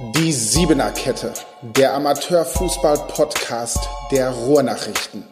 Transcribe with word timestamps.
Die 0.00 0.32
Siebener 0.32 0.90
Kette, 0.90 1.32
der 1.62 1.94
Amateurfußball-Podcast 1.94 3.78
der 4.10 4.30
Ruhrnachrichten. 4.30 5.24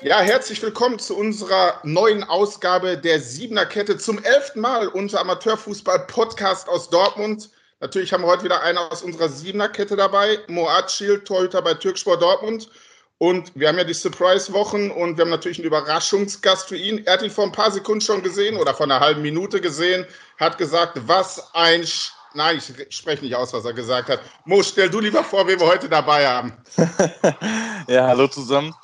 Ja, 0.00 0.20
herzlich 0.20 0.62
willkommen 0.62 1.00
zu 1.00 1.16
unserer 1.16 1.80
neuen 1.82 2.22
Ausgabe 2.22 2.96
der 2.96 3.18
Siebener 3.18 3.66
Kette. 3.66 3.98
Zum 3.98 4.22
elften 4.22 4.60
Mal 4.60 4.86
unser 4.86 5.20
Amateurfußball-Podcast 5.22 6.68
aus 6.68 6.88
Dortmund. 6.88 7.50
Natürlich 7.80 8.12
haben 8.12 8.22
wir 8.22 8.28
heute 8.28 8.44
wieder 8.44 8.62
einen 8.62 8.78
aus 8.78 9.02
unserer 9.02 9.28
Siebener 9.28 9.68
Kette 9.68 9.96
dabei. 9.96 10.38
Moat 10.46 10.92
Schild, 10.92 11.24
Torhüter 11.24 11.62
bei 11.62 11.74
Türksport 11.74 12.22
Dortmund. 12.22 12.70
Und 13.18 13.52
wir 13.54 13.68
haben 13.68 13.78
ja 13.78 13.84
die 13.84 13.94
Surprise-Wochen 13.94 14.90
und 14.90 15.16
wir 15.16 15.24
haben 15.24 15.30
natürlich 15.30 15.58
einen 15.58 15.66
Überraschungsgast 15.66 16.68
für 16.68 16.76
ihn. 16.76 17.02
Er 17.06 17.14
hat 17.14 17.22
ihn 17.22 17.30
vor 17.30 17.44
ein 17.44 17.52
paar 17.52 17.70
Sekunden 17.70 18.02
schon 18.02 18.22
gesehen 18.22 18.58
oder 18.58 18.74
vor 18.74 18.84
einer 18.84 19.00
halben 19.00 19.22
Minute 19.22 19.60
gesehen, 19.60 20.04
hat 20.38 20.58
gesagt, 20.58 21.00
was 21.06 21.54
ein 21.54 21.86
Sch 21.86 22.12
Nein, 22.34 22.58
ich 22.58 22.94
spreche 22.94 23.24
nicht 23.24 23.34
aus, 23.34 23.54
was 23.54 23.64
er 23.64 23.72
gesagt 23.72 24.10
hat. 24.10 24.20
Mo, 24.44 24.62
stell 24.62 24.90
du 24.90 25.00
lieber 25.00 25.24
vor, 25.24 25.46
wen 25.48 25.58
wir 25.58 25.66
heute 25.66 25.88
dabei 25.88 26.28
haben. 26.28 26.52
ja, 27.88 28.08
hallo 28.08 28.28
zusammen. 28.28 28.74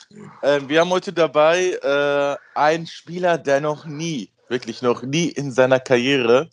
Äh, 0.41 0.61
wir 0.67 0.81
haben 0.81 0.89
heute 0.89 1.13
dabei 1.13 1.73
äh, 1.83 2.59
einen 2.59 2.87
Spieler, 2.87 3.37
der 3.37 3.61
noch 3.61 3.85
nie, 3.85 4.31
wirklich 4.49 4.81
noch 4.81 5.03
nie 5.03 5.27
in 5.29 5.53
seiner 5.53 5.81
Karriere 5.81 6.49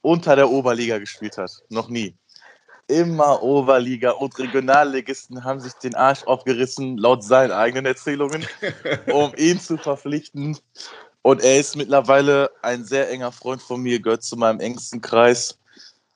unter 0.00 0.36
der 0.36 0.48
Oberliga 0.48 0.98
gespielt 0.98 1.38
hat. 1.38 1.50
Noch 1.70 1.88
nie 1.88 2.14
immer 2.88 3.42
Oberliga 3.42 4.10
und 4.12 4.38
Regionalligisten 4.38 5.44
haben 5.44 5.60
sich 5.60 5.72
den 5.74 5.94
Arsch 5.94 6.24
aufgerissen, 6.24 6.98
laut 6.98 7.24
seinen 7.24 7.52
eigenen 7.52 7.86
Erzählungen, 7.86 8.46
um 9.12 9.32
ihn 9.36 9.60
zu 9.60 9.76
verpflichten. 9.76 10.58
Und 11.22 11.42
er 11.42 11.60
ist 11.60 11.76
mittlerweile 11.76 12.50
ein 12.62 12.84
sehr 12.84 13.08
enger 13.10 13.32
Freund 13.32 13.62
von 13.62 13.80
mir, 13.80 14.00
gehört 14.00 14.24
zu 14.24 14.36
meinem 14.36 14.60
engsten 14.60 15.00
Kreis. 15.00 15.58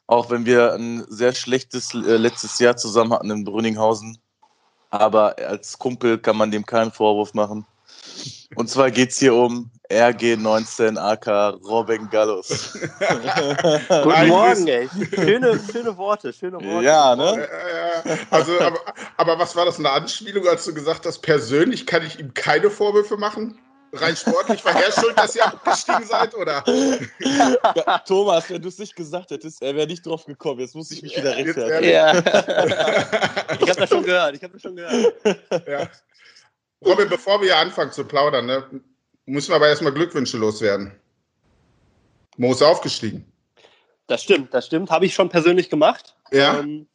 Auch 0.09 0.31
wenn 0.31 0.47
wir 0.47 0.75
ein 0.75 1.05
sehr 1.09 1.33
schlechtes 1.33 1.95
äh, 1.95 2.17
letztes 2.17 2.59
Jahr 2.59 2.77
zusammen 2.77 3.13
hatten 3.13 3.31
in 3.31 3.45
Brünninghausen. 3.45 4.19
Aber 4.91 5.37
als 5.39 5.79
Kumpel 5.79 6.19
kann 6.19 6.37
man 6.37 6.51
dem 6.51 6.65
keinen 6.65 6.93
Vorwurf 6.93 7.35
machen. 7.35 7.67
Und 8.55 8.71
zwar 8.71 8.91
geht 8.91 9.11
es 9.11 9.19
hier 9.19 9.35
um 9.35 9.71
RG19 9.91 10.99
AK 10.99 11.61
Robin 11.65 12.09
Gallus. 12.11 12.73
Guten 13.89 14.29
Morgen, 14.29 14.67
ey. 14.67 14.89
Schöne, 15.15 15.61
schöne 15.71 15.97
Worte, 15.97 16.33
schöne 16.33 16.61
Worte. 16.63 16.85
Ja, 16.85 17.15
ne? 17.15 17.49
Also, 18.31 18.59
aber, 18.61 18.81
aber 19.17 19.39
was 19.39 19.55
war 19.55 19.65
das, 19.65 19.79
eine 19.79 19.91
Anspielung, 19.91 20.47
als 20.49 20.65
du 20.65 20.75
gesagt 20.75 21.07
hast, 21.07 21.19
persönlich 21.21 21.87
kann 21.87 22.05
ich 22.05 22.19
ihm 22.19 22.35
keine 22.35 22.71
Vorwürfe 22.71 23.17
machen? 23.17 23.59
Rein 23.93 24.17
sportlich 24.17 24.65
war 24.65 24.75
er 24.75 24.93
schuld, 24.93 25.17
dass 25.17 25.37
ihr 25.37 25.47
abgestiegen 25.47 26.05
seid, 26.05 26.35
oder? 26.35 26.65
Thomas, 28.07 28.51
wenn 28.51 28.61
du 28.61 28.69
es 28.69 28.79
nicht 28.79 28.97
gesagt 28.97 29.31
hättest, 29.31 29.63
er 29.63 29.75
wäre 29.75 29.87
nicht 29.87 30.05
drauf 30.05 30.27
gekommen. 30.27 30.61
Jetzt 30.61 30.75
muss 30.75 30.91
ich 30.91 31.03
mich 31.03 31.17
wieder 31.17 31.37
rechtfertigen. 31.37 31.93
Ja. 31.93 32.19
ich 32.19 33.69
habe 33.69 33.81
das 33.81 33.89
schon 33.89 34.03
gehört, 34.03 34.35
ich 34.35 34.43
habe 34.43 34.53
das 34.53 34.63
schon 34.63 34.77
gehört. 34.77 35.15
Ja. 35.67 35.89
Robin, 36.85 37.09
bevor 37.09 37.41
wir 37.41 37.57
anfangen 37.57 37.93
zu 37.93 38.05
plaudern, 38.05 38.47
ne, 38.47 38.65
müssen 39.25 39.51
wir 39.51 39.57
aber 39.57 39.69
erstmal 39.69 39.93
Glückwünsche 39.93 40.37
loswerden. 40.37 40.93
Mo 42.37 42.53
ist 42.53 42.63
aufgestiegen. 42.63 43.25
Das 44.07 44.23
stimmt, 44.23 44.53
das 44.55 44.67
stimmt. 44.67 44.91
Habe 44.91 45.07
ich 45.07 45.15
schon 45.15 45.29
persönlich 45.29 45.71
gemacht. 45.71 46.15
Ja. 46.31 46.61
Ähm, 46.61 46.87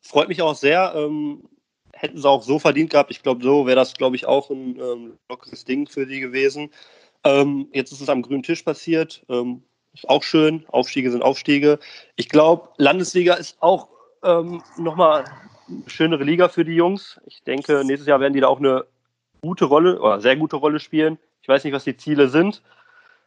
freut 0.00 0.28
mich 0.28 0.42
auch 0.42 0.54
sehr. 0.54 0.92
Ähm, 0.94 1.48
hätten 1.92 2.18
sie 2.18 2.28
auch 2.28 2.42
so 2.42 2.58
verdient 2.58 2.90
gehabt. 2.90 3.10
Ich 3.10 3.22
glaube, 3.22 3.42
so 3.42 3.66
wäre 3.66 3.76
das, 3.76 3.94
glaube 3.94 4.16
ich, 4.16 4.26
auch 4.26 4.50
ein 4.50 4.78
ähm, 4.78 5.18
lockeres 5.28 5.64
Ding 5.64 5.88
für 5.88 6.06
die 6.06 6.20
gewesen. 6.20 6.70
Ähm, 7.24 7.68
jetzt 7.72 7.92
ist 7.92 8.02
es 8.02 8.08
am 8.08 8.22
grünen 8.22 8.42
Tisch 8.42 8.62
passiert. 8.62 9.24
Ähm, 9.28 9.62
ist 9.94 10.08
auch 10.08 10.22
schön. 10.22 10.66
Aufstiege 10.68 11.10
sind 11.10 11.22
Aufstiege. 11.22 11.78
Ich 12.16 12.28
glaube, 12.28 12.68
Landesliga 12.76 13.34
ist 13.34 13.56
auch 13.60 13.88
ähm, 14.22 14.62
nochmal 14.76 15.24
eine 15.68 15.82
schönere 15.88 16.24
Liga 16.24 16.48
für 16.48 16.64
die 16.64 16.74
Jungs. 16.74 17.20
Ich 17.26 17.42
denke, 17.44 17.84
nächstes 17.84 18.06
Jahr 18.06 18.20
werden 18.20 18.34
die 18.34 18.40
da 18.40 18.48
auch 18.48 18.58
eine 18.58 18.84
gute 19.44 19.66
Rolle 19.66 20.00
oder 20.00 20.20
sehr 20.20 20.36
gute 20.36 20.56
Rolle 20.56 20.80
spielen. 20.80 21.18
Ich 21.42 21.48
weiß 21.48 21.64
nicht, 21.64 21.72
was 21.72 21.84
die 21.84 21.96
Ziele 21.96 22.28
sind, 22.28 22.62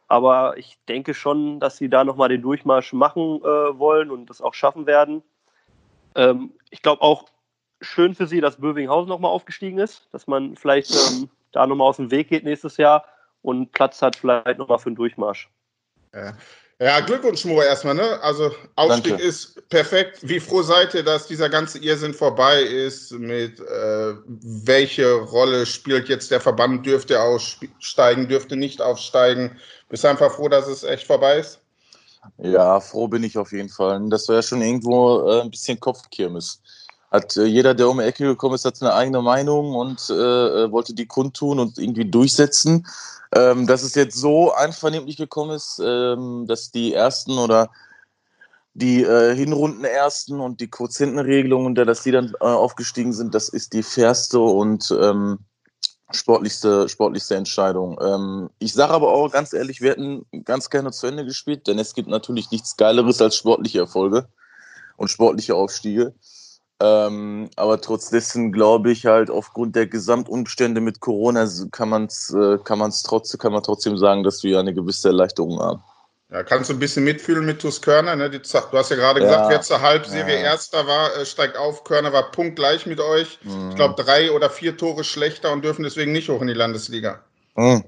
aber 0.08 0.58
ich 0.58 0.78
denke 0.88 1.14
schon, 1.14 1.60
dass 1.60 1.76
sie 1.76 1.88
da 1.88 2.04
nochmal 2.04 2.28
den 2.28 2.42
Durchmarsch 2.42 2.92
machen 2.92 3.40
äh, 3.42 3.78
wollen 3.78 4.10
und 4.10 4.28
das 4.28 4.40
auch 4.40 4.54
schaffen 4.54 4.86
werden. 4.86 5.22
Ähm, 6.14 6.52
ich 6.70 6.82
glaube 6.82 7.02
auch 7.02 7.26
schön 7.80 8.14
für 8.14 8.26
sie, 8.26 8.40
dass 8.40 8.60
Bövinghausen 8.60 9.08
nochmal 9.08 9.30
aufgestiegen 9.30 9.78
ist, 9.78 10.08
dass 10.12 10.26
man 10.26 10.56
vielleicht 10.56 10.90
ähm, 10.90 11.30
da 11.52 11.66
nochmal 11.66 11.88
aus 11.88 11.96
dem 11.96 12.10
Weg 12.10 12.28
geht 12.28 12.44
nächstes 12.44 12.76
Jahr 12.76 13.04
und 13.42 13.72
Platz 13.72 14.02
hat 14.02 14.16
vielleicht 14.16 14.58
nochmal 14.58 14.78
für 14.78 14.90
den 14.90 14.96
Durchmarsch. 14.96 15.48
Ja. 16.12 16.32
Ja, 16.80 17.00
Glückwunsch, 17.00 17.44
Mo, 17.44 17.60
erstmal. 17.60 17.94
Ne? 17.94 18.22
Also, 18.22 18.52
Aufstieg 18.76 19.14
Danke. 19.14 19.24
ist 19.24 19.68
perfekt. 19.68 20.20
Wie 20.22 20.38
froh 20.38 20.62
seid 20.62 20.94
ihr, 20.94 21.02
dass 21.02 21.26
dieser 21.26 21.48
ganze 21.48 21.78
Irrsinn 21.78 22.14
vorbei 22.14 22.62
ist? 22.62 23.10
Mit 23.12 23.58
äh, 23.58 24.14
welche 24.26 25.12
Rolle 25.14 25.66
spielt 25.66 26.08
jetzt 26.08 26.30
der 26.30 26.40
Verband? 26.40 26.86
Dürfte 26.86 27.20
aufsteigen, 27.20 28.28
dürfte 28.28 28.56
nicht 28.56 28.80
aufsteigen? 28.80 29.58
Bist 29.88 30.04
du 30.04 30.08
einfach 30.08 30.32
froh, 30.32 30.48
dass 30.48 30.68
es 30.68 30.84
echt 30.84 31.06
vorbei 31.06 31.38
ist? 31.38 31.58
Ja, 32.38 32.78
froh 32.78 33.08
bin 33.08 33.24
ich 33.24 33.36
auf 33.38 33.50
jeden 33.50 33.68
Fall. 33.68 34.00
Das 34.08 34.28
war 34.28 34.36
ja 34.36 34.42
schon 34.42 34.62
irgendwo 34.62 35.28
äh, 35.28 35.40
ein 35.40 35.50
bisschen 35.50 35.80
Kopfkirmes. 35.80 36.60
Hat 37.10 37.36
äh, 37.36 37.44
jeder, 37.44 37.74
der 37.74 37.88
um 37.88 37.98
die 37.98 38.04
Ecke 38.04 38.24
gekommen 38.24 38.54
ist, 38.54 38.64
hat 38.64 38.80
eine 38.82 38.94
eigene 38.94 39.22
Meinung 39.22 39.74
und 39.74 40.10
äh, 40.10 40.14
äh, 40.14 40.72
wollte 40.72 40.94
die 40.94 41.06
kundtun 41.06 41.58
und 41.58 41.78
irgendwie 41.78 42.04
durchsetzen. 42.04 42.86
Ähm, 43.34 43.66
dass 43.66 43.82
es 43.82 43.94
jetzt 43.94 44.16
so 44.16 44.52
einvernehmlich 44.54 45.16
gekommen 45.16 45.50
ist, 45.50 45.80
ähm, 45.84 46.46
dass 46.46 46.70
die 46.70 46.94
ersten 46.94 47.32
oder 47.32 47.70
die 48.72 49.02
äh, 49.02 49.34
Hinrunden 49.34 49.84
ersten 49.84 50.40
und 50.40 50.60
die 50.60 50.70
Quotientenregelung, 50.70 51.66
unter 51.66 51.84
dass 51.84 52.04
die 52.04 52.12
dann 52.12 52.32
äh, 52.40 52.44
aufgestiegen 52.44 53.12
sind, 53.12 53.34
das 53.34 53.48
ist 53.48 53.72
die 53.72 53.82
fairste 53.82 54.38
und 54.38 54.96
ähm, 54.98 55.40
sportlichste, 56.10 56.88
sportlichste 56.88 57.34
Entscheidung. 57.34 57.98
Ähm, 58.00 58.50
ich 58.58 58.72
sage 58.72 58.94
aber 58.94 59.08
auch 59.12 59.30
ganz 59.30 59.52
ehrlich, 59.52 59.80
wir 59.80 59.90
hätten 59.90 60.24
ganz 60.44 60.70
gerne 60.70 60.92
zu 60.92 61.06
Ende 61.06 61.24
gespielt, 61.24 61.66
denn 61.66 61.78
es 61.78 61.94
gibt 61.94 62.08
natürlich 62.08 62.50
nichts 62.50 62.76
Geileres 62.76 63.20
als 63.20 63.36
sportliche 63.36 63.80
Erfolge 63.80 64.28
und 64.96 65.10
sportliche 65.10 65.54
Aufstiege. 65.54 66.14
Ähm, 66.80 67.50
aber 67.56 67.80
trotz 67.80 68.10
dessen 68.10 68.52
glaube 68.52 68.92
ich 68.92 69.04
halt 69.06 69.30
aufgrund 69.30 69.74
der 69.74 69.88
Gesamtumstände 69.88 70.80
mit 70.80 71.00
Corona 71.00 71.48
kann 71.72 71.88
man 71.88 72.04
es 72.04 72.32
äh, 72.32 72.58
kann 72.62 72.78
man's 72.78 73.02
trotzdem 73.02 73.40
kann 73.40 73.52
man 73.52 73.64
trotzdem 73.64 73.98
sagen, 73.98 74.22
dass 74.22 74.44
wir 74.44 74.60
eine 74.60 74.72
gewisse 74.72 75.08
Erleichterung 75.08 75.58
haben. 75.58 75.82
Ja, 76.30 76.44
kannst 76.44 76.68
du 76.68 76.74
ein 76.74 76.78
bisschen 76.78 77.04
mitfühlen 77.04 77.46
mit 77.46 77.60
TuS 77.60 77.80
Körner? 77.80 78.14
Ne? 78.14 78.28
du 78.28 78.38
hast 78.38 78.90
ja 78.90 78.96
gerade 78.96 79.20
gesagt, 79.20 79.44
ja, 79.44 79.48
wer 79.48 79.60
zur 79.62 79.80
Halbserie 79.80 80.34
ja. 80.34 80.42
Erster 80.42 80.86
war, 80.86 81.16
äh, 81.16 81.24
steigt 81.24 81.56
auf. 81.56 81.84
Körner 81.84 82.12
war 82.12 82.30
punktgleich 82.30 82.84
mit 82.84 83.00
euch. 83.00 83.38
Mhm. 83.42 83.70
Ich 83.70 83.76
glaube, 83.76 84.00
drei 84.00 84.30
oder 84.30 84.50
vier 84.50 84.76
Tore 84.76 85.04
schlechter 85.04 85.52
und 85.52 85.64
dürfen 85.64 85.84
deswegen 85.84 86.12
nicht 86.12 86.28
hoch 86.28 86.42
in 86.42 86.48
die 86.48 86.54
Landesliga. 86.54 87.20
Mhm. 87.56 87.84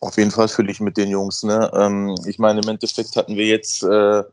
Auf 0.00 0.18
jeden 0.18 0.32
Fall 0.32 0.48
fühle 0.48 0.72
ich 0.72 0.80
mit 0.80 0.96
den 0.96 1.08
Jungs. 1.08 1.44
Ne? 1.44 1.70
Ähm, 1.72 2.16
ich 2.26 2.40
meine, 2.40 2.60
im 2.60 2.68
Endeffekt 2.68 3.14
hatten 3.14 3.36
wir 3.36 3.46
jetzt 3.46 3.84
äh, 3.84 4.24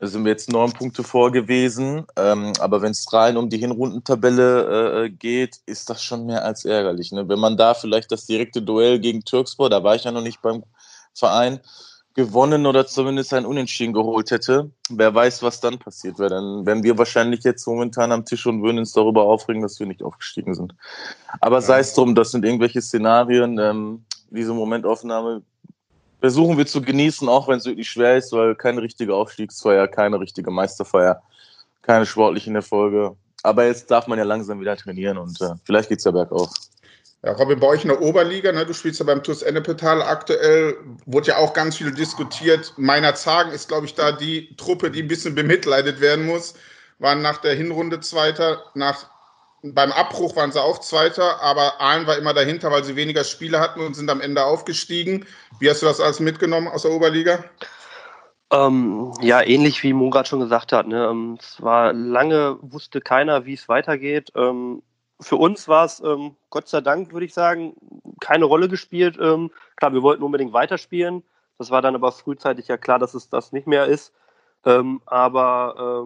sind 0.00 0.24
wir 0.24 0.32
jetzt 0.32 0.50
neun 0.50 0.72
Punkte 0.72 1.02
vor 1.02 1.32
gewesen. 1.32 2.06
Ähm, 2.16 2.52
aber 2.60 2.82
wenn 2.82 2.92
es 2.92 3.10
rein 3.12 3.36
um 3.36 3.48
die 3.48 3.58
Hinrundentabelle 3.58 5.04
äh, 5.04 5.10
geht, 5.10 5.60
ist 5.66 5.88
das 5.88 6.02
schon 6.02 6.26
mehr 6.26 6.44
als 6.44 6.64
ärgerlich. 6.64 7.12
Ne? 7.12 7.28
Wenn 7.28 7.38
man 7.38 7.56
da 7.56 7.74
vielleicht 7.74 8.12
das 8.12 8.26
direkte 8.26 8.62
Duell 8.62 8.98
gegen 8.98 9.24
Türkspor, 9.24 9.70
da 9.70 9.82
war 9.82 9.94
ich 9.94 10.04
ja 10.04 10.12
noch 10.12 10.22
nicht 10.22 10.42
beim 10.42 10.64
Verein, 11.14 11.60
gewonnen 12.16 12.64
oder 12.64 12.86
zumindest 12.86 13.34
ein 13.34 13.44
Unentschieden 13.44 13.92
geholt 13.92 14.30
hätte, 14.30 14.70
wer 14.88 15.14
weiß, 15.14 15.42
was 15.42 15.60
dann 15.60 15.78
passiert 15.78 16.18
wäre. 16.18 16.30
Dann 16.30 16.64
wären 16.64 16.82
wir 16.82 16.96
wahrscheinlich 16.96 17.44
jetzt 17.44 17.66
momentan 17.66 18.10
am 18.10 18.24
Tisch 18.24 18.46
und 18.46 18.62
würden 18.62 18.78
uns 18.78 18.92
darüber 18.92 19.24
aufregen, 19.24 19.60
dass 19.60 19.78
wir 19.78 19.86
nicht 19.86 20.02
aufgestiegen 20.02 20.54
sind. 20.54 20.74
Aber 21.42 21.60
sei 21.60 21.80
es 21.80 21.92
drum, 21.92 22.14
das 22.14 22.30
sind 22.30 22.44
irgendwelche 22.44 22.80
Szenarien. 22.80 23.58
Ähm, 23.58 24.06
diese 24.30 24.54
Momentaufnahme 24.54 25.42
versuchen 26.20 26.56
wir 26.58 26.66
zu 26.66 26.82
genießen, 26.82 27.28
auch 27.28 27.48
wenn 27.48 27.58
es 27.58 27.66
wirklich 27.66 27.88
schwer 27.88 28.16
ist, 28.16 28.32
weil 28.32 28.54
keine 28.54 28.82
richtige 28.82 29.14
Aufstiegsfeier, 29.14 29.88
keine 29.88 30.18
richtige 30.20 30.50
Meisterfeier, 30.50 31.22
keine 31.82 32.06
sportlichen 32.06 32.54
Erfolge. 32.54 33.16
Aber 33.42 33.66
jetzt 33.66 33.90
darf 33.90 34.06
man 34.06 34.18
ja 34.18 34.24
langsam 34.24 34.60
wieder 34.60 34.76
trainieren 34.76 35.18
und 35.18 35.40
äh, 35.40 35.54
vielleicht 35.64 35.88
geht 35.88 35.98
es 35.98 36.04
ja 36.04 36.10
bergauf. 36.10 36.50
Ja, 37.24 37.32
Robin, 37.32 37.58
bei 37.58 37.66
euch 37.66 37.82
in 37.82 37.88
der 37.88 38.02
Oberliga, 38.02 38.52
ne, 38.52 38.64
du 38.64 38.72
spielst 38.72 39.00
ja 39.00 39.06
beim 39.06 39.22
TuS 39.22 39.42
Ennepetal 39.42 40.02
aktuell, 40.02 40.76
wurde 41.06 41.28
ja 41.28 41.38
auch 41.38 41.54
ganz 41.54 41.76
viel 41.76 41.92
diskutiert. 41.92 42.72
Meiner 42.76 43.14
Zagen 43.14 43.50
ist, 43.50 43.68
glaube 43.68 43.86
ich, 43.86 43.94
da 43.94 44.12
die 44.12 44.54
Truppe, 44.56 44.90
die 44.90 45.02
ein 45.02 45.08
bisschen 45.08 45.34
bemitleidet 45.34 46.00
werden 46.00 46.26
muss. 46.26 46.54
Waren 46.98 47.22
nach 47.22 47.38
der 47.38 47.54
Hinrunde 47.54 48.00
Zweiter, 48.00 48.64
nach 48.74 49.10
beim 49.74 49.92
Abbruch 49.92 50.36
waren 50.36 50.52
sie 50.52 50.62
auch 50.62 50.78
Zweiter, 50.78 51.40
aber 51.42 51.80
Aalen 51.80 52.06
war 52.06 52.18
immer 52.18 52.34
dahinter, 52.34 52.70
weil 52.70 52.84
sie 52.84 52.96
weniger 52.96 53.24
Spiele 53.24 53.60
hatten 53.60 53.80
und 53.80 53.94
sind 53.94 54.10
am 54.10 54.20
Ende 54.20 54.44
aufgestiegen. 54.44 55.26
Wie 55.58 55.70
hast 55.70 55.82
du 55.82 55.86
das 55.86 56.00
alles 56.00 56.20
mitgenommen 56.20 56.68
aus 56.68 56.82
der 56.82 56.92
Oberliga? 56.92 57.44
Ähm, 58.52 59.12
ja, 59.20 59.42
ähnlich 59.42 59.82
wie 59.82 59.92
Mo 59.92 60.10
gerade 60.10 60.28
schon 60.28 60.40
gesagt 60.40 60.72
hat. 60.72 60.86
Ne? 60.86 61.06
Ähm, 61.10 61.38
es 61.40 61.60
war 61.62 61.92
lange, 61.92 62.58
wusste 62.60 63.00
keiner, 63.00 63.44
wie 63.44 63.54
es 63.54 63.68
weitergeht. 63.68 64.30
Ähm, 64.36 64.82
für 65.20 65.36
uns 65.36 65.66
war 65.66 65.84
es, 65.84 66.00
ähm, 66.00 66.36
Gott 66.50 66.68
sei 66.68 66.80
Dank, 66.80 67.12
würde 67.12 67.26
ich 67.26 67.34
sagen, 67.34 67.74
keine 68.20 68.44
Rolle 68.44 68.68
gespielt. 68.68 69.18
Ähm, 69.20 69.50
klar, 69.76 69.92
wir 69.92 70.02
wollten 70.02 70.22
unbedingt 70.22 70.52
weiterspielen. 70.52 71.24
Das 71.58 71.70
war 71.70 71.82
dann 71.82 71.94
aber 71.94 72.12
frühzeitig 72.12 72.68
ja 72.68 72.76
klar, 72.76 72.98
dass 72.98 73.14
es 73.14 73.30
das 73.30 73.52
nicht 73.52 73.66
mehr 73.66 73.86
ist. 73.86 74.12
Ähm, 74.64 75.00
aber 75.06 76.04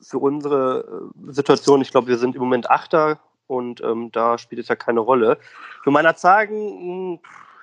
für 0.00 0.18
unsere 0.18 1.10
äh, 1.28 1.32
Situation, 1.32 1.80
ich 1.80 1.90
glaube, 1.90 2.08
wir 2.08 2.18
sind 2.18 2.34
im 2.34 2.42
Moment 2.42 2.70
Achter 2.70 3.18
und 3.46 3.80
ähm, 3.80 4.10
da 4.12 4.38
spielt 4.38 4.60
es 4.60 4.68
ja 4.68 4.76
keine 4.76 5.00
Rolle. 5.00 5.38
Für 5.82 5.90
meiner 5.90 6.16
Zagen, 6.16 6.56
hm, 6.56 7.18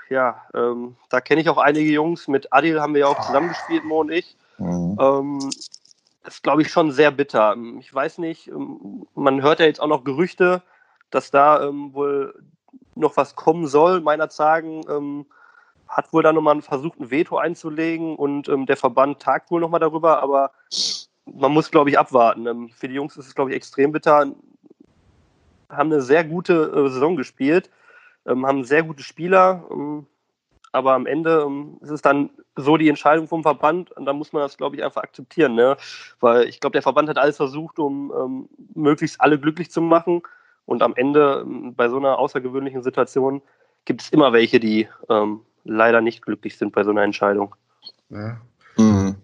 ja, 0.10 0.42
ähm, 0.54 0.96
da 1.10 1.22
kenne 1.22 1.42
ich 1.42 1.50
auch 1.50 1.58
einige 1.58 1.92
Jungs. 1.92 2.28
Mit 2.28 2.54
Adil 2.54 2.82
haben 2.82 2.94
wir 2.94 3.02
ja 3.02 3.08
auch 3.08 3.26
zusammengespielt, 3.26 3.84
Mo 3.84 4.02
und 4.02 4.12
ich. 4.12 4.38
Mhm. 4.58 4.98
Ähm, 5.00 5.40
das 6.24 6.36
ist, 6.36 6.44
glaube 6.44 6.62
ich, 6.62 6.72
schon 6.72 6.92
sehr 6.92 7.12
bitter. 7.12 7.56
Ich 7.80 7.94
weiß 7.94 8.20
nicht, 8.20 8.48
ähm, 8.48 9.06
man 9.16 9.42
hört 9.42 9.60
ja 9.60 9.66
jetzt 9.66 9.82
auch 9.82 9.88
noch 9.88 10.04
Gerüchte, 10.04 10.62
dass 11.10 11.32
da 11.32 11.68
ähm, 11.68 11.94
wohl 11.94 12.34
noch 12.96 13.18
was 13.18 13.36
kommen 13.36 13.68
soll. 13.68 14.02
Meiner 14.02 14.30
Zagen 14.30 14.82
ähm, 14.90 15.26
hat 15.88 16.14
wohl 16.14 16.24
da 16.24 16.32
nochmal 16.34 16.62
versucht, 16.62 17.00
ein 17.00 17.12
Veto 17.12 17.38
einzulegen 17.38 18.16
und 18.16 18.48
ähm, 18.50 18.66
der 18.66 18.78
Verband 18.78 19.20
tagt 19.20 19.52
wohl 19.52 19.62
nochmal 19.62 19.80
darüber, 19.80 20.24
aber 20.24 20.52
man 21.26 21.52
muss, 21.52 21.72
glaube 21.72 21.90
ich, 21.90 22.00
abwarten. 22.00 22.48
Ähm, 22.48 22.70
für 22.70 22.88
die 22.88 22.96
Jungs 22.96 23.18
ist 23.18 23.28
es, 23.28 23.36
glaube 23.36 23.52
ich, 23.52 23.56
extrem 23.58 23.92
bitter. 23.92 24.32
Haben 25.70 25.92
eine 25.92 26.02
sehr 26.02 26.24
gute 26.24 26.54
äh, 26.54 26.90
Saison 26.90 27.16
gespielt, 27.16 27.70
ähm, 28.26 28.46
haben 28.46 28.64
sehr 28.64 28.84
gute 28.84 29.04
Spieler, 29.04 29.66
ähm, 29.72 30.06
aber 30.72 30.94
am 30.94 31.06
Ende 31.06 31.48
ist 31.82 31.92
es 31.92 32.02
dann 32.02 32.32
so 32.56 32.78
die 32.78 32.90
Entscheidung 32.90 33.28
vom 33.28 33.44
Verband 33.44 33.92
und 33.92 34.06
da 34.06 34.14
muss 34.14 34.34
man 34.34 34.42
das, 34.42 34.58
glaube 34.58 34.76
ich, 34.76 34.84
einfach 34.84 35.04
akzeptieren. 35.04 35.54
Ne? 35.54 35.78
Weil 36.20 36.48
ich 36.48 36.60
glaube, 36.60 36.74
der 36.74 36.82
Verband 36.82 37.10
hat 37.10 37.20
alles 37.20 37.38
versucht, 37.38 37.78
um 37.78 38.50
möglichst 38.74 39.22
alle 39.22 39.40
glücklich 39.40 39.70
zu 39.70 39.82
machen. 39.82 40.24
Und 40.66 40.82
am 40.82 40.96
Ende, 40.96 41.46
bei 41.46 41.90
so 41.90 41.98
einer 41.98 42.18
außergewöhnlichen 42.18 42.82
Situation, 42.82 43.44
gibt 43.86 44.02
es 44.02 44.10
immer 44.10 44.34
welche, 44.34 44.60
die 44.60 44.88
ähm, 45.10 45.42
leider 45.64 46.02
nicht 46.02 46.24
glücklich 46.24 46.58
sind 46.58 46.74
bei 46.74 46.84
so 46.84 46.90
einer 46.90 47.04
Entscheidung. 47.04 47.56
Ja. 48.10 48.38
Mhm. 48.78 49.16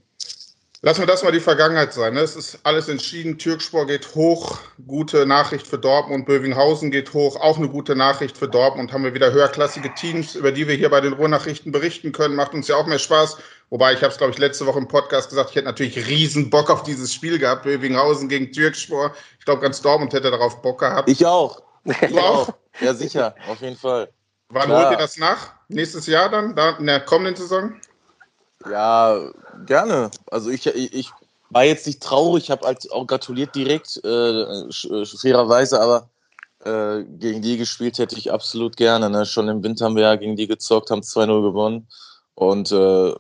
Lassen 0.81 1.02
wir 1.02 1.08
das 1.08 1.24
mal 1.24 1.34
die 1.34 1.42
Vergangenheit 1.42 1.92
sein. 1.92 2.14
Ne? 2.14 2.22
Es 2.22 2.38
ist 2.38 2.60
alles 2.64 2.88
entschieden. 2.88 3.38
Türkspor 3.38 3.86
geht 3.86 4.16
hoch. 4.16 4.60
Gute 4.88 5.26
Nachricht 5.26 5.68
für 5.68 5.78
Dortmund. 5.78 6.26
Bövinghausen 6.26 6.90
geht 6.90 7.14
hoch. 7.14 7.36
Auch 7.36 7.58
eine 7.58 7.68
gute 7.68 7.98
Nachricht 7.98 8.38
für 8.38 8.48
Dortmund. 8.48 8.94
Haben 8.94 9.04
wir 9.04 9.14
wieder 9.14 9.34
höherklassige 9.34 9.94
Teams, 9.96 10.36
über 10.36 10.54
die 10.54 10.70
wir 10.70 10.76
hier 10.76 10.90
bei 10.90 11.02
den 11.02 11.12
Ruhrnachrichten 11.12 11.74
berichten 11.74 12.14
können. 12.14 12.34
Macht 12.36 12.54
uns 12.54 12.70
ja 12.70 12.78
auch 12.78 12.86
mehr 12.86 12.98
Spaß. 12.98 13.38
Wobei, 13.70 13.92
ich 13.92 14.00
habe 14.00 14.14
es, 14.14 14.18
glaube 14.18 14.31
ich, 14.31 14.38
letzte 14.38 14.66
Woche 14.68 14.80
im 14.80 14.88
Podcast 14.88 15.30
gesagt, 15.30 15.50
ich 15.50 15.58
hätte 15.58 15.66
natürlich 15.66 16.08
riesen 16.08 16.50
Bock 16.50 16.70
auf 16.70 16.84
dieses 16.84 17.14
Spiel 17.14 17.38
gehabt. 17.40 17.64
Bövinghausen 17.64 18.30
gegen 18.30 18.50
Türkspor. 18.54 19.14
Ich 19.38 19.44
glaube, 19.44 19.62
ganz 19.62 19.82
Dortmund 19.82 20.14
hätte 20.14 20.32
darauf 20.32 20.62
Bock 20.62 20.80
gehabt. 20.80 21.10
Ich 21.10 21.25
auch. 21.25 21.62
Du 21.84 22.20
auch? 22.20 22.54
Ja, 22.80 22.94
sicher. 22.94 23.36
Auf 23.50 23.60
jeden 23.60 23.75
Fall. 23.75 24.10
Wann 24.48 24.68
Klar. 24.68 24.84
holt 24.84 24.92
ihr 24.92 24.98
das 24.98 25.18
nach? 25.18 25.56
Nächstes 25.68 26.08
Jahr 26.08 26.30
dann? 26.30 26.56
Da, 26.56 26.78
in 26.78 26.86
der 26.86 27.02
kommenden 27.02 27.36
Saison? 27.36 27.74
Ja, 28.68 29.32
gerne. 29.66 30.12
Also 30.32 30.50
ich, 30.50 30.68
ich, 30.68 30.94
ich 30.94 31.12
war 31.50 31.64
jetzt 31.64 31.88
nicht 31.88 32.02
traurig, 32.02 32.52
habe 32.52 32.66
halt 32.66 32.92
auch 32.92 33.08
gratuliert 33.08 33.56
direkt, 33.56 33.98
äh, 34.04 35.06
fairerweise, 35.06 35.82
aber 35.82 36.10
äh, 36.66 37.04
gegen 37.04 37.42
die 37.42 37.58
gespielt 37.58 37.98
hätte 37.98 38.18
ich 38.18 38.32
absolut 38.32 38.76
gerne. 38.76 39.10
Ne? 39.10 39.26
Schon 39.26 39.48
im 39.48 39.64
Winter 39.64 39.86
haben 39.86 39.96
wir 39.96 40.04
ja 40.04 40.16
gegen 40.16 40.36
die 40.36 40.48
gezockt, 40.48 40.92
haben 40.92 41.02
2-0 41.02 41.42
gewonnen. 41.42 41.88
Und 42.36 42.72
äh, 42.72 43.14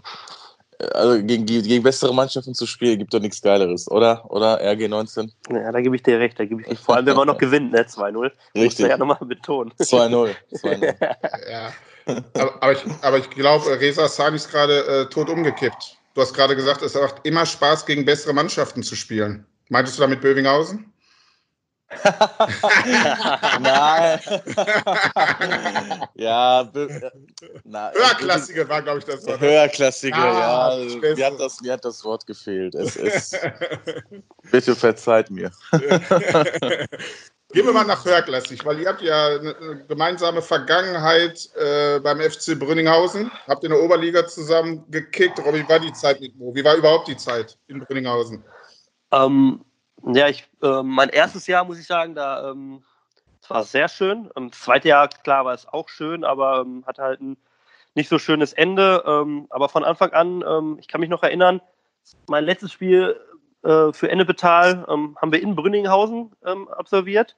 also 0.93 1.23
gegen, 1.23 1.45
gegen 1.45 1.83
bessere 1.83 2.13
Mannschaften 2.13 2.53
zu 2.53 2.65
spielen, 2.65 2.99
gibt 2.99 3.13
doch 3.13 3.19
nichts 3.19 3.41
Geileres, 3.41 3.89
oder? 3.91 4.29
Oder 4.31 4.61
RG19? 4.61 5.29
Ja, 5.51 5.71
da 5.71 5.81
gebe 5.81 5.95
ich 5.95 6.03
dir 6.03 6.19
recht. 6.19 6.39
Da 6.39 6.45
gebe 6.45 6.61
ich 6.61 6.67
recht. 6.69 6.81
Vor 6.81 6.95
allem, 6.95 7.05
wenn 7.05 7.15
man 7.15 7.27
noch 7.27 7.37
gewinnt, 7.39 7.71
ne? 7.71 7.81
2-0. 7.81 8.31
Richtig. 8.55 8.87
ja 8.87 8.97
nochmal 8.97 9.17
betonen. 9.21 9.73
2-0. 9.73 10.35
ja. 11.51 11.73
Aber, 12.33 12.55
aber, 12.61 12.71
ich, 12.71 12.83
aber 13.01 13.17
ich 13.17 13.29
glaube, 13.29 13.79
Reza 13.79 14.07
Sani 14.07 14.35
ist 14.35 14.49
gerade 14.49 14.85
äh, 14.85 15.05
tot 15.09 15.29
umgekippt. 15.29 15.97
Du 16.13 16.21
hast 16.21 16.33
gerade 16.33 16.55
gesagt, 16.55 16.81
es 16.81 16.95
macht 16.95 17.15
immer 17.23 17.45
Spaß, 17.45 17.85
gegen 17.85 18.05
bessere 18.05 18.33
Mannschaften 18.33 18.83
zu 18.83 18.95
spielen. 18.95 19.45
Meintest 19.69 19.97
du 19.97 20.01
damit 20.01 20.21
Bövinghausen? 20.21 20.91
Nein. 23.59 24.19
ja, 26.13 26.71
na, 27.63 27.91
Höherklassige 27.91 28.69
war, 28.69 28.83
glaube 28.83 28.99
ich, 28.99 29.05
das 29.05 29.25
Wort. 29.25 29.39
Höherklassige, 29.39 30.15
ah, 30.15 30.77
ja. 30.77 31.15
Mir 31.15 31.25
hat, 31.25 31.39
das, 31.39 31.61
mir 31.61 31.73
hat 31.73 31.83
das 31.83 32.03
Wort 32.03 32.27
gefehlt. 32.27 32.75
Es 32.75 32.95
ist, 32.95 33.39
bitte 34.51 34.75
verzeiht 34.75 35.31
mir. 35.31 35.51
Gehen 37.51 37.65
wir 37.65 37.73
mal 37.73 37.83
nach 37.83 38.05
höherklassig, 38.05 38.63
weil 38.63 38.79
ihr 38.79 38.89
habt 38.89 39.01
ja 39.01 39.27
eine 39.27 39.83
gemeinsame 39.87 40.39
Vergangenheit 40.39 41.49
äh, 41.55 41.99
beim 41.99 42.19
FC 42.19 42.57
Brünninghausen. 42.59 43.31
Habt 43.47 43.63
in 43.63 43.71
der 43.71 43.81
Oberliga 43.81 44.27
zusammen 44.27 44.85
gekickt. 44.91 45.43
Robby, 45.43 45.67
war 45.67 45.79
die 45.79 45.91
Zeit 45.93 46.21
mit 46.21 46.37
Mo? 46.37 46.53
Wie 46.53 46.63
war 46.63 46.75
überhaupt 46.75 47.07
die 47.07 47.17
Zeit 47.17 47.57
in 47.67 47.79
Brünninghausen? 47.79 48.43
Ähm, 49.11 49.65
ja, 50.05 50.27
ich, 50.27 50.47
äh, 50.61 50.83
mein 50.83 51.09
erstes 51.09 51.47
Jahr, 51.47 51.65
muss 51.65 51.79
ich 51.79 51.87
sagen, 51.87 52.13
da 52.13 52.51
ähm, 52.51 52.83
war 53.47 53.63
sehr 53.63 53.89
schön. 53.89 54.29
Im 54.35 54.51
zweiten 54.51 54.87
Jahr, 54.87 55.07
klar, 55.07 55.45
war 55.45 55.55
es 55.55 55.67
auch 55.67 55.89
schön, 55.89 56.23
aber 56.23 56.61
ähm, 56.61 56.83
hatte 56.85 57.01
halt 57.01 57.19
ein 57.19 57.37
nicht 57.95 58.09
so 58.09 58.19
schönes 58.19 58.53
Ende. 58.53 59.03
Ähm, 59.07 59.47
aber 59.49 59.69
von 59.69 59.83
Anfang 59.83 60.11
an, 60.11 60.43
ähm, 60.47 60.77
ich 60.79 60.87
kann 60.87 61.01
mich 61.01 61.09
noch 61.09 61.23
erinnern, 61.23 61.61
mein 62.27 62.45
letztes 62.45 62.71
Spiel 62.71 63.19
äh, 63.63 63.91
für 63.93 64.09
Ennepetal 64.09 64.85
ähm, 64.89 65.17
haben 65.21 65.31
wir 65.31 65.41
in 65.41 65.55
Brünninghausen 65.55 66.31
ähm, 66.45 66.67
absolviert. 66.69 67.35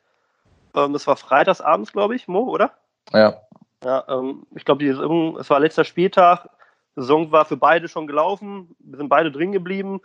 Ähm, 0.75 0.94
das 0.94 1.07
war 1.07 1.15
freitagsabends, 1.15 1.91
glaube 1.91 2.15
ich, 2.15 2.27
Mo, 2.27 2.41
oder? 2.41 2.71
Ja. 3.12 3.41
Ja, 3.83 4.06
ähm, 4.07 4.45
ich 4.56 4.63
glaube, 4.63 4.85
es 4.85 5.50
war 5.50 5.59
letzter 5.59 5.83
Spieltag. 5.83 6.47
Die 6.95 7.01
Saison 7.01 7.31
war 7.31 7.45
für 7.45 7.57
beide 7.57 7.88
schon 7.88 8.06
gelaufen. 8.06 8.75
Wir 8.79 8.97
sind 8.97 9.09
beide 9.09 9.31
drin 9.31 9.51
geblieben. 9.51 10.01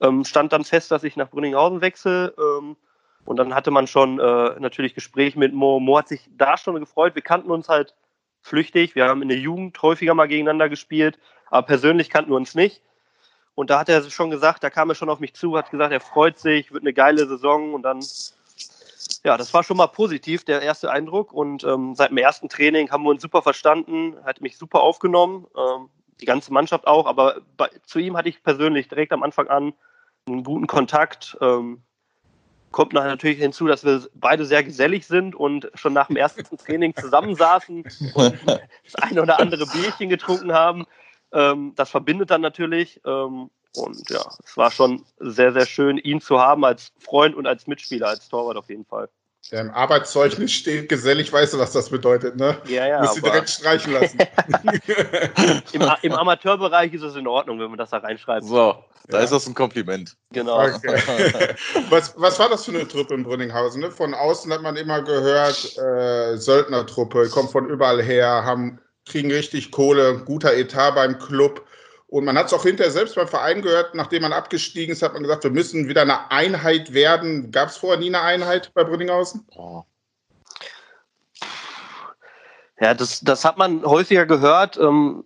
Ähm, 0.00 0.24
stand 0.24 0.52
dann 0.52 0.64
fest, 0.64 0.90
dass 0.90 1.04
ich 1.04 1.16
nach 1.16 1.28
Brünninghausen 1.28 1.80
wechsle. 1.80 2.32
Und 3.28 3.36
dann 3.36 3.54
hatte 3.54 3.70
man 3.70 3.86
schon 3.86 4.18
äh, 4.18 4.58
natürlich 4.58 4.94
Gespräch 4.94 5.36
mit 5.36 5.52
Mo. 5.52 5.80
Mo 5.80 5.98
hat 5.98 6.08
sich 6.08 6.30
da 6.30 6.56
schon 6.56 6.80
gefreut. 6.80 7.14
Wir 7.14 7.20
kannten 7.22 7.50
uns 7.50 7.68
halt 7.68 7.94
flüchtig. 8.40 8.94
Wir 8.94 9.06
haben 9.06 9.20
in 9.20 9.28
der 9.28 9.36
Jugend 9.36 9.80
häufiger 9.82 10.14
mal 10.14 10.28
gegeneinander 10.28 10.70
gespielt, 10.70 11.18
aber 11.50 11.66
persönlich 11.66 12.08
kannten 12.08 12.30
wir 12.30 12.36
uns 12.36 12.54
nicht. 12.54 12.82
Und 13.58 13.70
da 13.70 13.80
hat 13.80 13.88
er 13.88 14.08
schon 14.08 14.30
gesagt, 14.30 14.62
da 14.62 14.70
kam 14.70 14.88
er 14.88 14.94
schon 14.94 15.08
auf 15.08 15.18
mich 15.18 15.34
zu, 15.34 15.58
hat 15.58 15.72
gesagt, 15.72 15.92
er 15.92 15.98
freut 15.98 16.38
sich, 16.38 16.72
wird 16.72 16.84
eine 16.84 16.92
geile 16.92 17.26
Saison 17.26 17.74
und 17.74 17.82
dann, 17.82 17.98
ja, 19.24 19.36
das 19.36 19.52
war 19.52 19.64
schon 19.64 19.76
mal 19.76 19.88
positiv, 19.88 20.44
der 20.44 20.62
erste 20.62 20.92
Eindruck. 20.92 21.32
Und 21.32 21.64
ähm, 21.64 21.96
seit 21.96 22.10
dem 22.10 22.18
ersten 22.18 22.48
Training 22.48 22.92
haben 22.92 23.02
wir 23.02 23.10
uns 23.10 23.20
super 23.20 23.42
verstanden, 23.42 24.14
hat 24.24 24.40
mich 24.40 24.56
super 24.56 24.80
aufgenommen, 24.80 25.48
ähm, 25.56 25.88
die 26.20 26.24
ganze 26.24 26.52
Mannschaft 26.52 26.86
auch, 26.86 27.06
aber 27.06 27.40
bei, 27.56 27.68
zu 27.84 27.98
ihm 27.98 28.16
hatte 28.16 28.28
ich 28.28 28.44
persönlich 28.44 28.86
direkt 28.86 29.12
am 29.12 29.24
Anfang 29.24 29.48
an 29.48 29.72
einen 30.28 30.44
guten 30.44 30.68
Kontakt. 30.68 31.36
Ähm, 31.40 31.82
kommt 32.70 32.92
natürlich 32.92 33.38
hinzu, 33.38 33.66
dass 33.66 33.84
wir 33.84 34.06
beide 34.14 34.44
sehr 34.44 34.62
gesellig 34.62 35.04
sind 35.04 35.34
und 35.34 35.68
schon 35.74 35.94
nach 35.94 36.06
dem 36.06 36.16
ersten 36.16 36.44
Training 36.58 36.94
zusammensaßen 36.94 37.82
und 38.14 38.38
das 38.84 38.94
eine 38.94 39.20
oder 39.20 39.40
andere 39.40 39.66
Bierchen 39.66 40.08
getrunken 40.08 40.52
haben. 40.52 40.86
Ähm, 41.32 41.72
das 41.76 41.90
verbindet 41.90 42.30
dann 42.30 42.40
natürlich. 42.40 43.00
Ähm, 43.04 43.50
und 43.76 44.10
ja, 44.10 44.24
es 44.44 44.56
war 44.56 44.70
schon 44.70 45.04
sehr, 45.18 45.52
sehr 45.52 45.66
schön, 45.66 45.98
ihn 45.98 46.20
zu 46.20 46.40
haben 46.40 46.64
als 46.64 46.92
Freund 46.98 47.34
und 47.34 47.46
als 47.46 47.66
Mitspieler, 47.66 48.08
als 48.08 48.28
Torwart 48.28 48.56
auf 48.56 48.68
jeden 48.68 48.84
Fall. 48.84 49.08
Ja, 49.50 49.60
Im 49.60 49.70
Arbeitszeugnis 49.70 50.52
steht 50.52 50.88
gesellig, 50.88 51.32
weißt 51.32 51.54
du, 51.54 51.58
was 51.58 51.72
das 51.72 51.88
bedeutet, 51.88 52.36
ne? 52.36 52.58
Ja, 52.66 52.86
ja. 52.86 53.00
Muss 53.00 53.14
sie 53.14 53.22
direkt 53.22 53.48
streichen 53.48 53.94
lassen. 53.94 54.18
Im, 55.72 55.90
Im, 56.02 56.12
Amateurbereich 56.12 56.92
ist 56.92 57.02
es 57.02 57.16
in 57.16 57.26
Ordnung, 57.26 57.58
wenn 57.58 57.68
man 57.68 57.78
das 57.78 57.90
da 57.90 57.98
reinschreibt. 57.98 58.44
So, 58.44 58.84
da 59.06 59.18
ja. 59.18 59.24
ist 59.24 59.30
das 59.30 59.46
ein 59.46 59.54
Kompliment. 59.54 60.16
Genau. 60.32 60.66
Okay. 60.66 60.98
was, 61.88 62.12
was 62.18 62.38
war 62.38 62.50
das 62.50 62.66
für 62.66 62.72
eine 62.72 62.86
Truppe 62.86 63.14
in 63.14 63.22
Brünninghausen? 63.22 63.80
Ne? 63.80 63.90
Von 63.90 64.12
außen 64.12 64.52
hat 64.52 64.60
man 64.60 64.76
immer 64.76 65.00
gehört, 65.00 65.78
äh, 65.78 66.36
Söldnertruppe, 66.36 67.30
kommt 67.30 67.50
von 67.50 67.70
überall 67.70 68.02
her, 68.02 68.44
haben 68.44 68.80
kriegen 69.08 69.30
richtig 69.30 69.70
Kohle, 69.70 70.22
guter 70.24 70.54
Etat 70.54 70.92
beim 70.92 71.18
Club. 71.18 71.66
Und 72.08 72.24
man 72.24 72.38
hat 72.38 72.46
es 72.46 72.54
auch 72.54 72.62
hinterher 72.62 72.90
selbst 72.90 73.16
beim 73.16 73.28
Verein 73.28 73.60
gehört, 73.60 73.94
nachdem 73.94 74.22
man 74.22 74.32
abgestiegen 74.32 74.92
ist, 74.92 75.02
hat 75.02 75.12
man 75.12 75.22
gesagt, 75.22 75.44
wir 75.44 75.50
müssen 75.50 75.88
wieder 75.88 76.02
eine 76.02 76.30
Einheit 76.30 76.94
werden. 76.94 77.50
Gab 77.50 77.68
es 77.68 77.76
vorher 77.76 77.98
nie 77.98 78.08
eine 78.08 78.22
Einheit 78.22 78.72
bei 78.72 78.82
Brünninghausen? 78.82 79.46
Ja, 82.80 82.94
das, 82.94 83.20
das 83.20 83.44
hat 83.44 83.58
man 83.58 83.84
häufiger 83.84 84.24
gehört. 84.24 84.78
Ähm, 84.78 85.24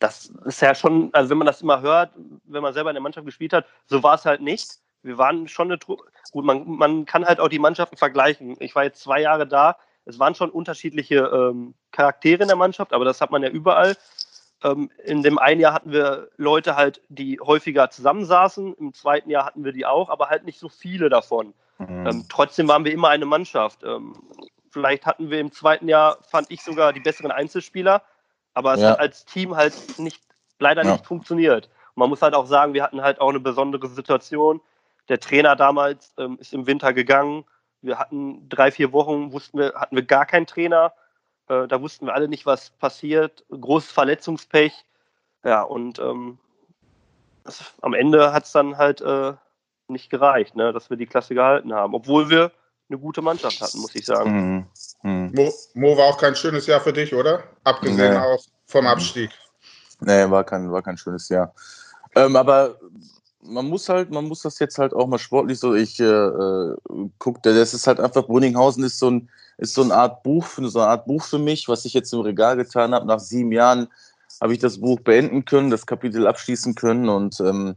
das 0.00 0.32
ist 0.46 0.60
ja 0.60 0.74
schon, 0.74 1.10
also 1.12 1.30
wenn 1.30 1.38
man 1.38 1.46
das 1.46 1.62
immer 1.62 1.80
hört, 1.80 2.10
wenn 2.44 2.62
man 2.62 2.74
selber 2.74 2.90
in 2.90 2.94
der 2.94 3.02
Mannschaft 3.02 3.26
gespielt 3.26 3.52
hat, 3.52 3.66
so 3.86 4.02
war 4.02 4.16
es 4.16 4.24
halt 4.24 4.40
nicht. 4.40 4.80
Wir 5.02 5.16
waren 5.18 5.46
schon 5.46 5.68
eine 5.68 5.78
Truppe. 5.78 6.04
Gut, 6.32 6.44
man, 6.44 6.64
man 6.66 7.04
kann 7.04 7.24
halt 7.24 7.38
auch 7.38 7.48
die 7.48 7.58
Mannschaften 7.58 7.96
vergleichen. 7.96 8.56
Ich 8.58 8.74
war 8.74 8.84
jetzt 8.84 9.02
zwei 9.02 9.20
Jahre 9.20 9.46
da 9.46 9.76
es 10.04 10.18
waren 10.18 10.34
schon 10.34 10.50
unterschiedliche 10.50 11.18
ähm, 11.18 11.74
Charaktere 11.90 12.42
in 12.42 12.48
der 12.48 12.56
Mannschaft, 12.56 12.92
aber 12.92 13.04
das 13.04 13.20
hat 13.20 13.30
man 13.30 13.42
ja 13.42 13.48
überall. 13.48 13.96
Ähm, 14.64 14.90
in 15.04 15.22
dem 15.22 15.38
einen 15.38 15.60
Jahr 15.60 15.74
hatten 15.74 15.92
wir 15.92 16.28
Leute 16.36 16.76
halt, 16.76 17.00
die 17.08 17.40
häufiger 17.40 17.90
zusammensaßen, 17.90 18.74
im 18.74 18.92
zweiten 18.92 19.30
Jahr 19.30 19.44
hatten 19.44 19.64
wir 19.64 19.72
die 19.72 19.86
auch, 19.86 20.08
aber 20.08 20.28
halt 20.28 20.44
nicht 20.44 20.58
so 20.58 20.68
viele 20.68 21.08
davon. 21.08 21.54
Mhm. 21.78 22.06
Ähm, 22.06 22.24
trotzdem 22.28 22.68
waren 22.68 22.84
wir 22.84 22.92
immer 22.92 23.08
eine 23.08 23.26
Mannschaft. 23.26 23.82
Ähm, 23.84 24.14
vielleicht 24.70 25.06
hatten 25.06 25.30
wir 25.30 25.40
im 25.40 25.52
zweiten 25.52 25.88
Jahr, 25.88 26.18
fand 26.28 26.50
ich 26.50 26.62
sogar 26.62 26.92
die 26.92 27.00
besseren 27.00 27.30
Einzelspieler, 27.30 28.02
aber 28.54 28.74
es 28.74 28.80
ja. 28.80 28.90
hat 28.90 29.00
als 29.00 29.24
Team 29.24 29.56
halt 29.56 29.74
nicht, 29.98 30.22
leider 30.58 30.84
ja. 30.84 30.92
nicht 30.92 31.06
funktioniert. 31.06 31.68
man 31.94 32.08
muss 32.08 32.22
halt 32.22 32.34
auch 32.34 32.46
sagen, 32.46 32.74
wir 32.74 32.82
hatten 32.82 33.02
halt 33.02 33.20
auch 33.20 33.30
eine 33.30 33.40
besondere 33.40 33.88
Situation. 33.88 34.60
Der 35.08 35.18
Trainer 35.18 35.56
damals 35.56 36.14
ähm, 36.18 36.38
ist 36.40 36.54
im 36.54 36.66
Winter 36.66 36.92
gegangen. 36.92 37.44
Wir 37.82 37.98
hatten 37.98 38.48
drei, 38.48 38.70
vier 38.70 38.92
Wochen, 38.92 39.32
wussten 39.32 39.58
wir, 39.58 39.74
hatten 39.74 39.96
wir 39.96 40.04
gar 40.04 40.24
keinen 40.24 40.46
Trainer. 40.46 40.92
Äh, 41.48 41.66
da 41.66 41.80
wussten 41.82 42.06
wir 42.06 42.14
alle 42.14 42.28
nicht, 42.28 42.46
was 42.46 42.70
passiert. 42.70 43.44
Großes 43.50 43.90
Verletzungspech. 43.90 44.72
Ja, 45.44 45.62
und 45.62 45.98
ähm, 45.98 46.38
das, 47.44 47.74
am 47.82 47.94
Ende 47.94 48.32
hat 48.32 48.44
es 48.44 48.52
dann 48.52 48.78
halt 48.78 49.00
äh, 49.00 49.32
nicht 49.88 50.10
gereicht, 50.10 50.54
ne, 50.54 50.72
dass 50.72 50.90
wir 50.90 50.96
die 50.96 51.06
Klasse 51.06 51.34
gehalten 51.34 51.74
haben. 51.74 51.94
Obwohl 51.94 52.30
wir 52.30 52.52
eine 52.88 52.98
gute 52.98 53.22
Mannschaft 53.22 53.60
hatten, 53.60 53.80
muss 53.80 53.94
ich 53.94 54.06
sagen. 54.06 54.66
Mhm. 55.02 55.10
Mhm. 55.10 55.32
Mo, 55.34 55.52
Mo, 55.74 55.96
war 55.96 56.06
auch 56.06 56.18
kein 56.18 56.36
schönes 56.36 56.66
Jahr 56.66 56.80
für 56.80 56.92
dich, 56.92 57.14
oder? 57.14 57.42
Abgesehen 57.64 58.12
nee. 58.12 58.18
auch 58.18 58.42
vom 58.66 58.86
Abstieg. 58.86 59.30
Nee, 60.00 60.30
war 60.30 60.44
kein, 60.44 60.70
war 60.70 60.82
kein 60.82 60.96
schönes 60.96 61.28
Jahr. 61.28 61.54
Ähm, 62.14 62.36
aber 62.36 62.78
man 63.42 63.68
muss 63.68 63.88
halt, 63.88 64.10
man 64.10 64.26
muss 64.26 64.42
das 64.42 64.58
jetzt 64.58 64.78
halt 64.78 64.94
auch 64.94 65.06
mal 65.06 65.18
sportlich 65.18 65.58
so, 65.58 65.74
ich 65.74 66.00
äh, 66.00 66.04
äh 66.04 66.76
gucke, 67.18 67.40
das 67.42 67.74
ist 67.74 67.86
halt 67.86 68.00
einfach, 68.00 68.26
Brunninghausen 68.26 68.84
ist 68.84 68.98
so 68.98 69.10
ein, 69.10 69.28
ist 69.58 69.74
so 69.74 69.82
eine 69.82 69.94
Art 69.94 70.22
Buch, 70.22 70.46
so 70.56 70.80
eine 70.80 70.88
Art 70.88 71.06
Buch 71.06 71.22
für 71.24 71.38
mich, 71.38 71.68
was 71.68 71.84
ich 71.84 71.94
jetzt 71.94 72.12
im 72.12 72.20
Regal 72.20 72.56
getan 72.56 72.94
habe. 72.94 73.06
Nach 73.06 73.20
sieben 73.20 73.52
Jahren 73.52 73.88
habe 74.40 74.54
ich 74.54 74.58
das 74.58 74.80
Buch 74.80 75.00
beenden 75.00 75.44
können, 75.44 75.70
das 75.70 75.86
Kapitel 75.86 76.26
abschließen 76.26 76.74
können 76.74 77.08
und 77.08 77.40
ähm, 77.40 77.76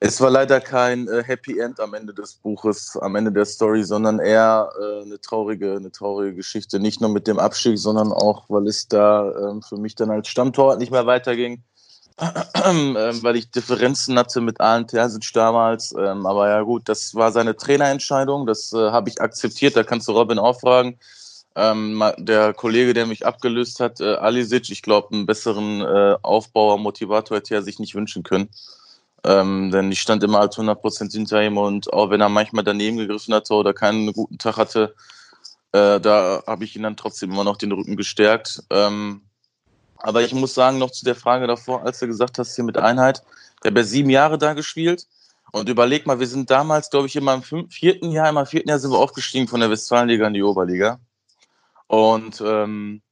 es 0.00 0.20
war 0.20 0.28
leider 0.28 0.60
kein 0.60 1.08
äh, 1.08 1.22
Happy 1.24 1.58
End 1.58 1.80
am 1.80 1.94
Ende 1.94 2.12
des 2.12 2.34
Buches, 2.34 2.98
am 3.00 3.16
Ende 3.16 3.32
der 3.32 3.46
Story, 3.46 3.84
sondern 3.84 4.18
eher 4.18 4.68
äh, 4.78 5.02
eine 5.02 5.18
traurige, 5.18 5.76
eine 5.76 5.90
traurige 5.92 6.34
Geschichte. 6.34 6.78
Nicht 6.78 7.00
nur 7.00 7.08
mit 7.08 7.26
dem 7.26 7.38
Abstieg, 7.38 7.78
sondern 7.78 8.12
auch, 8.12 8.44
weil 8.50 8.66
es 8.66 8.86
da 8.86 9.30
äh, 9.30 9.60
für 9.66 9.78
mich 9.78 9.94
dann 9.94 10.10
als 10.10 10.28
Stammtorwart 10.28 10.78
nicht 10.78 10.92
mehr 10.92 11.06
weiterging, 11.06 11.62
weil 12.16 13.36
ich 13.36 13.50
Differenzen 13.50 14.18
hatte 14.18 14.40
mit 14.40 14.60
Alan 14.60 14.86
Terzic 14.86 15.32
damals. 15.32 15.94
Ähm, 15.98 16.26
aber 16.26 16.48
ja 16.48 16.62
gut, 16.62 16.88
das 16.88 17.14
war 17.14 17.32
seine 17.32 17.56
Trainerentscheidung, 17.56 18.46
das 18.46 18.72
äh, 18.72 18.90
habe 18.90 19.08
ich 19.08 19.20
akzeptiert. 19.20 19.76
Da 19.76 19.82
kannst 19.82 20.08
du 20.08 20.12
Robin 20.12 20.38
auch 20.38 20.60
fragen. 20.60 20.98
Ähm, 21.56 22.02
der 22.18 22.52
Kollege, 22.52 22.94
der 22.94 23.06
mich 23.06 23.26
abgelöst 23.26 23.78
hat, 23.80 24.00
äh, 24.00 24.14
Alisic, 24.14 24.70
ich 24.70 24.82
glaube, 24.82 25.14
einen 25.14 25.26
besseren 25.26 25.82
äh, 25.82 26.16
Aufbauer, 26.22 26.78
Motivator 26.78 27.36
hätte 27.36 27.54
er 27.54 27.62
sich 27.62 27.78
nicht 27.78 27.94
wünschen 27.94 28.24
können. 28.24 28.48
Ähm, 29.24 29.70
denn 29.70 29.90
ich 29.90 30.00
stand 30.00 30.22
immer 30.22 30.40
als 30.40 30.58
100% 30.58 31.12
hinter 31.12 31.42
ihm 31.42 31.56
und 31.56 31.92
auch 31.92 32.10
wenn 32.10 32.20
er 32.20 32.28
manchmal 32.28 32.64
daneben 32.64 32.98
gegriffen 32.98 33.34
hatte 33.34 33.54
oder 33.54 33.72
keinen 33.72 34.12
guten 34.12 34.38
Tag 34.38 34.56
hatte, 34.56 34.94
äh, 35.72 36.00
da 36.00 36.42
habe 36.46 36.64
ich 36.64 36.76
ihn 36.76 36.82
dann 36.82 36.96
trotzdem 36.96 37.32
immer 37.32 37.44
noch 37.44 37.56
den 37.56 37.72
Rücken 37.72 37.96
gestärkt. 37.96 38.62
Ähm, 38.70 39.22
aber 39.98 40.22
ich 40.22 40.34
muss 40.34 40.54
sagen, 40.54 40.78
noch 40.78 40.90
zu 40.90 41.04
der 41.04 41.14
Frage 41.14 41.46
davor, 41.46 41.82
als 41.82 41.98
du 41.98 42.06
gesagt 42.06 42.38
hast, 42.38 42.54
hier 42.54 42.64
mit 42.64 42.76
Einheit, 42.76 43.22
der 43.62 43.70
hat 43.70 43.78
ja 43.78 43.84
sieben 43.84 44.10
Jahre 44.10 44.38
da 44.38 44.54
gespielt. 44.54 45.06
Und 45.52 45.68
überleg 45.68 46.06
mal, 46.06 46.18
wir 46.18 46.26
sind 46.26 46.50
damals, 46.50 46.90
glaube 46.90 47.06
ich, 47.06 47.16
immer 47.16 47.32
im 47.32 47.42
fünften, 47.42 47.70
vierten 47.70 48.10
Jahr, 48.10 48.28
immer 48.28 48.40
im 48.40 48.46
vierten 48.46 48.68
Jahr 48.68 48.78
sind 48.78 48.90
wir 48.90 48.98
aufgestiegen 48.98 49.46
von 49.46 49.60
der 49.60 49.70
Westfalenliga 49.70 50.26
in 50.26 50.34
die 50.34 50.42
Oberliga. 50.42 50.98
Und 51.86 52.42
ähm, 52.44 53.02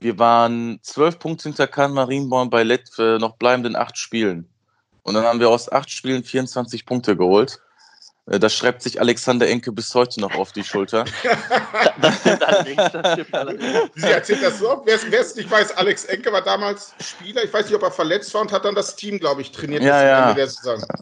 wir 0.00 0.18
waren 0.18 0.80
zwölf 0.82 1.18
Punkte 1.18 1.48
hinter 1.48 1.66
Kahn 1.66 1.92
Marienborn 1.92 2.50
bei 2.50 2.62
Let 2.62 2.90
äh, 2.98 3.18
noch 3.18 3.36
bleibenden 3.36 3.76
acht 3.76 3.96
Spielen. 3.96 4.48
Und 5.02 5.14
dann 5.14 5.24
haben 5.24 5.40
wir 5.40 5.50
aus 5.50 5.70
acht 5.70 5.90
Spielen 5.90 6.24
24 6.24 6.84
Punkte 6.84 7.16
geholt. 7.16 7.60
Äh, 8.30 8.38
das 8.38 8.54
schreibt 8.54 8.82
sich 8.82 9.00
Alexander 9.00 9.48
Enke 9.48 9.72
bis 9.72 9.94
heute 9.94 10.20
noch 10.20 10.34
auf 10.34 10.52
die 10.52 10.64
Schulter. 10.64 11.04
das 12.00 12.20
stimmt 12.20 12.42
allerdings. 12.42 12.82
Das 12.92 13.12
stimmt 13.12 13.34
allerdings. 13.34 13.90
Sie 13.94 14.06
erzählt 14.06 14.42
das 14.42 14.58
so. 14.58 14.82
Wer 14.84 15.20
es 15.20 15.34
nicht 15.36 15.50
weiß, 15.50 15.76
Alex 15.76 16.04
Enke 16.04 16.32
war 16.32 16.42
damals 16.42 16.94
Spieler. 17.00 17.44
Ich 17.44 17.52
weiß 17.52 17.66
nicht, 17.66 17.74
ob 17.74 17.82
er 17.82 17.90
verletzt 17.90 18.32
war 18.34 18.42
und 18.42 18.52
hat 18.52 18.64
dann 18.64 18.74
das 18.74 18.96
Team, 18.96 19.18
glaube 19.18 19.42
ich, 19.42 19.52
trainiert 19.52 19.82
ja, 19.82 20.02
ja. 20.02 20.30
Ende. 20.30 20.48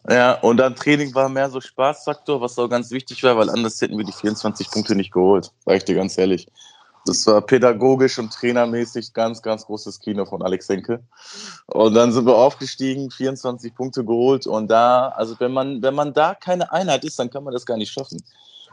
Ja, 0.08 0.32
und 0.40 0.56
dann 0.58 0.74
Training 0.74 1.14
war 1.14 1.28
mehr 1.28 1.50
so 1.50 1.60
Spaßfaktor, 1.60 2.40
was 2.40 2.58
auch 2.58 2.68
ganz 2.68 2.90
wichtig 2.90 3.22
war, 3.22 3.36
weil 3.36 3.50
anders 3.50 3.80
hätten 3.80 3.96
wir 3.96 4.04
die 4.04 4.12
24 4.12 4.70
Punkte 4.70 4.94
nicht 4.94 5.12
geholt. 5.12 5.50
Sag 5.64 5.76
ich 5.76 5.84
dir 5.84 5.94
ganz 5.94 6.16
ehrlich. 6.18 6.46
Das 7.06 7.26
war 7.26 7.40
pädagogisch 7.40 8.18
und 8.18 8.32
trainermäßig 8.32 9.12
ganz, 9.12 9.40
ganz 9.40 9.64
großes 9.64 10.00
Kino 10.00 10.24
von 10.24 10.42
Alex 10.42 10.68
Henke. 10.68 11.00
Und 11.66 11.94
dann 11.94 12.12
sind 12.12 12.26
wir 12.26 12.34
aufgestiegen, 12.34 13.10
24 13.10 13.74
Punkte 13.74 14.04
geholt. 14.04 14.46
Und 14.46 14.68
da, 14.68 15.08
also 15.10 15.36
wenn 15.38 15.52
man, 15.52 15.82
wenn 15.82 15.94
man 15.94 16.12
da 16.12 16.34
keine 16.34 16.70
Einheit 16.72 17.04
ist, 17.04 17.18
dann 17.18 17.30
kann 17.30 17.44
man 17.44 17.54
das 17.54 17.64
gar 17.64 17.76
nicht 17.76 17.92
schaffen. 17.92 18.22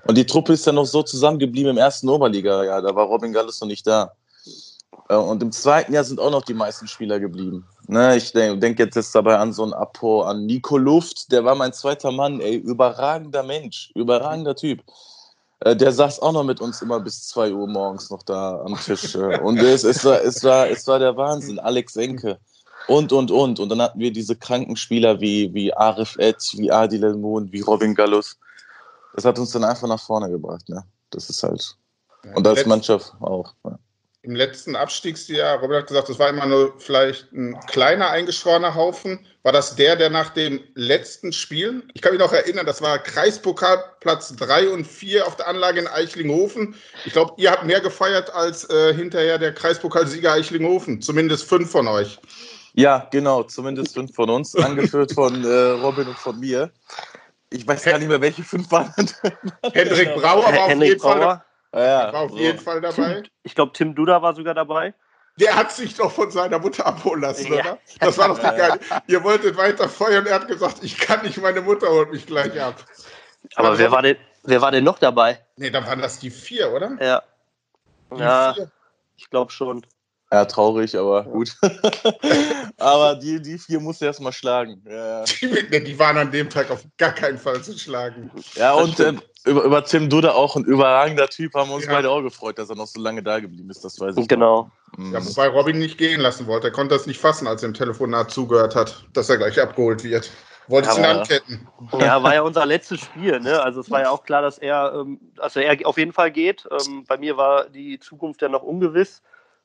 Und 0.08 0.18
die 0.18 0.26
Truppe 0.26 0.54
ist 0.54 0.66
dann 0.66 0.76
noch 0.76 0.86
so 0.86 1.04
zusammengeblieben 1.04 1.72
im 1.72 1.78
ersten 1.78 2.10
Oberliga. 2.10 2.64
Ja, 2.64 2.82
da 2.82 2.94
war 2.96 3.06
Robin 3.06 3.32
Gallis 3.32 3.62
noch 3.62 3.68
nicht 3.68 3.86
da. 3.86 4.14
Äh, 5.10 5.16
und 5.16 5.42
im 5.44 5.52
zweiten 5.52 5.94
Jahr 5.94 6.04
sind 6.04 6.20
auch 6.20 6.32
noch 6.32 6.44
die 6.44 6.54
meisten 6.54 6.88
Spieler 6.88 7.20
geblieben. 7.20 7.68
Ne, 7.88 8.16
ich 8.18 8.32
denke 8.32 8.60
denk 8.60 8.80
jetzt 8.80 9.16
dabei 9.16 9.38
an 9.38 9.54
so 9.54 9.64
ein 9.64 9.74
Apo, 9.74 10.24
an 10.24 10.46
Nico 10.46 10.78
Luft, 10.78 11.32
der 11.32 11.44
war 11.44 11.56
mein 11.56 11.74
zweiter 11.74 12.12
Mann, 12.12 12.40
ey, 12.40 12.56
überragender 12.56 13.44
Mensch, 13.44 13.92
überragender 13.94 14.56
Typ. 14.56 14.82
Äh, 15.64 15.76
der 15.76 15.92
saß 15.92 16.20
auch 16.20 16.34
noch 16.34 16.44
mit 16.44 16.60
uns 16.60 16.82
immer 16.82 17.00
bis 17.00 17.28
2 17.28 17.54
Uhr 17.54 17.68
morgens 17.68 18.10
noch 18.10 18.24
da 18.24 18.62
am 18.66 18.76
Tisch. 18.76 19.16
Äh. 19.16 19.40
und 19.40 19.58
es, 19.60 19.84
es, 19.84 20.04
war, 20.04 20.22
es, 20.22 20.44
war, 20.44 20.70
es 20.70 20.86
war 20.88 21.00
der 21.00 21.16
Wahnsinn. 21.16 21.60
Alex 21.60 21.96
Enke 21.96 22.38
und, 22.88 23.14
und, 23.14 23.32
und. 23.32 23.60
Und 23.60 23.70
dann 23.70 23.82
hatten 23.82 24.00
wir 24.00 24.12
diese 24.12 24.36
kranken 24.36 24.76
Spieler 24.76 25.22
wie, 25.22 25.54
wie 25.54 25.74
Arif 25.74 26.18
Ed, 26.18 26.38
wie 26.58 26.72
Adil 26.72 27.04
El 27.04 27.16
Moon, 27.16 27.52
wie 27.52 27.62
Robin 27.62 27.96
Gallus. 27.96 28.38
Das 29.16 29.26
hat 29.26 29.40
uns 29.40 29.52
dann 29.52 29.64
einfach 29.64 29.88
nach 29.88 30.02
vorne 30.02 30.30
gebracht. 30.30 30.68
Ne? 30.68 30.84
Das 31.12 31.30
ist 31.30 31.44
halt. 31.44 31.78
Und 32.36 32.48
als 32.48 32.66
Mannschaft 32.66 33.14
auch. 33.22 33.54
Ja 33.64 33.78
im 34.24 34.36
letzten 34.36 34.78
Abstiegsjahr, 34.78 35.60
Robert 35.60 35.80
hat 35.82 35.88
gesagt, 35.88 36.08
das 36.08 36.18
war 36.18 36.30
immer 36.30 36.46
nur 36.46 36.74
vielleicht 36.78 37.32
ein 37.34 37.60
kleiner 37.68 38.10
eingeschworener 38.10 38.74
Haufen. 38.74 39.28
War 39.44 39.52
das 39.52 39.76
der, 39.76 39.98
der 39.98 40.10
nach 40.10 40.30
dem 40.30 40.62
letzten 40.76 41.34
Spiel, 41.34 41.84
ich 41.94 42.02
kann 42.02 42.14
mich 42.14 42.22
noch 42.22 42.32
erinnern, 42.32 42.66
das 42.66 42.82
war 42.82 43.00
Kreispokalplatz 43.00 44.34
3 44.38 44.70
und 44.70 44.88
4 44.88 45.28
auf 45.28 45.36
der 45.36 45.50
Anlage 45.50 45.82
in 45.82 45.88
Eichlinghofen. 45.88 46.74
Ich 47.04 47.12
glaube, 47.12 47.34
ihr 47.36 47.52
habt 47.52 47.66
mehr 47.66 47.82
gefeiert 47.82 48.34
als 48.34 48.70
äh, 48.70 48.94
hinterher 48.94 49.38
der 49.38 49.54
Kreispokalsieger 49.54 50.32
Eichlinghofen. 50.32 51.02
Zumindest 51.02 51.44
fünf 51.44 51.70
von 51.70 51.90
euch. 51.90 52.18
Ja, 52.76 53.10
genau, 53.12 53.44
zumindest 53.44 53.94
fünf 53.94 54.16
von 54.16 54.30
uns, 54.30 54.56
angeführt 54.56 55.12
von 55.12 55.44
äh, 55.44 55.72
Robin 55.82 56.08
und 56.08 56.18
von 56.18 56.40
mir. 56.40 56.72
Ich 57.50 57.68
weiß 57.68 57.84
gar 57.84 58.00
nicht 58.00 58.08
mehr, 58.08 58.22
welche 58.22 58.44
fünf 58.44 58.72
waren. 58.72 58.94
Hendrik 59.74 60.16
Brauer 60.16 60.46
war 60.46 60.64
auf 60.64 60.70
jeden 60.70 60.98
Brauer. 60.98 61.20
Fall 61.20 61.46
ja, 61.80 62.14
war 62.14 62.22
auf 62.22 62.32
so. 62.32 62.38
jeden 62.38 62.60
Fall 62.60 62.82
dabei. 62.82 63.22
Tim, 63.22 63.32
ich 63.44 63.56
glaube, 63.56 63.74
Tim 63.74 63.96
Duda 63.96 64.22
war 64.22 64.36
sogar 64.36 64.54
dabei. 64.54 64.94
Der 65.40 65.56
hat 65.56 65.72
sich 65.72 65.96
doch 65.96 66.12
von 66.12 66.30
seiner 66.30 66.60
Mutter 66.60 66.86
abholen 66.86 67.22
lassen, 67.22 67.52
ja. 67.52 67.60
oder? 67.60 67.80
Das 68.00 68.18
war 68.20 68.28
doch 68.28 68.38
die 68.38 68.44
geile. 68.44 68.80
Ihr 69.08 69.24
wolltet 69.24 69.58
weiter 69.58 69.90
feuern. 69.90 70.28
Er 70.28 70.36
hat 70.36 70.48
gesagt, 70.48 70.84
ich 70.84 70.98
kann 70.98 71.24
nicht, 71.24 71.42
meine 71.42 71.62
Mutter 71.62 71.88
holt 71.88 72.12
mich 72.12 72.28
gleich 72.28 72.60
ab. 72.62 72.86
Aber 73.56 73.70
also, 73.70 73.80
wer, 73.80 73.92
war 73.92 74.04
denn, 74.04 74.18
wer 74.44 74.62
war 74.62 74.72
denn 74.72 74.84
noch 74.84 75.00
dabei? 75.00 75.44
Nee, 75.58 75.72
dann 75.72 75.86
waren 75.86 76.02
das 76.02 76.20
die 76.20 76.30
vier, 76.30 76.72
oder? 76.72 76.98
Ja. 77.02 77.24
Die 78.12 78.20
ja, 78.20 78.54
vier. 78.54 78.72
ich 79.18 79.30
glaube 79.30 79.52
schon. 79.52 79.84
Ja, 80.32 80.46
traurig, 80.46 80.98
aber 80.98 81.24
gut. 81.26 81.56
aber 82.78 83.16
die, 83.16 83.40
die 83.40 83.60
vier 83.60 83.80
musst 83.80 84.02
du 84.02 84.06
erstmal 84.06 84.34
schlagen. 84.34 84.84
Ja. 84.88 85.24
Die, 85.26 85.84
die, 85.84 86.00
waren 86.00 86.18
an 86.18 86.32
dem 86.32 86.50
Tag 86.50 86.72
auf 86.72 86.84
gar 86.98 87.12
keinen 87.12 87.38
Fall 87.38 87.62
zu 87.62 87.78
schlagen. 87.78 88.32
Ja, 88.56 88.74
und 88.74 89.00
äh, 89.00 89.14
über, 89.46 89.64
über 89.64 89.84
Tim 89.84 90.10
Duda 90.10 90.32
auch 90.32 90.56
ein 90.56 90.64
überragender 90.64 91.28
Typ, 91.28 91.54
haben 91.54 91.70
wir 91.70 91.76
uns 91.76 91.86
ja. 91.86 91.92
beide 91.92 92.10
auch 92.10 92.22
gefreut, 92.22 92.58
dass 92.58 92.70
er 92.70 92.76
noch 92.76 92.88
so 92.88 93.02
lange 93.02 93.22
da 93.22 93.40
geblieben 93.40 93.70
ist, 93.70 93.84
das 93.84 94.00
weiß 94.00 94.18
ich. 94.18 94.28
Genau. 94.28 94.72
Mhm. 94.98 95.14
Ja, 95.14 95.26
wobei 95.26 95.48
Robin 95.48 95.80
nicht 95.80 95.98
gehen 95.98 96.22
lassen 96.22 96.48
wollte. 96.48 96.68
Er 96.68 96.72
konnte 96.72 96.96
das 96.96 97.08
nicht 97.08 97.20
fassen, 97.20 97.48
als 97.48 97.64
er 97.64 97.68
im 97.68 97.74
Telefonat 97.74 98.32
zugehört 98.32 98.76
hat, 98.76 99.06
dass 99.14 99.30
er 99.30 99.38
gleich 99.38 99.60
abgeholt 99.60 100.04
wird. 100.04 100.32
Wollte 100.68 100.90
ja, 100.90 100.98
ihn 100.98 101.06
anketten. 101.06 101.68
Ja, 102.00 102.24
war 102.24 102.34
ja 102.34 102.42
unser 102.42 102.66
letztes 102.66 103.02
Spiel. 103.02 103.40
Ne? 103.40 103.62
Also 103.62 103.82
es 103.82 103.92
war 103.92 104.02
ja 104.02 104.10
auch 104.12 104.24
klar, 104.24 104.42
dass 104.42 104.58
er, 104.58 104.94
ähm, 104.96 105.20
also 105.38 105.60
er 105.60 105.78
auf 105.86 105.98
jeden 105.98 106.14
Fall 106.14 106.32
geht. 106.32 106.66
Ähm, 106.72 107.04
bei 107.06 107.18
mir 107.18 107.36
war 107.36 107.70
die 107.70 108.00
Zukunft 108.00 108.42
ja 108.42 108.50
noch 108.50 108.64
ungewiss. 108.64 109.22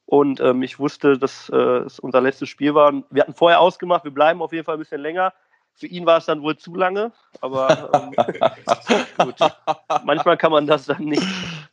Und 0.06 0.40
ähm, 0.40 0.62
ich 0.62 0.78
wusste, 0.78 1.18
dass 1.18 1.50
äh, 1.50 1.56
es 1.56 2.00
unser 2.00 2.20
letztes 2.20 2.48
Spiel 2.48 2.74
war. 2.74 2.92
Wir 3.10 3.22
hatten 3.22 3.34
vorher 3.34 3.60
ausgemacht, 3.60 4.04
wir 4.04 4.10
bleiben 4.10 4.40
auf 4.40 4.52
jeden 4.52 4.64
Fall 4.64 4.76
ein 4.76 4.80
bisschen 4.80 5.02
länger. 5.02 5.34
Für 5.78 5.86
ihn 5.86 6.06
war 6.06 6.18
es 6.18 6.26
dann 6.26 6.42
wohl 6.42 6.56
zu 6.56 6.74
lange, 6.74 7.12
aber 7.40 7.90
ähm, 7.94 8.12
gut. 9.18 9.36
Manchmal 10.02 10.36
kann 10.36 10.50
man 10.50 10.66
das 10.66 10.86
dann 10.86 11.04
nicht, 11.04 11.22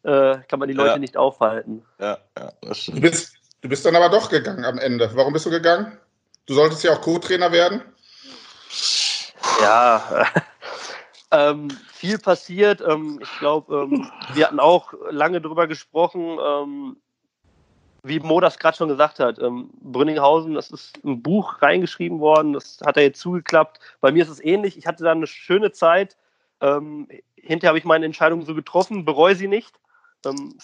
äh, 0.03 0.37
kann 0.47 0.59
man 0.59 0.67
die 0.67 0.75
Leute 0.75 0.91
ja. 0.91 0.97
nicht 0.99 1.17
aufhalten. 1.17 1.83
Ja, 1.97 2.19
ja, 2.37 2.51
das 2.61 2.77
stimmt. 2.77 2.97
Du 2.97 3.01
bist, 3.01 3.33
du 3.61 3.69
bist 3.69 3.83
dann 3.83 3.95
aber 3.95 4.09
doch 4.09 4.29
gegangen 4.29 4.63
am 4.63 4.77
Ende. 4.77 5.09
Warum 5.15 5.33
bist 5.33 5.47
du 5.47 5.49
gegangen? 5.49 5.97
Du 6.45 6.53
solltest 6.53 6.83
ja 6.83 6.93
auch 6.93 7.01
Co-Trainer 7.01 7.51
werden. 7.51 7.81
Ja, 9.59 10.27
ähm, 11.31 11.69
viel 11.91 12.19
passiert. 12.19 12.81
Ähm, 12.81 13.19
ich 13.23 13.39
glaube, 13.39 13.75
ähm, 13.75 14.11
wir 14.35 14.45
hatten 14.45 14.59
auch 14.59 14.93
lange 15.09 15.41
drüber 15.41 15.65
gesprochen. 15.65 16.37
Wie 18.07 18.19
Mo 18.19 18.39
das 18.39 18.59
gerade 18.59 18.77
schon 18.77 18.89
gesagt 18.89 19.19
hat, 19.19 19.39
ähm, 19.39 19.69
Brünninghausen, 19.81 20.53
das 20.53 20.69
ist 20.69 21.03
ein 21.03 21.23
Buch 21.23 21.61
reingeschrieben 21.61 22.19
worden, 22.19 22.53
das 22.53 22.79
hat 22.85 22.97
er 22.97 23.03
jetzt 23.03 23.19
zugeklappt. 23.19 23.79
Bei 23.99 24.11
mir 24.11 24.23
ist 24.23 24.29
es 24.29 24.43
ähnlich. 24.43 24.77
Ich 24.77 24.85
hatte 24.85 25.03
da 25.03 25.11
eine 25.11 25.25
schöne 25.25 25.71
Zeit. 25.71 26.15
Ähm, 26.61 27.07
hinterher 27.35 27.69
habe 27.69 27.79
ich 27.79 27.85
meine 27.85 28.05
Entscheidung 28.05 28.43
so 28.43 28.53
getroffen, 28.53 29.05
bereue 29.05 29.35
sie 29.35 29.47
nicht. 29.47 29.79
Ähm, 30.25 30.55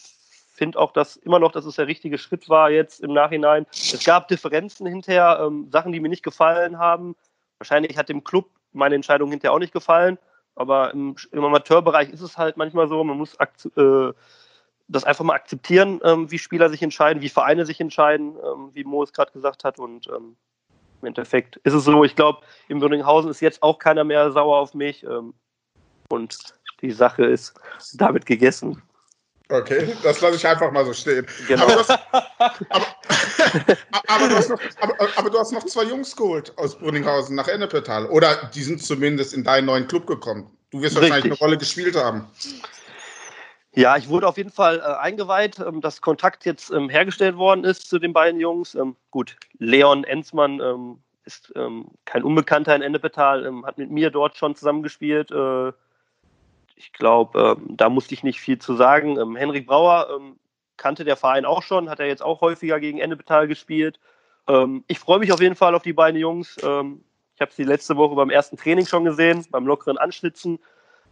Finde 0.54 0.78
auch, 0.78 0.94
dass 0.94 1.16
immer 1.16 1.40
noch, 1.40 1.52
dass 1.52 1.66
es 1.66 1.78
der 1.78 1.88
richtige 1.88 2.20
Schritt 2.20 2.48
war 2.48 2.70
jetzt 2.70 3.02
im 3.02 3.14
Nachhinein. 3.14 3.66
Es 3.72 4.04
gab 4.06 4.28
Differenzen 4.28 4.86
hinterher, 4.86 5.40
ähm, 5.42 5.70
Sachen, 5.72 5.92
die 5.92 6.00
mir 6.00 6.10
nicht 6.10 6.24
gefallen 6.24 6.78
haben. 6.78 7.16
wahrscheinlich 7.58 7.98
hat 7.98 8.10
dem 8.10 8.24
Club 8.24 8.50
meine 8.72 8.96
Entscheidung 8.96 9.32
hinterher 9.32 9.54
auch 9.54 9.60
nicht 9.60 9.74
gefallen, 9.74 10.20
aber 10.56 10.94
im, 10.94 11.16
im 11.32 11.44
Amateurbereich 11.44 12.10
ist 12.10 12.22
es 12.22 12.38
halt 12.38 12.58
manchmal 12.58 12.88
so, 12.88 13.04
man 13.04 13.18
muss 13.18 13.36
äh, 13.36 14.14
das 14.92 15.04
einfach 15.04 15.24
mal 15.24 15.36
akzeptieren, 15.36 16.00
ähm, 16.04 16.30
wie 16.32 16.40
Spieler 16.40 16.70
sich 16.70 16.82
entscheiden, 16.82 17.22
wie 17.22 17.30
Vereine 17.30 17.66
sich 17.66 17.80
entscheiden, 17.80 18.36
ähm, 18.44 18.72
wie 18.74 18.84
Mo 18.84 19.04
es 19.04 19.14
gerade 19.14 19.32
gesagt 19.32 19.64
hat 19.64 19.80
und 19.80 20.08
ähm, 20.08 20.36
im 21.02 21.08
Endeffekt 21.08 21.58
ist 21.58 21.74
es 21.74 21.84
so, 21.84 22.04
ich 22.04 22.16
glaube, 22.16 22.42
in 22.68 22.80
Würninghausen 22.80 23.32
ist 23.32 23.42
jetzt 23.42 23.64
auch 23.64 23.80
keiner 23.80 24.04
mehr 24.04 24.32
sauer 24.32 24.60
auf 24.60 24.76
mich 24.76 25.04
und 26.10 26.38
die 26.82 26.92
Sache 26.92 27.26
ist 27.26 27.56
damit 27.96 28.28
gegessen. 28.28 28.84
Okay, 29.52 29.94
das 30.02 30.22
lasse 30.22 30.38
ich 30.38 30.48
einfach 30.48 30.72
mal 30.72 30.86
so 30.86 30.94
stehen. 30.94 31.26
Genau. 31.48 31.64
Aber, 31.64 31.76
das, 31.76 31.90
aber, 31.90 32.06
aber, 34.08 34.28
du 34.30 34.36
noch, 34.36 34.60
aber, 35.18 35.30
du 35.30 35.40
hast 35.40 35.52
noch, 35.52 35.66
zwei 35.66 35.84
Jungs 35.84 36.16
geholt 36.16 36.58
aus 36.58 36.78
Brunninghausen 36.78 37.36
nach 37.36 37.50
Ennepetal. 37.50 38.06
Oder 38.06 38.50
die 38.56 38.64
sind 38.64 38.82
zumindest 38.82 39.34
in 39.34 39.44
deinen 39.44 39.66
neuen 39.66 39.88
Club 39.88 40.08
gekommen. 40.08 40.50
Du 40.70 40.82
wirst 40.82 40.96
Richtig. 40.96 41.12
wahrscheinlich 41.12 41.32
eine 41.34 41.40
Rolle 41.40 41.58
gespielt 41.58 41.98
haben. 41.98 42.28
Ja, 43.74 43.96
ich 43.96 44.10
wurde 44.10 44.28
auf 44.28 44.38
jeden 44.38 44.52
Fall 44.52 44.80
äh, 44.80 44.82
eingeweiht, 44.82 45.60
ähm, 45.60 45.80
dass 45.80 46.02
Kontakt 46.02 46.46
jetzt 46.46 46.72
ähm, 46.72 46.90
hergestellt 46.90 47.38
worden 47.38 47.64
ist 47.64 47.90
zu 47.90 48.00
den 48.00 48.12
beiden 48.12 48.40
Jungs. 48.40 48.76
Ähm, 48.76 48.98
gut, 49.12 49.38
Leon 49.60 50.04
Enzmann 50.04 50.60
ähm, 50.60 50.98
ist 51.24 51.54
ähm, 51.56 51.88
kein 52.04 52.24
Unbekannter 52.24 52.76
in 52.76 52.82
Ennepetal, 52.82 53.46
ähm, 53.46 53.66
hat 53.66 53.78
mit 53.78 53.90
mir 53.90 54.12
dort 54.12 54.36
schon 54.36 54.56
zusammengespielt. 54.56 55.32
Äh, 55.32 55.70
ich 56.76 56.92
glaube, 56.92 57.58
ähm, 57.58 57.78
da 57.78 57.88
musste 57.88 58.14
ich 58.14 58.24
nicht 58.24 58.42
viel 58.42 58.60
zu 58.60 58.76
sagen. 58.76 59.18
Ähm, 59.18 59.38
Henrik 59.38 59.68
Brauer 59.68 60.20
kannte 60.76 61.06
der 61.06 61.16
Verein 61.16 61.46
auch 61.46 61.62
schon, 61.62 61.90
hat 61.90 62.00
er 62.00 62.08
jetzt 62.08 62.24
auch 62.24 62.42
häufiger 62.42 62.80
gegen 62.80 62.98
Endebetal 62.98 63.48
gespielt. 63.48 64.00
Ich 64.88 64.98
freue 64.98 65.20
mich 65.20 65.32
auf 65.32 65.40
jeden 65.40 65.56
Fall 65.56 65.76
auf 65.76 65.84
die 65.84 65.94
beiden 65.94 66.20
Jungs. 66.20 66.58
Ich 66.58 66.64
habe 66.64 67.52
sie 67.52 67.64
letzte 67.64 67.98
Woche 67.98 68.16
beim 68.16 68.32
ersten 68.32 68.58
Training 68.58 68.88
schon 68.88 69.06
gesehen, 69.06 69.46
beim 69.52 69.68
lockeren 69.68 70.00
Anschlitzen. 70.00 70.58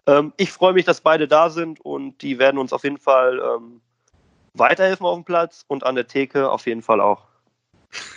Ähm, 0.10 0.34
ich 0.38 0.52
freue 0.52 0.74
mich, 0.74 0.86
dass 0.86 1.02
beide 1.02 1.28
da 1.28 1.50
sind 1.50 1.80
und 1.82 2.22
die 2.22 2.40
werden 2.40 2.58
uns 2.58 2.74
auf 2.74 2.84
jeden 2.84 2.98
Fall 2.98 3.40
weiterhelfen 4.54 5.06
auf 5.06 5.16
dem 5.16 5.26
Platz 5.26 5.64
und 5.68 5.86
an 5.86 5.96
der 5.96 6.08
Theke 6.08 6.50
auf 6.50 6.66
jeden 6.66 6.82
Fall 6.82 7.02
auch. 7.02 7.30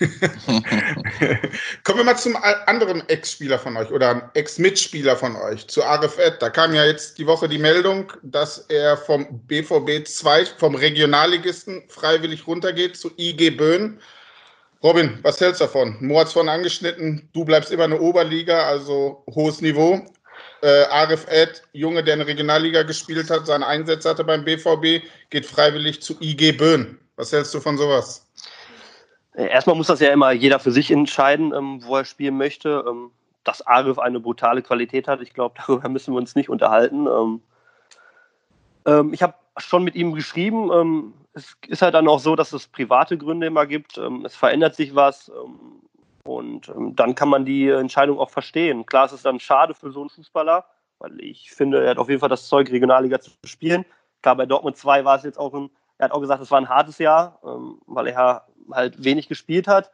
Kommen 1.85 1.99
wir 1.99 2.05
mal 2.05 2.17
zum 2.17 2.37
anderen 2.67 3.09
Ex-Spieler 3.09 3.59
von 3.59 3.75
euch 3.79 3.91
oder 3.91 4.31
Ex-Mitspieler 4.35 5.17
von 5.17 5.35
euch, 5.37 5.67
zu 5.67 5.83
Arif 5.83 6.19
Ed. 6.19 6.37
Da 6.41 6.51
kam 6.51 6.75
ja 6.75 6.85
jetzt 6.85 7.17
die 7.17 7.27
Woche 7.27 7.49
die 7.49 7.59
Meldung, 7.59 8.13
dass 8.23 8.59
er 8.69 8.99
vom 8.99 9.27
BVB 9.47 10.07
2, 10.07 10.45
vom 10.59 10.75
Regionalligisten, 10.75 11.85
freiwillig 11.89 12.47
runtergeht 12.47 12.99
zu 12.99 13.11
IG 13.17 13.51
Böhn. 13.51 13.99
Robin, 14.83 15.19
was 15.23 15.41
hältst 15.41 15.63
du 15.63 15.65
davon? 15.65 15.97
Mo 16.01 16.19
hat 16.21 16.27
es 16.27 16.35
vorhin 16.35 16.51
angeschnitten, 16.51 17.29
du 17.33 17.45
bleibst 17.45 17.71
immer 17.71 17.85
eine 17.85 18.01
Oberliga, 18.01 18.65
also 18.65 19.25
hohes 19.35 19.63
Niveau. 19.63 20.05
Äh, 20.63 20.85
Arif 20.85 21.27
Ed, 21.29 21.63
Junge, 21.73 22.05
der 22.05 22.15
in 22.15 22.21
der 22.21 22.29
Regionalliga 22.29 22.85
gespielt 22.85 23.31
hat, 23.31 23.47
seine 23.47 23.67
Einsätze 23.67 24.09
hatte 24.09 24.23
beim 24.23 24.45
BVB, 24.45 25.05
geht 25.31 25.45
freiwillig 25.45 26.01
zu 26.03 26.15
IG 26.21 26.53
Böhn. 26.53 26.99
Was 27.17 27.33
hältst 27.33 27.53
du 27.53 27.61
von 27.61 27.77
sowas? 27.77 28.25
Äh, 29.35 29.49
erstmal 29.49 29.75
muss 29.75 29.89
das 29.89 29.99
ja 29.99 30.11
immer 30.13 30.31
jeder 30.31 30.61
für 30.61 30.71
sich 30.71 30.91
entscheiden, 30.93 31.53
ähm, 31.53 31.83
wo 31.85 31.97
er 31.97 32.05
spielen 32.05 32.37
möchte. 32.37 32.85
Ähm, 32.89 33.11
dass 33.45 33.67
Arif 33.67 33.99
eine 33.99 34.21
brutale 34.21 34.63
Qualität 34.63 35.09
hat, 35.09 35.21
ich 35.21 35.35
glaube, 35.35 35.57
darüber 35.67 35.89
müssen 35.89 36.15
wir 36.15 36.19
uns 36.19 36.37
nicht 36.37 36.49
unterhalten. 36.49 37.07
Ähm, 37.07 37.43
ähm 38.87 39.13
ich 39.13 39.23
habe 39.23 39.35
schon 39.57 39.83
mit 39.83 39.97
ihm 39.97 40.15
geschrieben. 40.15 40.71
Ähm, 40.73 41.15
es 41.35 41.57
ist 41.67 41.83
halt 41.83 41.95
dann 41.95 42.09
auch 42.09 42.21
so, 42.21 42.37
dass 42.37 42.53
es 42.53 42.69
private 42.69 43.19
Gründe 43.19 43.49
immer 43.49 43.67
gibt. 43.67 43.99
Ähm, 43.99 44.25
es 44.25 44.37
verändert 44.37 44.77
sich 44.77 44.95
was 44.95 45.31
und 46.25 46.73
dann 46.77 47.15
kann 47.15 47.29
man 47.29 47.45
die 47.45 47.69
Entscheidung 47.69 48.19
auch 48.19 48.31
verstehen. 48.31 48.87
Klar, 48.87 49.07
es 49.07 49.13
ist 49.13 49.25
dann 49.25 49.41
schade 49.41 49.75
für 49.75 49.91
so 49.91 50.01
einen 50.01 50.11
Fußballer, 50.11 50.65
weil 50.99 51.21
ich 51.21 51.51
finde, 51.51 51.85
er 51.85 51.91
hat 51.91 51.99
auf 51.99 52.09
jeden 52.09 52.21
Fall 52.21 52.29
das 52.29 52.47
Zeug, 52.47 52.71
Regionalliga 52.71 53.21
zu 53.21 53.31
spielen. 53.45 53.85
Klar, 54.23 54.37
bei 54.37 54.47
Dortmund 54.47 54.77
2 54.77 55.05
war 55.05 55.17
es 55.17 55.25
jetzt 55.25 55.39
auch 55.39 55.53
ein, 55.53 55.71
er 55.99 56.05
hat 56.05 56.13
auch 56.13 56.21
gesagt, 56.21 56.43
es 56.43 56.51
war 56.51 56.61
ein 56.61 56.69
hartes 56.69 56.99
Jahr, 56.99 57.41
weil 57.87 58.07
er 58.07 58.47
halt 58.71 59.03
wenig 59.03 59.29
gespielt 59.29 59.67
hat. 59.67 59.91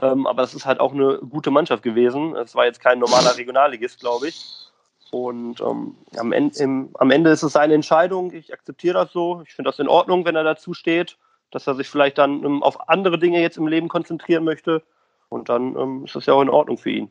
Ähm, 0.00 0.26
aber 0.26 0.42
es 0.42 0.54
ist 0.54 0.66
halt 0.66 0.80
auch 0.80 0.92
eine 0.92 1.18
gute 1.18 1.50
Mannschaft 1.50 1.82
gewesen. 1.82 2.34
Es 2.36 2.54
war 2.54 2.64
jetzt 2.64 2.80
kein 2.80 2.98
normaler 2.98 3.36
Regionalligist, 3.36 4.00
glaube 4.00 4.28
ich. 4.28 4.70
Und 5.10 5.60
ähm, 5.60 5.96
am, 6.16 6.32
Ende, 6.32 6.58
im, 6.58 6.90
am 6.94 7.10
Ende 7.10 7.30
ist 7.30 7.42
es 7.42 7.52
seine 7.52 7.74
Entscheidung. 7.74 8.32
Ich 8.32 8.52
akzeptiere 8.52 8.94
das 8.94 9.12
so. 9.12 9.42
Ich 9.46 9.54
finde 9.54 9.70
das 9.70 9.78
in 9.78 9.88
Ordnung, 9.88 10.24
wenn 10.24 10.36
er 10.36 10.44
dazu 10.44 10.72
steht, 10.72 11.18
dass 11.50 11.66
er 11.66 11.74
sich 11.74 11.88
vielleicht 11.88 12.18
dann 12.18 12.44
ähm, 12.44 12.62
auf 12.62 12.88
andere 12.88 13.18
Dinge 13.18 13.40
jetzt 13.40 13.58
im 13.58 13.66
Leben 13.66 13.88
konzentrieren 13.88 14.44
möchte. 14.44 14.82
Und 15.30 15.48
dann 15.48 15.74
ähm, 15.76 16.04
ist 16.04 16.14
das 16.14 16.26
ja 16.26 16.34
auch 16.34 16.42
in 16.42 16.50
Ordnung 16.50 16.76
für 16.76 16.90
ihn. 16.90 17.10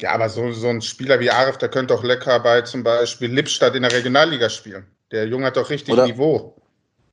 Ja, 0.00 0.12
aber 0.12 0.28
so, 0.28 0.50
so 0.52 0.68
ein 0.68 0.80
Spieler 0.80 1.20
wie 1.20 1.30
Arif, 1.30 1.58
der 1.58 1.68
könnte 1.68 1.94
auch 1.94 2.02
lecker 2.02 2.40
bei 2.40 2.62
zum 2.62 2.82
Beispiel 2.82 3.30
Lippstadt 3.32 3.76
in 3.76 3.82
der 3.82 3.92
Regionalliga 3.92 4.48
spielen. 4.48 4.86
Der 5.10 5.26
Junge 5.26 5.46
hat 5.46 5.56
doch 5.56 5.68
richtig 5.68 5.92
oder, 5.92 6.06
Niveau. 6.06 6.56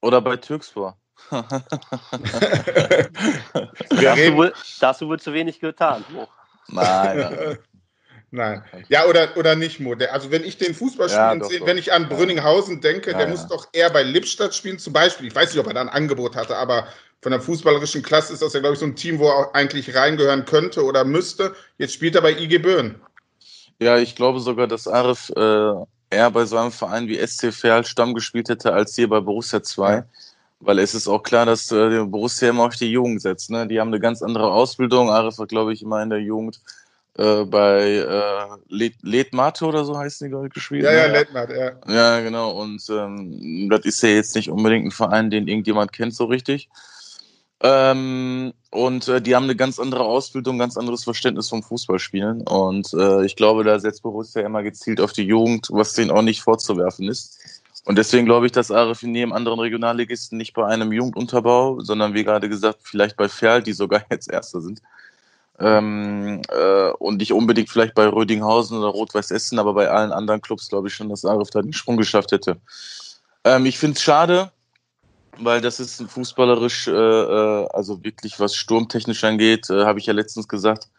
Oder 0.01 0.21
bei 0.21 0.37
Türkspor 0.37 0.95
dazu, 1.29 1.45
wohl, 4.35 4.53
dazu 4.79 5.09
wird 5.09 5.21
zu 5.21 5.33
wenig 5.33 5.59
getan. 5.59 6.05
Nein, 6.69 7.17
nein. 7.17 7.57
Nein. 8.31 8.63
Ja, 8.89 9.05
oder, 9.05 9.35
oder 9.37 9.55
nicht, 9.55 9.79
Mo. 9.79 9.95
Also, 10.11 10.29
wenn 10.29 10.43
ich 10.43 10.59
den 10.59 10.75
Fußball 10.75 11.09
spielen 11.09 11.41
ja, 11.41 11.47
sehe, 11.47 11.65
wenn 11.65 11.79
ich 11.79 11.91
an 11.91 12.09
Brünninghausen 12.09 12.79
denke, 12.79 13.11
ja, 13.11 13.17
der 13.17 13.25
ja. 13.25 13.31
muss 13.31 13.47
doch 13.47 13.67
eher 13.73 13.89
bei 13.89 14.03
Lippstadt 14.03 14.53
spielen, 14.53 14.77
zum 14.77 14.93
Beispiel. 14.93 15.27
Ich 15.27 15.35
weiß 15.35 15.51
nicht, 15.51 15.59
ob 15.59 15.65
er 15.65 15.73
da 15.73 15.81
ein 15.81 15.89
Angebot 15.89 16.35
hatte, 16.35 16.55
aber 16.55 16.87
von 17.21 17.31
der 17.31 17.41
fußballerischen 17.41 18.01
Klasse 18.01 18.33
ist 18.33 18.41
das 18.41 18.53
ja, 18.53 18.59
glaube 18.59 18.73
ich, 18.73 18.79
so 18.79 18.85
ein 18.85 18.95
Team, 18.95 19.19
wo 19.19 19.27
er 19.27 19.53
eigentlich 19.53 19.93
reingehören 19.95 20.45
könnte 20.45 20.83
oder 20.83 21.03
müsste. 21.03 21.53
Jetzt 21.77 21.93
spielt 21.93 22.15
er 22.15 22.21
bei 22.21 22.31
IG 22.31 22.59
Böen. 22.59 22.95
Ja, 23.79 23.97
ich 23.97 24.15
glaube 24.15 24.39
sogar, 24.39 24.67
dass 24.67 24.87
Arif 24.87 25.29
äh, 25.35 25.73
eher 26.09 26.31
bei 26.31 26.45
so 26.45 26.57
einem 26.57 26.71
Verein 26.71 27.07
wie 27.07 27.25
SC 27.25 27.53
Verl 27.53 27.85
Stamm 27.85 28.13
gespielt 28.13 28.49
hätte, 28.49 28.73
als 28.73 28.95
hier 28.95 29.09
bei 29.09 29.19
Borussia 29.19 29.61
2. 29.61 30.03
Weil 30.61 30.79
es 30.79 30.93
ist 30.93 31.07
auch 31.07 31.23
klar, 31.23 31.45
dass 31.45 31.71
äh, 31.71 32.03
Borussia 32.03 32.49
immer 32.49 32.65
auf 32.65 32.75
die 32.75 32.91
Jugend 32.91 33.21
setzt. 33.21 33.49
Ne? 33.49 33.67
Die 33.67 33.79
haben 33.79 33.87
eine 33.89 33.99
ganz 33.99 34.21
andere 34.21 34.51
Ausbildung. 34.51 35.09
Arif 35.09 35.37
war, 35.37 35.47
glaube 35.47 35.73
ich, 35.73 35.81
immer 35.81 36.01
in 36.01 36.09
der 36.09 36.19
Jugend 36.19 36.59
äh, 37.17 37.43
bei 37.45 37.95
äh, 37.95 38.93
Letmate 39.01 39.65
oder 39.65 39.83
so 39.83 39.97
heißt 39.97 40.21
die, 40.21 40.29
glaube 40.29 40.47
ich, 40.47 40.53
gespielt. 40.53 40.83
Ja, 40.83 40.91
ne? 40.91 40.97
ja, 40.97 41.07
Letmate, 41.07 41.53
ja. 41.53 41.93
Ja, 41.93 42.19
genau. 42.21 42.51
Und 42.51 42.81
ähm, 42.89 43.69
das 43.69 43.81
ist 43.85 44.01
ja 44.03 44.09
jetzt 44.09 44.35
nicht 44.35 44.49
unbedingt 44.49 44.87
ein 44.87 44.91
Verein, 44.91 45.29
den 45.29 45.47
irgendjemand 45.47 45.91
kennt 45.93 46.13
so 46.13 46.25
richtig. 46.25 46.69
Ähm, 47.61 48.53
und 48.71 49.07
äh, 49.07 49.21
die 49.21 49.35
haben 49.35 49.43
eine 49.43 49.55
ganz 49.55 49.79
andere 49.79 50.03
Ausbildung, 50.03 50.59
ganz 50.59 50.77
anderes 50.77 51.03
Verständnis 51.03 51.49
vom 51.49 51.63
Fußballspielen. 51.63 52.47
Und 52.47 52.93
äh, 52.93 53.25
ich 53.25 53.35
glaube, 53.35 53.63
da 53.63 53.79
setzt 53.79 54.03
Borussia 54.03 54.45
immer 54.45 54.63
gezielt 54.63 55.01
auf 55.01 55.11
die 55.11 55.23
Jugend, 55.23 55.67
was 55.71 55.93
denen 55.93 56.11
auch 56.11 56.21
nicht 56.21 56.41
vorzuwerfen 56.41 57.07
ist. 57.09 57.39
Und 57.85 57.97
deswegen 57.97 58.25
glaube 58.25 58.45
ich, 58.45 58.51
dass 58.51 58.71
Arif 58.71 59.03
neben 59.03 59.33
anderen 59.33 59.59
Regionalligisten 59.59 60.37
nicht 60.37 60.53
bei 60.53 60.65
einem 60.65 60.91
Jugendunterbau, 60.91 61.79
sondern 61.81 62.13
wie 62.13 62.23
gerade 62.23 62.47
gesagt, 62.47 62.79
vielleicht 62.83 63.17
bei 63.17 63.27
Ferl, 63.27 63.63
die 63.63 63.73
sogar 63.73 64.03
jetzt 64.11 64.31
Erster 64.31 64.61
sind. 64.61 64.81
Ähm, 65.59 66.41
äh, 66.49 66.91
und 66.99 67.17
nicht 67.17 67.33
unbedingt 67.33 67.69
vielleicht 67.69 67.93
bei 67.93 68.07
Rödinghausen 68.07 68.77
oder 68.77 68.87
Rot-Weiß 68.87 69.31
Essen, 69.31 69.59
aber 69.59 69.73
bei 69.73 69.89
allen 69.89 70.13
anderen 70.13 70.41
Clubs 70.41 70.69
glaube 70.69 70.87
ich 70.87 70.93
schon, 70.93 71.09
dass 71.09 71.25
Arif 71.25 71.49
da 71.49 71.61
den 71.61 71.73
Sprung 71.73 71.97
geschafft 71.97 72.31
hätte. 72.31 72.57
Ähm, 73.43 73.65
ich 73.65 73.77
finde 73.77 73.97
es 73.97 74.03
schade, 74.03 74.51
weil 75.41 75.61
das 75.61 75.79
ist 75.79 76.01
fußballerisch, 76.01 76.87
äh, 76.87 76.91
äh, 76.91 77.67
also 77.71 78.03
wirklich 78.03 78.39
was 78.39 78.55
sturmtechnisch 78.55 79.23
angeht, 79.23 79.69
äh, 79.69 79.85
habe 79.85 79.99
ich 79.99 80.05
ja 80.05 80.13
letztens 80.13 80.47
gesagt, 80.47 80.89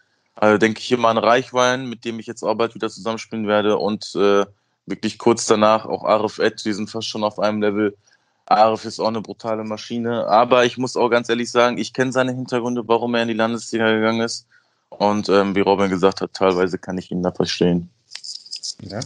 äh, 0.41 0.59
denke 0.59 0.81
ich 0.81 0.91
immer 0.93 1.09
an 1.09 1.19
Reichwein, 1.19 1.87
mit 1.87 2.05
dem 2.05 2.19
ich 2.19 2.27
jetzt 2.27 2.43
auch 2.43 2.55
bald 2.55 2.75
wieder 2.75 2.89
zusammenspielen 2.89 3.47
werde 3.47 3.77
und 3.77 4.15
äh, 4.15 4.47
wirklich 4.87 5.19
kurz 5.19 5.47
danach 5.47 5.87
auch 5.87 6.05
Arif 6.05 6.39
Ed, 6.39 6.65
die 6.65 6.73
sind 6.73 6.91
fast 6.91 7.09
schon 7.09 7.25
auf 7.25 7.39
einem 7.39 7.61
Level. 7.63 7.97
Arif 8.47 8.85
ist 8.85 8.99
auch 8.99 9.09
eine 9.09 9.21
brutale 9.21 9.65
Maschine. 9.65 10.27
Aber 10.27 10.65
ich 10.65 10.77
muss 10.77 10.97
auch 10.97 11.09
ganz 11.09 11.29
ehrlich 11.29 11.51
sagen, 11.51 11.79
ich 11.79 11.93
kenne 11.93 12.13
seine 12.13 12.33
Hintergründe, 12.33 12.83
warum 12.87 13.15
er 13.15 13.23
in 13.23 13.29
die 13.29 13.35
Landesliga 13.35 13.91
gegangen 13.93 14.21
ist. 14.21 14.47
Und 14.89 15.29
ähm, 15.29 15.55
wie 15.55 15.61
Robin 15.61 15.89
gesagt 15.89 16.21
hat, 16.21 16.35
teilweise 16.35 16.77
kann 16.77 16.99
ich 16.99 17.11
ihn 17.13 17.23
da 17.23 17.31
verstehen. 17.31 17.89
Ja. 18.83 19.01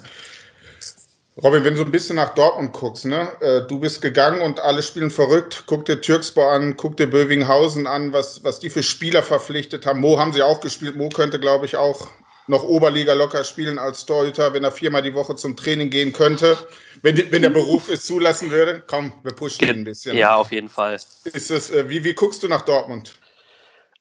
Robin, 1.42 1.64
wenn 1.64 1.74
du 1.74 1.82
ein 1.82 1.90
bisschen 1.90 2.16
nach 2.16 2.34
Dortmund 2.34 2.72
guckst, 2.72 3.06
ne? 3.06 3.28
Äh, 3.40 3.66
du 3.66 3.80
bist 3.80 4.00
gegangen 4.00 4.40
und 4.40 4.60
alle 4.60 4.82
spielen 4.82 5.10
verrückt. 5.10 5.64
Guck 5.66 5.84
dir 5.84 6.00
Türkspor 6.00 6.52
an, 6.52 6.76
guck 6.76 6.96
dir 6.96 7.08
Bövinghausen 7.08 7.88
an, 7.88 8.12
was, 8.12 8.44
was 8.44 8.60
die 8.60 8.70
für 8.70 8.84
Spieler 8.84 9.22
verpflichtet 9.22 9.84
haben. 9.84 10.00
Mo 10.00 10.18
haben 10.18 10.32
sie 10.32 10.42
auch 10.42 10.60
gespielt. 10.60 10.94
Mo 10.94 11.08
könnte, 11.08 11.40
glaube 11.40 11.66
ich, 11.66 11.76
auch 11.76 12.08
noch 12.46 12.62
Oberliga 12.62 13.14
locker 13.14 13.42
spielen 13.42 13.78
als 13.78 14.06
Torhüter, 14.06 14.52
wenn 14.52 14.62
er 14.62 14.70
viermal 14.70 15.02
die 15.02 15.14
Woche 15.14 15.34
zum 15.34 15.56
Training 15.56 15.90
gehen 15.90 16.12
könnte. 16.12 16.56
Wenn, 17.02 17.16
wenn 17.32 17.42
der 17.42 17.50
Beruf 17.50 17.88
es 17.88 18.04
zulassen 18.04 18.50
würde, 18.50 18.84
komm, 18.86 19.12
wir 19.24 19.32
pushen 19.32 19.64
ihn 19.64 19.70
ein 19.70 19.84
bisschen. 19.84 20.16
Ja, 20.16 20.36
auf 20.36 20.52
jeden 20.52 20.68
Fall. 20.68 20.94
Ist 20.94 21.50
es, 21.50 21.70
äh, 21.70 21.88
wie, 21.88 22.04
wie 22.04 22.14
guckst 22.14 22.44
du 22.44 22.48
nach 22.48 22.62
Dortmund? 22.62 23.14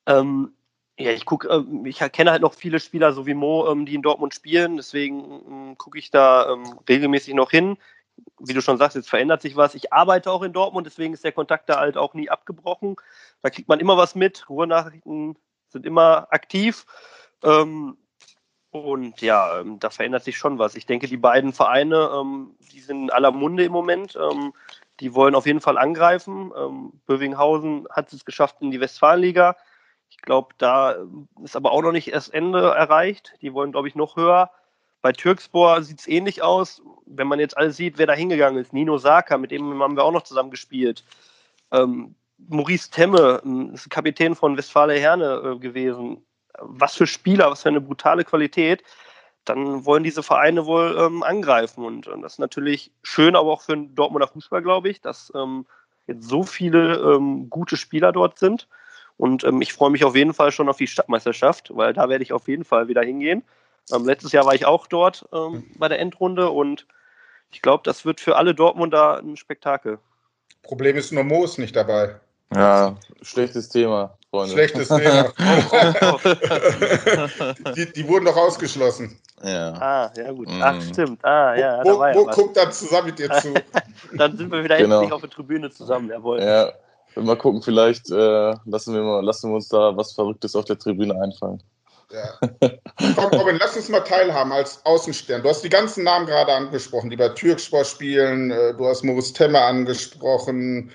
Ähm, 0.05 0.53
ja, 0.97 1.11
ich 1.11 1.25
gucke, 1.25 1.47
ähm, 1.47 1.85
ich 1.85 1.99
kenne 2.11 2.31
halt 2.31 2.41
noch 2.41 2.53
viele 2.53 2.79
Spieler, 2.79 3.13
so 3.13 3.25
wie 3.25 3.33
Mo, 3.33 3.67
ähm, 3.69 3.85
die 3.85 3.95
in 3.95 4.03
Dortmund 4.03 4.33
spielen. 4.33 4.77
Deswegen 4.77 5.41
ähm, 5.47 5.77
gucke 5.77 5.97
ich 5.97 6.11
da 6.11 6.51
ähm, 6.51 6.79
regelmäßig 6.87 7.33
noch 7.33 7.51
hin. 7.51 7.77
Wie 8.39 8.53
du 8.53 8.61
schon 8.61 8.77
sagst, 8.77 8.95
jetzt 8.95 9.09
verändert 9.09 9.41
sich 9.41 9.55
was. 9.55 9.73
Ich 9.73 9.91
arbeite 9.91 10.31
auch 10.31 10.43
in 10.43 10.53
Dortmund, 10.53 10.85
deswegen 10.85 11.13
ist 11.13 11.23
der 11.23 11.31
Kontakt 11.31 11.67
da 11.69 11.79
halt 11.79 11.97
auch 11.97 12.13
nie 12.13 12.29
abgebrochen. 12.29 12.95
Da 13.41 13.49
kriegt 13.49 13.67
man 13.67 13.79
immer 13.79 13.97
was 13.97 14.13
mit. 14.13 14.47
Ruhrnachrichten 14.49 15.35
sind 15.69 15.85
immer 15.87 16.27
aktiv. 16.29 16.85
Und 17.41 19.21
ja, 19.21 19.63
da 19.63 19.89
verändert 19.89 20.23
sich 20.23 20.37
schon 20.37 20.59
was. 20.59 20.75
Ich 20.75 20.85
denke, 20.85 21.07
die 21.07 21.17
beiden 21.17 21.53
Vereine, 21.53 22.23
die 22.71 22.79
sind 22.79 23.03
in 23.05 23.09
aller 23.09 23.31
Munde 23.31 23.65
im 23.65 23.71
Moment. 23.71 24.15
Die 24.99 25.15
wollen 25.15 25.33
auf 25.33 25.47
jeden 25.47 25.61
Fall 25.61 25.79
angreifen. 25.79 26.53
Bövinghausen 27.07 27.87
hat 27.89 28.13
es 28.13 28.25
geschafft 28.25 28.57
in 28.61 28.69
die 28.69 28.79
Westfalenliga. 28.79 29.57
Ich 30.13 30.21
glaube, 30.21 30.53
da 30.59 30.95
ist 31.43 31.55
aber 31.55 31.71
auch 31.71 31.81
noch 31.81 31.91
nicht 31.91 32.13
das 32.13 32.29
Ende 32.29 32.59
erreicht. 32.59 33.33
Die 33.41 33.53
wollen, 33.53 33.71
glaube 33.71 33.87
ich, 33.87 33.95
noch 33.95 34.15
höher. 34.15 34.51
Bei 35.01 35.11
Türkspor 35.11 35.81
sieht 35.81 36.01
es 36.01 36.07
ähnlich 36.07 36.43
aus. 36.43 36.83
Wenn 37.07 37.27
man 37.27 37.39
jetzt 37.39 37.57
alles 37.57 37.77
sieht, 37.77 37.97
wer 37.97 38.05
da 38.05 38.13
hingegangen 38.13 38.61
ist. 38.61 38.73
Nino 38.73 38.99
Saka, 38.99 39.39
mit 39.39 39.49
dem 39.49 39.81
haben 39.81 39.97
wir 39.97 40.03
auch 40.03 40.11
noch 40.11 40.21
zusammen 40.21 40.51
gespielt. 40.51 41.03
Ähm, 41.71 42.13
Maurice 42.37 42.91
Temme, 42.91 43.41
ist 43.73 43.89
Kapitän 43.89 44.35
von 44.35 44.55
Westfale 44.55 44.93
Herne 44.93 45.55
äh, 45.55 45.59
gewesen. 45.59 46.23
Was 46.59 46.95
für 46.95 47.07
Spieler, 47.07 47.49
was 47.49 47.63
für 47.63 47.69
eine 47.69 47.81
brutale 47.81 48.23
Qualität. 48.23 48.83
Dann 49.45 49.83
wollen 49.85 50.03
diese 50.03 50.21
Vereine 50.21 50.67
wohl 50.67 50.95
ähm, 50.97 51.23
angreifen. 51.23 51.83
Und, 51.83 52.07
und, 52.07 52.21
das 52.21 52.33
ist 52.33 52.39
natürlich 52.39 52.91
schön, 53.01 53.35
aber 53.35 53.51
auch 53.51 53.63
für 53.63 53.75
den 53.75 53.95
Dortmunder 53.95 54.27
Fußball, 54.27 54.61
glaube 54.61 54.89
ich, 54.89 55.01
dass 55.01 55.33
ähm, 55.35 55.65
jetzt 56.05 56.29
so 56.29 56.43
viele 56.43 56.97
ähm, 56.97 57.49
gute 57.49 57.77
Spieler 57.77 58.11
dort 58.11 58.37
sind. 58.37 58.67
Und 59.17 59.43
ähm, 59.43 59.61
ich 59.61 59.73
freue 59.73 59.91
mich 59.91 60.03
auf 60.03 60.15
jeden 60.15 60.33
Fall 60.33 60.51
schon 60.51 60.69
auf 60.69 60.77
die 60.77 60.87
Stadtmeisterschaft, 60.87 61.71
weil 61.75 61.93
da 61.93 62.09
werde 62.09 62.23
ich 62.23 62.33
auf 62.33 62.47
jeden 62.47 62.65
Fall 62.65 62.87
wieder 62.87 63.03
hingehen. 63.03 63.43
Ähm, 63.93 64.05
letztes 64.05 64.31
Jahr 64.31 64.45
war 64.45 64.55
ich 64.55 64.65
auch 64.65 64.87
dort 64.87 65.27
ähm, 65.33 65.65
bei 65.77 65.87
der 65.87 65.99
Endrunde 65.99 66.49
und 66.49 66.87
ich 67.51 67.61
glaube, 67.61 67.83
das 67.85 68.05
wird 68.05 68.19
für 68.19 68.35
alle 68.35 68.55
Dortmunder 68.55 69.19
ein 69.19 69.37
Spektakel. 69.37 69.99
Problem 70.63 70.97
ist 70.97 71.11
nur 71.11 71.23
Mo 71.23 71.43
ist 71.43 71.59
nicht 71.59 71.75
dabei. 71.75 72.15
Ja, 72.55 72.95
schlechtes 73.21 73.69
Thema, 73.69 74.17
Freunde. 74.29 74.53
Schlechtes 74.53 74.87
Thema. 74.89 75.33
die, 77.75 77.91
die, 77.91 78.07
wurden 78.07 78.25
doch 78.25 78.37
ausgeschlossen. 78.37 79.19
Ja. 79.43 79.73
Ah, 79.73 80.11
ja 80.15 80.31
gut. 80.31 80.47
Mhm. 80.47 80.61
Ach, 80.61 80.81
stimmt. 80.81 81.25
Ah, 81.25 81.55
ja. 81.55 81.83
Wo, 81.83 81.99
wo 81.99 82.25
guckt 82.25 82.55
dann 82.55 82.71
zusammen 82.71 83.07
mit 83.07 83.19
dir 83.19 83.29
zu? 83.31 83.53
dann 84.13 84.37
sind 84.37 84.51
wir 84.51 84.63
wieder 84.63 84.77
genau. 84.77 84.97
endlich 84.97 85.13
auf 85.13 85.21
der 85.21 85.29
Tribüne 85.29 85.71
zusammen, 85.71 86.09
jawohl. 86.09 86.41
Ja, 86.41 86.71
mal 87.15 87.37
gucken, 87.37 87.61
vielleicht 87.61 88.09
äh, 88.09 88.53
lassen, 88.65 88.93
wir 88.93 89.01
mal, 89.03 89.23
lassen 89.23 89.49
wir 89.49 89.55
uns 89.55 89.69
da 89.69 89.95
was 89.95 90.13
Verrücktes 90.13 90.55
auf 90.55 90.65
der 90.65 90.77
Tribüne 90.77 91.19
einfallen. 91.21 91.61
Ja. 92.11 92.49
Komm, 93.15 93.39
Robin, 93.39 93.57
lass 93.59 93.75
uns 93.75 93.89
mal 93.89 94.01
teilhaben 94.01 94.51
als 94.51 94.85
Außenstern. 94.85 95.41
Du 95.41 95.49
hast 95.49 95.63
die 95.63 95.69
ganzen 95.69 96.03
Namen 96.03 96.27
gerade 96.27 96.53
angesprochen, 96.53 97.09
die 97.09 97.15
bei 97.15 97.29
Türkspor 97.29 97.85
spielen. 97.85 98.51
Äh, 98.51 98.75
du 98.75 98.85
hast 98.85 99.03
Moritz 99.03 99.33
Temme 99.33 99.59
angesprochen, 99.59 100.91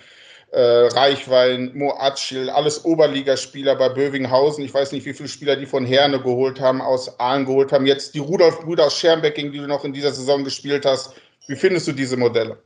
äh, 0.53 0.61
Reichwein, 0.61 1.73
Mo 1.75 1.93
Acil, 1.99 2.49
alles 2.51 2.85
Oberligaspieler 2.85 3.75
bei 3.75 3.89
Bövinghausen. 3.89 4.65
Ich 4.65 4.73
weiß 4.73 4.93
nicht, 4.93 5.07
wie 5.07 5.13
viele 5.15 5.29
Spieler 5.29 5.57
die 5.57 5.67
von 5.67 5.85
Herne 5.85 6.21
geholt 6.21 6.61
haben, 6.61 6.81
aus 6.81 7.19
Aalen 7.19 7.47
geholt 7.47 7.73
haben. 7.73 7.87
Jetzt 7.87 8.15
die 8.15 8.21
Rudolf-Brüder 8.21 8.87
aus 8.87 8.97
Schermbeck, 8.97 9.35
gegen 9.35 9.53
die 9.53 9.59
du 9.59 9.67
noch 9.67 9.85
in 9.85 9.93
dieser 9.93 10.13
Saison 10.13 10.45
gespielt 10.45 10.87
hast. 10.87 11.15
Wie 11.49 11.57
findest 11.57 11.89
du 11.89 11.93
diese 11.93 12.17
Modelle? 12.17 12.59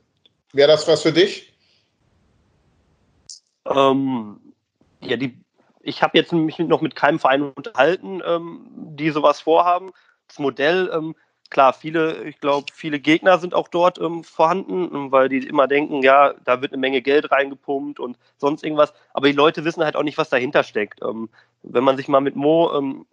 Wäre 0.52 0.68
das 0.68 0.86
was 0.86 1.02
für 1.02 1.12
dich? 1.12 1.51
Ähm, 3.66 4.40
ja, 5.01 5.16
die, 5.16 5.38
ich 5.81 6.03
habe 6.03 6.18
jetzt 6.18 6.33
mich 6.33 6.59
noch 6.59 6.81
mit 6.81 6.94
keinem 6.94 7.18
Verein 7.18 7.42
unterhalten, 7.42 8.22
ähm, 8.25 8.66
die 8.70 9.11
sowas 9.11 9.40
vorhaben. 9.40 9.92
Das 10.29 10.38
Modell, 10.38 10.90
ähm, 10.92 11.14
klar, 11.51 11.72
viele, 11.72 12.25
ich 12.25 12.40
glaube, 12.40 12.66
viele 12.72 12.98
Gegner 12.98 13.38
sind 13.38 13.55
auch 13.55 13.68
dort 13.68 13.98
ähm, 13.98 14.25
vorhanden, 14.25 14.90
ähm, 14.94 15.12
weil 15.12 15.29
die 15.29 15.46
immer 15.46 15.68
denken, 15.68 16.03
ja, 16.03 16.35
da 16.44 16.62
wird 16.62 16.72
eine 16.72 16.81
Menge 16.81 17.03
Geld 17.03 17.31
reingepumpt 17.31 18.01
und 18.01 18.18
sonst 18.37 18.64
irgendwas. 18.64 18.94
Aber 19.12 19.27
die 19.29 19.35
Leute 19.35 19.64
wissen 19.64 19.85
halt 19.85 19.96
auch 19.96 20.03
nicht, 20.03 20.18
was 20.18 20.31
dahinter 20.31 20.64
steckt. 20.64 21.01
Ähm, 21.03 21.29
wenn 21.62 21.85
man 21.85 21.96
sich 21.96 22.09
mal 22.09 22.20
mit 22.20 22.37
Mo, 22.37 22.72
ähm, 22.75 23.07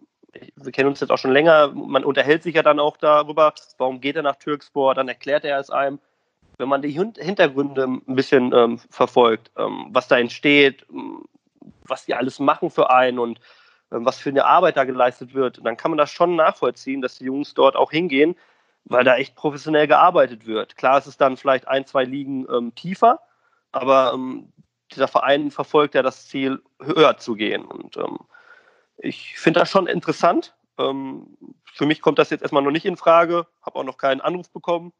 wir 0.56 0.72
kennen 0.72 0.88
uns 0.88 1.00
jetzt 1.00 1.10
auch 1.10 1.18
schon 1.18 1.32
länger, 1.32 1.72
man 1.74 2.04
unterhält 2.04 2.42
sich 2.42 2.54
ja 2.54 2.62
dann 2.62 2.78
auch 2.80 2.96
darüber, 2.96 3.52
warum 3.78 4.00
geht 4.00 4.16
er 4.16 4.22
nach 4.22 4.36
Türkspor, 4.36 4.94
dann 4.94 5.08
erklärt 5.08 5.44
er 5.44 5.58
es 5.58 5.70
einem 5.70 5.98
wenn 6.60 6.68
man 6.68 6.82
die 6.82 6.90
Hintergründe 6.90 7.84
ein 7.84 8.14
bisschen 8.14 8.52
ähm, 8.52 8.78
verfolgt, 8.90 9.50
ähm, 9.56 9.86
was 9.90 10.08
da 10.08 10.18
entsteht, 10.18 10.86
ähm, 10.92 11.24
was 11.84 12.04
die 12.04 12.14
alles 12.14 12.38
machen 12.38 12.70
für 12.70 12.90
einen 12.90 13.18
und 13.18 13.40
ähm, 13.90 14.04
was 14.04 14.18
für 14.18 14.28
eine 14.28 14.44
Arbeit 14.44 14.76
da 14.76 14.84
geleistet 14.84 15.34
wird, 15.34 15.64
dann 15.64 15.78
kann 15.78 15.90
man 15.90 15.98
das 15.98 16.12
schon 16.12 16.36
nachvollziehen, 16.36 17.00
dass 17.00 17.16
die 17.16 17.24
Jungs 17.24 17.54
dort 17.54 17.76
auch 17.76 17.90
hingehen, 17.90 18.36
weil 18.84 19.04
da 19.04 19.16
echt 19.16 19.34
professionell 19.34 19.86
gearbeitet 19.86 20.46
wird. 20.46 20.76
Klar 20.76 20.98
ist 20.98 21.06
es 21.06 21.16
dann 21.16 21.38
vielleicht 21.38 21.66
ein, 21.66 21.86
zwei 21.86 22.04
Ligen 22.04 22.46
ähm, 22.52 22.74
tiefer, 22.74 23.20
aber 23.72 24.12
ähm, 24.14 24.52
dieser 24.92 25.08
Verein 25.08 25.50
verfolgt 25.50 25.94
ja 25.94 26.02
das 26.02 26.28
Ziel, 26.28 26.62
höher 26.80 27.16
zu 27.16 27.36
gehen. 27.36 27.64
Und 27.64 27.96
ich 28.96 29.38
finde 29.38 29.60
das 29.60 29.70
schon 29.70 29.86
interessant. 29.86 30.56
für 30.76 31.86
mich 31.86 32.02
kommt 32.02 32.18
das 32.18 32.30
jetzt 32.30 32.42
erstmal 32.42 32.64
noch 32.64 32.72
nicht 32.72 32.86
in 32.86 32.96
Frage, 32.96 33.46
habe 33.62 33.78
auch 33.78 33.84
noch 33.84 33.98
keinen 33.98 34.20
Anruf 34.20 34.50
bekommen. 34.50 34.92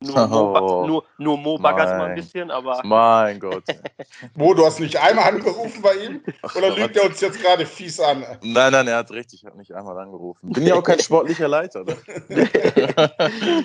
Nur, 0.00 0.26
Mo, 0.26 0.86
nur, 0.86 1.04
nur 1.18 1.38
Mo 1.38 1.58
baggert 1.58 1.98
mal 1.98 2.10
ein 2.10 2.14
bisschen, 2.16 2.50
aber. 2.50 2.80
Mein 2.84 3.38
Gott. 3.38 3.64
Mo, 4.34 4.52
du 4.52 4.66
hast 4.66 4.80
nicht 4.80 4.96
einmal 5.00 5.32
angerufen 5.32 5.80
bei 5.82 5.94
ihm? 5.94 6.20
Oder 6.56 6.76
lügt 6.76 6.96
er 6.96 7.06
uns 7.06 7.20
jetzt 7.20 7.40
gerade 7.40 7.64
fies 7.64 8.00
an? 8.00 8.24
Nein, 8.42 8.72
nein, 8.72 8.88
er 8.88 8.98
hat 8.98 9.10
recht, 9.12 9.32
ich 9.32 9.44
habe 9.44 9.56
nicht 9.56 9.72
einmal 9.72 9.96
angerufen. 9.98 10.52
Bin 10.52 10.66
ja 10.66 10.74
auch 10.74 10.82
kein 10.82 10.98
sportlicher 10.98 11.48
Leiter. 11.48 11.84
Ne? 11.84 11.96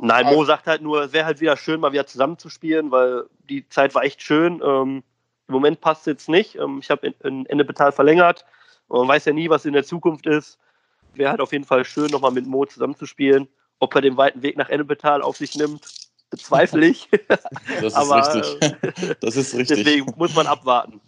nein, 0.00 0.26
Mo 0.26 0.44
sagt 0.44 0.66
halt 0.66 0.82
nur, 0.82 1.04
es 1.04 1.12
wäre 1.12 1.26
halt 1.26 1.40
wieder 1.40 1.56
schön, 1.56 1.80
mal 1.80 1.92
wieder 1.92 2.06
zusammenzuspielen, 2.06 2.90
weil 2.90 3.24
die 3.48 3.68
Zeit 3.68 3.94
war 3.94 4.02
echt 4.02 4.22
schön. 4.22 4.60
Ähm, 4.64 5.02
Im 5.46 5.54
Moment 5.54 5.80
passt 5.80 6.02
es 6.02 6.06
jetzt 6.06 6.28
nicht. 6.28 6.56
Ähm, 6.56 6.80
ich 6.82 6.90
habe 6.90 7.12
Ende 7.22 7.64
Betal 7.64 7.92
verlängert. 7.92 8.44
Man 8.88 9.06
weiß 9.06 9.26
ja 9.26 9.32
nie, 9.32 9.50
was 9.50 9.66
in 9.66 9.74
der 9.74 9.84
Zukunft 9.84 10.26
ist. 10.26 10.58
Wäre 11.14 11.30
halt 11.30 11.40
auf 11.40 11.52
jeden 11.52 11.64
Fall 11.64 11.84
schön, 11.84 12.10
nochmal 12.10 12.32
mit 12.32 12.46
Mo 12.46 12.64
zusammenzuspielen. 12.64 13.46
Ob 13.80 13.94
er 13.94 14.02
den 14.02 14.16
weiten 14.16 14.42
Weg 14.42 14.56
nach 14.56 14.68
Ennepetal 14.68 15.22
auf 15.22 15.36
sich 15.36 15.56
nimmt, 15.56 15.84
bezweifle 16.30 16.86
ich. 16.86 17.08
Das 17.80 17.92
ist 17.92 17.94
Aber, 17.94 18.16
richtig. 18.16 19.16
Das 19.20 19.36
ist 19.36 19.54
richtig. 19.54 19.84
Deswegen 19.84 20.12
muss 20.16 20.34
man 20.34 20.46
abwarten. 20.46 21.00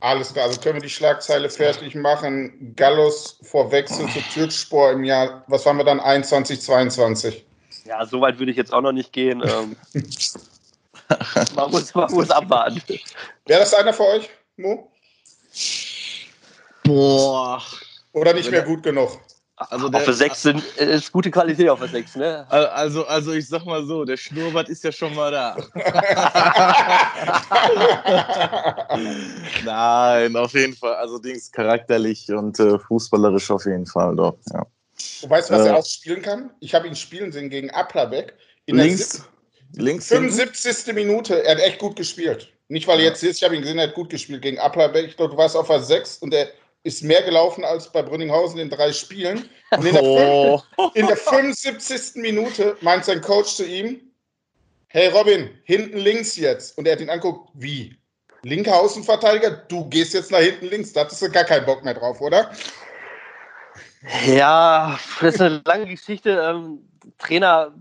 Alles 0.00 0.32
klar, 0.32 0.46
also 0.46 0.60
können 0.60 0.74
wir 0.76 0.82
die 0.82 0.90
Schlagzeile 0.90 1.48
fertig 1.48 1.94
machen. 1.94 2.74
Gallus 2.76 3.38
vor 3.42 3.70
Wechsel 3.72 4.08
zu 4.10 4.20
Türkspor 4.32 4.92
im 4.92 5.04
Jahr, 5.04 5.44
was 5.46 5.64
waren 5.64 5.78
wir 5.78 5.84
dann, 5.84 6.00
21, 6.00 6.60
22? 6.60 7.44
Ja, 7.84 8.04
so 8.04 8.20
weit 8.20 8.38
würde 8.38 8.50
ich 8.50 8.58
jetzt 8.58 8.72
auch 8.72 8.82
noch 8.82 8.92
nicht 8.92 9.12
gehen. 9.12 9.42
Ähm, 9.42 9.76
man, 11.54 11.70
muss, 11.70 11.94
man 11.94 12.12
muss 12.12 12.30
abwarten. 12.30 12.82
Wäre 13.46 13.60
das 13.60 13.72
einer 13.72 13.94
für 13.94 14.04
euch, 14.04 14.28
Mo? 14.56 14.90
Boah. 16.84 17.62
Oder 18.12 18.34
nicht 18.34 18.50
mehr 18.50 18.62
gut 18.62 18.82
genug? 18.82 19.20
Also 19.58 19.88
der, 19.88 20.00
auf 20.00 20.04
der 20.04 20.12
6 20.12 20.42
sind, 20.42 20.62
äh, 20.78 20.96
ist 20.96 21.10
gute 21.10 21.30
Qualität 21.30 21.70
auf 21.70 21.78
der 21.78 21.88
6, 21.88 22.16
ne? 22.16 22.46
Also, 22.50 23.06
also 23.06 23.32
ich 23.32 23.48
sag 23.48 23.64
mal 23.64 23.86
so, 23.86 24.04
der 24.04 24.18
Schnurrbart 24.18 24.68
ist 24.68 24.84
ja 24.84 24.92
schon 24.92 25.14
mal 25.14 25.32
da. 25.32 25.56
Nein, 29.64 30.36
auf 30.36 30.52
jeden 30.52 30.76
Fall. 30.76 30.96
Also 30.96 31.18
Dings 31.18 31.50
charakterlich 31.50 32.28
und 32.28 32.60
äh, 32.60 32.78
fußballerisch 32.78 33.50
auf 33.50 33.64
jeden 33.64 33.86
Fall 33.86 34.14
doch. 34.14 34.36
Ja. 34.52 34.66
Du 35.22 35.30
weißt, 35.30 35.50
was 35.50 35.62
äh, 35.62 35.68
er 35.68 35.78
auch 35.78 35.86
spielen 35.86 36.20
kann? 36.20 36.50
Ich 36.60 36.74
habe 36.74 36.86
ihn 36.86 36.94
spielen 36.94 37.32
sehen 37.32 37.48
gegen 37.48 37.70
Applerbeck. 37.70 38.34
In 38.66 38.76
links, 38.76 39.24
links 39.72 40.08
75. 40.08 40.84
Hinten? 40.84 40.94
Minute. 40.94 41.42
Er 41.44 41.56
hat 41.56 41.62
echt 41.62 41.78
gut 41.78 41.96
gespielt. 41.96 42.52
Nicht, 42.68 42.86
weil 42.86 42.98
er 42.98 43.06
jetzt 43.06 43.22
ist, 43.22 43.38
ich 43.38 43.42
habe 43.42 43.54
ihn 43.54 43.62
gesehen, 43.62 43.78
er 43.78 43.88
hat 43.88 43.94
gut 43.94 44.10
gespielt 44.10 44.42
gegen 44.42 44.58
Applerbeck. 44.58 45.06
Ich 45.06 45.16
glaube, 45.16 45.32
du 45.32 45.38
warst 45.38 45.56
auf 45.56 45.68
der 45.68 45.80
6 45.80 46.18
und 46.18 46.34
er 46.34 46.48
ist 46.86 47.02
mehr 47.02 47.22
gelaufen 47.22 47.64
als 47.64 47.90
bei 47.90 48.00
Brünninghausen 48.00 48.60
in 48.60 48.70
drei 48.70 48.92
Spielen. 48.92 49.50
Und 49.72 49.84
in 49.84 49.92
der, 49.92 50.02
oh. 50.04 50.62
in 50.94 51.08
der 51.08 51.16
75. 51.16 52.22
Minute 52.22 52.76
meint 52.80 53.04
sein 53.04 53.20
Coach 53.20 53.56
zu 53.56 53.66
ihm, 53.66 54.00
hey 54.86 55.08
Robin, 55.08 55.50
hinten 55.64 55.98
links 55.98 56.36
jetzt. 56.36 56.78
Und 56.78 56.86
er 56.86 56.92
hat 56.92 57.00
ihn 57.00 57.10
anguckt, 57.10 57.50
wie? 57.54 57.96
Linker 58.42 58.78
Außenverteidiger, 58.78 59.50
du 59.50 59.88
gehst 59.88 60.14
jetzt 60.14 60.30
nach 60.30 60.38
hinten 60.38 60.66
links. 60.66 60.92
Da 60.92 61.00
hattest 61.00 61.20
du 61.20 61.28
gar 61.28 61.42
keinen 61.42 61.66
Bock 61.66 61.84
mehr 61.84 61.94
drauf, 61.94 62.20
oder? 62.20 62.52
Ja, 64.24 64.96
das 65.20 65.34
ist 65.34 65.40
eine 65.40 65.62
lange 65.64 65.86
Geschichte. 65.86 66.30
Ähm, 66.30 66.88
Trainer 67.18 67.74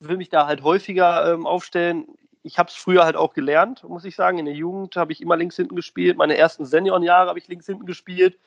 will 0.00 0.16
mich 0.16 0.30
da 0.30 0.48
halt 0.48 0.64
häufiger 0.64 1.32
ähm, 1.32 1.46
aufstellen. 1.46 2.06
Ich 2.48 2.58
habe 2.58 2.70
es 2.70 2.74
früher 2.74 3.04
halt 3.04 3.14
auch 3.14 3.34
gelernt, 3.34 3.84
muss 3.84 4.06
ich 4.06 4.16
sagen. 4.16 4.38
In 4.38 4.46
der 4.46 4.54
Jugend 4.54 4.96
habe 4.96 5.12
ich 5.12 5.20
immer 5.20 5.36
links 5.36 5.56
hinten 5.56 5.76
gespielt. 5.76 6.16
Meine 6.16 6.38
ersten 6.38 6.64
Seniorenjahre 6.64 7.28
habe 7.28 7.38
ich 7.38 7.46
links 7.46 7.66
hinten 7.66 7.84
gespielt. 7.84 8.38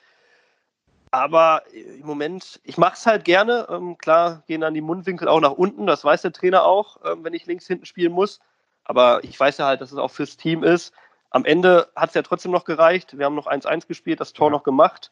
Aber 1.11 1.61
im 1.71 2.07
Moment, 2.07 2.59
ich 2.63 2.79
mache 2.79 2.95
es 2.95 3.05
halt 3.05 3.25
gerne. 3.25 3.67
Ähm, 3.69 3.99
klar 3.99 4.41
gehen 4.47 4.61
dann 4.61 4.73
die 4.73 4.81
Mundwinkel 4.81 5.27
auch 5.27 5.39
nach 5.39 5.51
unten, 5.51 5.85
das 5.85 6.03
weiß 6.03 6.23
der 6.23 6.31
Trainer 6.31 6.63
auch, 6.63 6.97
ähm, 7.05 7.23
wenn 7.23 7.35
ich 7.35 7.45
links 7.45 7.67
hinten 7.67 7.85
spielen 7.85 8.11
muss. 8.11 8.39
Aber 8.85 9.23
ich 9.23 9.39
weiß 9.39 9.59
ja 9.59 9.67
halt, 9.67 9.81
dass 9.81 9.91
es 9.91 9.99
auch 9.99 10.09
fürs 10.09 10.35
Team 10.35 10.63
ist. 10.63 10.93
Am 11.29 11.45
Ende 11.45 11.87
hat 11.95 12.09
es 12.09 12.15
ja 12.15 12.23
trotzdem 12.23 12.51
noch 12.51 12.65
gereicht. 12.65 13.19
Wir 13.19 13.25
haben 13.25 13.35
noch 13.35 13.45
1-1 13.45 13.87
gespielt, 13.87 14.19
das 14.19 14.33
Tor 14.33 14.47
ja. 14.47 14.51
noch 14.53 14.63
gemacht. 14.63 15.11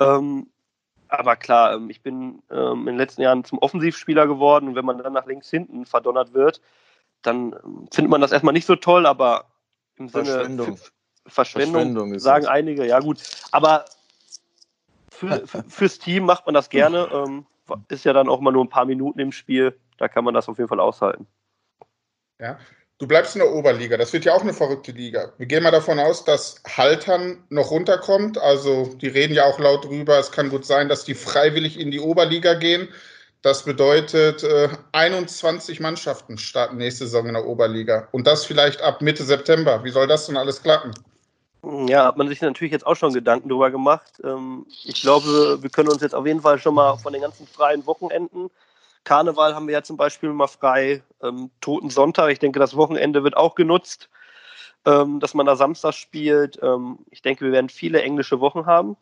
Ähm, 0.00 0.46
aber 1.08 1.36
klar, 1.36 1.74
ähm, 1.74 1.90
ich 1.90 2.00
bin 2.00 2.42
ähm, 2.50 2.80
in 2.80 2.86
den 2.86 2.96
letzten 2.96 3.20
Jahren 3.20 3.44
zum 3.44 3.58
Offensivspieler 3.58 4.26
geworden. 4.26 4.68
Und 4.68 4.74
wenn 4.74 4.86
man 4.86 4.96
dann 4.96 5.12
nach 5.12 5.26
links 5.26 5.50
hinten 5.50 5.84
verdonnert 5.84 6.32
wird, 6.32 6.62
dann 7.22 7.54
findet 7.92 8.10
man 8.10 8.20
das 8.20 8.32
erstmal 8.32 8.52
nicht 8.52 8.66
so 8.66 8.76
toll, 8.76 9.06
aber 9.06 9.46
im 9.96 10.08
Verschwendung. 10.08 10.76
Sinne 10.76 10.78
Verschwendung, 11.26 11.72
Verschwendung 11.72 12.18
sagen 12.18 12.44
das. 12.44 12.52
einige, 12.52 12.86
ja 12.86 13.00
gut. 13.00 13.22
Aber 13.52 13.84
für, 15.10 15.46
fürs 15.68 15.98
Team 15.98 16.24
macht 16.24 16.46
man 16.46 16.54
das 16.54 16.68
gerne. 16.68 17.08
Ähm, 17.12 17.46
ist 17.88 18.04
ja 18.04 18.12
dann 18.12 18.28
auch 18.28 18.40
mal 18.40 18.50
nur 18.50 18.64
ein 18.64 18.68
paar 18.68 18.84
Minuten 18.84 19.20
im 19.20 19.32
Spiel. 19.32 19.78
Da 19.98 20.08
kann 20.08 20.24
man 20.24 20.34
das 20.34 20.48
auf 20.48 20.58
jeden 20.58 20.68
Fall 20.68 20.80
aushalten. 20.80 21.26
Ja, 22.40 22.58
du 22.98 23.06
bleibst 23.06 23.36
in 23.36 23.40
der 23.40 23.52
Oberliga. 23.52 23.96
Das 23.96 24.12
wird 24.12 24.24
ja 24.24 24.34
auch 24.34 24.42
eine 24.42 24.52
verrückte 24.52 24.90
Liga. 24.92 25.32
Wir 25.38 25.46
gehen 25.46 25.62
mal 25.62 25.70
davon 25.70 26.00
aus, 26.00 26.24
dass 26.24 26.60
Haltern 26.66 27.44
noch 27.50 27.70
runterkommt. 27.70 28.36
Also 28.36 28.94
die 28.96 29.08
reden 29.08 29.34
ja 29.34 29.44
auch 29.44 29.60
laut 29.60 29.84
drüber. 29.84 30.18
Es 30.18 30.32
kann 30.32 30.50
gut 30.50 30.66
sein, 30.66 30.88
dass 30.88 31.04
die 31.04 31.14
freiwillig 31.14 31.78
in 31.78 31.92
die 31.92 32.00
Oberliga 32.00 32.54
gehen. 32.54 32.88
Das 33.42 33.64
bedeutet, 33.64 34.44
äh, 34.44 34.68
21 34.92 35.80
Mannschaften 35.80 36.38
starten 36.38 36.76
nächste 36.76 37.06
Saison 37.06 37.26
in 37.26 37.34
der 37.34 37.44
Oberliga. 37.44 38.06
Und 38.12 38.28
das 38.28 38.44
vielleicht 38.44 38.80
ab 38.80 39.02
Mitte 39.02 39.24
September. 39.24 39.82
Wie 39.82 39.90
soll 39.90 40.06
das 40.06 40.26
denn 40.26 40.36
alles 40.36 40.62
klappen? 40.62 40.92
Ja, 41.88 42.06
hat 42.06 42.16
man 42.16 42.28
sich 42.28 42.40
natürlich 42.40 42.72
jetzt 42.72 42.86
auch 42.86 42.94
schon 42.94 43.12
Gedanken 43.12 43.48
drüber 43.48 43.72
gemacht. 43.72 44.20
Ähm, 44.22 44.64
ich 44.84 45.02
glaube, 45.02 45.60
wir 45.60 45.70
können 45.70 45.88
uns 45.88 46.02
jetzt 46.02 46.14
auf 46.14 46.26
jeden 46.26 46.40
Fall 46.40 46.58
schon 46.60 46.74
mal 46.74 46.96
von 46.96 47.12
den 47.12 47.22
ganzen 47.22 47.48
freien 47.48 47.84
Wochenenden. 47.84 48.48
Karneval 49.02 49.56
haben 49.56 49.66
wir 49.66 49.74
ja 49.74 49.82
zum 49.82 49.96
Beispiel 49.96 50.32
mal 50.32 50.46
frei. 50.46 51.02
Ähm, 51.20 51.50
Toten 51.60 51.90
Sonntag, 51.90 52.30
ich 52.30 52.38
denke, 52.38 52.60
das 52.60 52.76
Wochenende 52.76 53.24
wird 53.24 53.36
auch 53.36 53.56
genutzt, 53.56 54.08
ähm, 54.84 55.18
dass 55.18 55.34
man 55.34 55.46
da 55.46 55.56
Samstag 55.56 55.94
spielt. 55.94 56.60
Ich 57.10 57.22
denke, 57.22 57.44
wir 57.44 57.52
werden 57.52 57.68
viele 57.68 58.02
englische 58.02 58.38
Wochen 58.38 58.66
haben, 58.66 58.96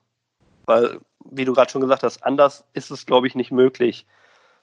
weil, 0.64 1.00
wie 1.26 1.44
du 1.44 1.53
gerade 1.53 1.70
schon 1.70 1.83
gesagt 1.83 2.03
hast, 2.03 2.24
anders 2.24 2.64
ist 2.72 2.90
es, 2.90 3.05
glaube 3.05 3.26
ich, 3.26 3.35
nicht 3.35 3.53
möglich. 3.53 4.07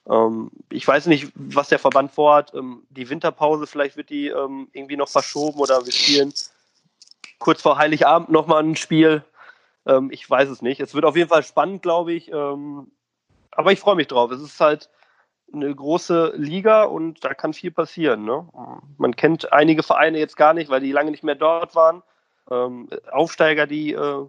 Ähm, 0.10 0.52
ich 0.70 0.88
weiß 0.88 1.08
nicht, 1.08 1.32
was 1.36 1.70
der 1.70 1.80
Verband 1.80 2.12
vorhat. 2.12 2.54
Ähm, 2.54 2.84
die 2.90 3.10
Winterpause, 3.10 3.68
vielleicht 3.68 3.98
wird 3.98 4.10
die 4.10 4.28
irgendwie 4.28 4.98
noch 4.98 5.10
verschoben 5.10 5.60
oder 5.60 5.86
wir 5.86 5.94
spielen 5.94 6.34
kurz 7.40 7.62
vor 7.62 7.78
Heiligabend 7.78 8.30
nochmal 8.30 8.64
ein 8.64 8.76
Spiel. 8.76 9.24
Ähm, 9.86 10.10
ich 10.12 10.30
weiß 10.30 10.50
es 10.50 10.62
nicht. 10.62 10.80
Es 10.80 10.94
wird 10.94 11.06
auf 11.06 11.16
jeden 11.16 11.30
Fall 11.30 11.44
spannend, 11.44 11.82
glaube 11.82 12.14
ich. 12.14 12.32
Ähm, 12.32 12.92
aber 13.52 13.72
ich 13.72 13.80
freue 13.80 13.96
mich 13.96 14.08
drauf. 14.08 14.32
Es 14.32 14.42
ist 14.42 14.60
halt 14.60 14.90
eine 15.54 15.74
große 15.74 16.34
Liga 16.36 16.84
und 16.84 17.24
da 17.24 17.34
kann 17.34 17.54
viel 17.54 17.72
passieren. 17.72 18.26
Ne? 18.26 18.48
Man 18.98 19.16
kennt 19.16 19.54
einige 19.54 19.82
Vereine 19.82 20.20
jetzt 20.20 20.36
gar 20.36 20.54
nicht, 20.54 20.70
weil 20.70 20.82
die 20.82 20.92
lange 20.92 21.12
nicht 21.12 21.24
mehr 21.24 21.36
dort 21.36 21.74
waren. 21.74 22.04
Ähm, 22.52 22.90
Aufsteiger, 23.12 23.66
die, 23.66 23.94
äh, 23.94 24.26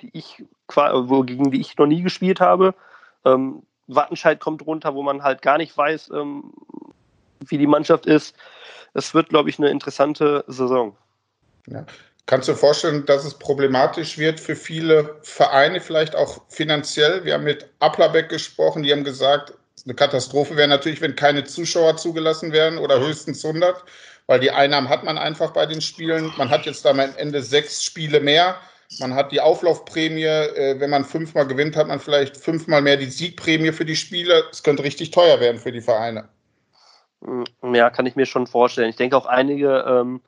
die 0.00 0.10
ich 0.12 0.44
gegen 0.68 1.50
die 1.50 1.60
ich 1.60 1.76
noch 1.76 1.86
nie 1.86 2.02
gespielt 2.02 2.40
habe. 2.40 2.74
Ähm, 3.24 3.62
Wattenscheid 3.86 4.40
kommt 4.40 4.66
runter, 4.66 4.94
wo 4.94 5.02
man 5.02 5.22
halt 5.22 5.42
gar 5.42 5.58
nicht 5.58 5.76
weiß, 5.76 6.10
ähm, 6.14 6.52
wie 7.40 7.58
die 7.58 7.66
Mannschaft 7.66 8.06
ist. 8.06 8.36
Es 8.94 9.14
wird, 9.14 9.30
glaube 9.30 9.50
ich, 9.50 9.58
eine 9.58 9.70
interessante 9.70 10.44
Saison. 10.46 10.96
Ja. 11.66 11.84
Kannst 12.26 12.46
du 12.46 12.52
dir 12.52 12.58
vorstellen, 12.58 13.04
dass 13.06 13.24
es 13.24 13.34
problematisch 13.34 14.16
wird 14.16 14.38
für 14.38 14.54
viele 14.54 15.16
Vereine, 15.22 15.80
vielleicht 15.80 16.14
auch 16.14 16.42
finanziell? 16.48 17.24
Wir 17.24 17.34
haben 17.34 17.44
mit 17.44 17.68
Applerbeck 17.80 18.28
gesprochen, 18.28 18.84
die 18.84 18.92
haben 18.92 19.02
gesagt, 19.02 19.54
eine 19.84 19.94
Katastrophe 19.94 20.56
wäre 20.56 20.68
natürlich, 20.68 21.00
wenn 21.00 21.16
keine 21.16 21.44
Zuschauer 21.44 21.96
zugelassen 21.96 22.52
werden 22.52 22.78
oder 22.78 23.00
höchstens 23.00 23.44
100, 23.44 23.82
weil 24.26 24.38
die 24.38 24.52
Einnahmen 24.52 24.88
hat 24.88 25.02
man 25.02 25.18
einfach 25.18 25.50
bei 25.50 25.66
den 25.66 25.80
Spielen. 25.80 26.32
Man 26.36 26.50
hat 26.50 26.66
jetzt 26.66 26.84
da 26.84 26.90
am 26.90 27.00
Ende 27.00 27.42
sechs 27.42 27.82
Spiele 27.82 28.20
mehr. 28.20 28.60
Man 28.98 29.14
hat 29.14 29.32
die 29.32 29.40
Auflaufprämie. 29.40 30.24
Äh, 30.24 30.80
wenn 30.80 30.90
man 30.90 31.04
fünfmal 31.04 31.46
gewinnt, 31.46 31.76
hat 31.76 31.88
man 31.88 32.00
vielleicht 32.00 32.36
fünfmal 32.36 32.82
mehr 32.82 32.96
die 32.96 33.06
Siegprämie 33.06 33.72
für 33.72 33.84
die 33.84 33.96
Spiele. 33.96 34.44
Es 34.50 34.62
könnte 34.62 34.84
richtig 34.84 35.10
teuer 35.10 35.40
werden 35.40 35.58
für 35.58 35.72
die 35.72 35.80
Vereine. 35.80 36.28
Ja, 37.72 37.90
kann 37.90 38.06
ich 38.06 38.16
mir 38.16 38.26
schon 38.26 38.46
vorstellen. 38.46 38.90
Ich 38.90 38.96
denke 38.96 39.16
auch 39.16 39.26
einige 39.26 39.84
ähm, 39.86 40.20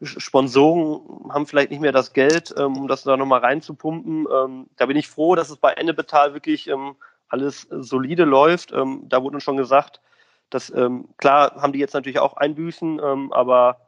Sponsoren 0.00 1.32
haben 1.32 1.46
vielleicht 1.46 1.70
nicht 1.70 1.80
mehr 1.80 1.92
das 1.92 2.12
Geld, 2.12 2.54
ähm, 2.56 2.76
um 2.76 2.88
das 2.88 3.02
da 3.02 3.16
nochmal 3.16 3.40
reinzupumpen. 3.40 4.26
Ähm, 4.32 4.66
da 4.76 4.86
bin 4.86 4.96
ich 4.96 5.08
froh, 5.08 5.34
dass 5.34 5.50
es 5.50 5.56
bei 5.56 5.72
Ennebetal 5.72 6.34
wirklich 6.34 6.68
ähm, 6.68 6.96
alles 7.28 7.66
solide 7.70 8.24
läuft. 8.24 8.72
da 8.72 9.22
wurde 9.22 9.36
uns 9.36 9.42
schon 9.42 9.56
gesagt, 9.56 10.02
dass 10.50 10.70
klar 11.16 11.62
haben 11.62 11.72
die 11.72 11.78
jetzt 11.78 11.94
natürlich 11.94 12.18
auch 12.18 12.36
Einbüßen, 12.36 13.00
aber 13.32 13.78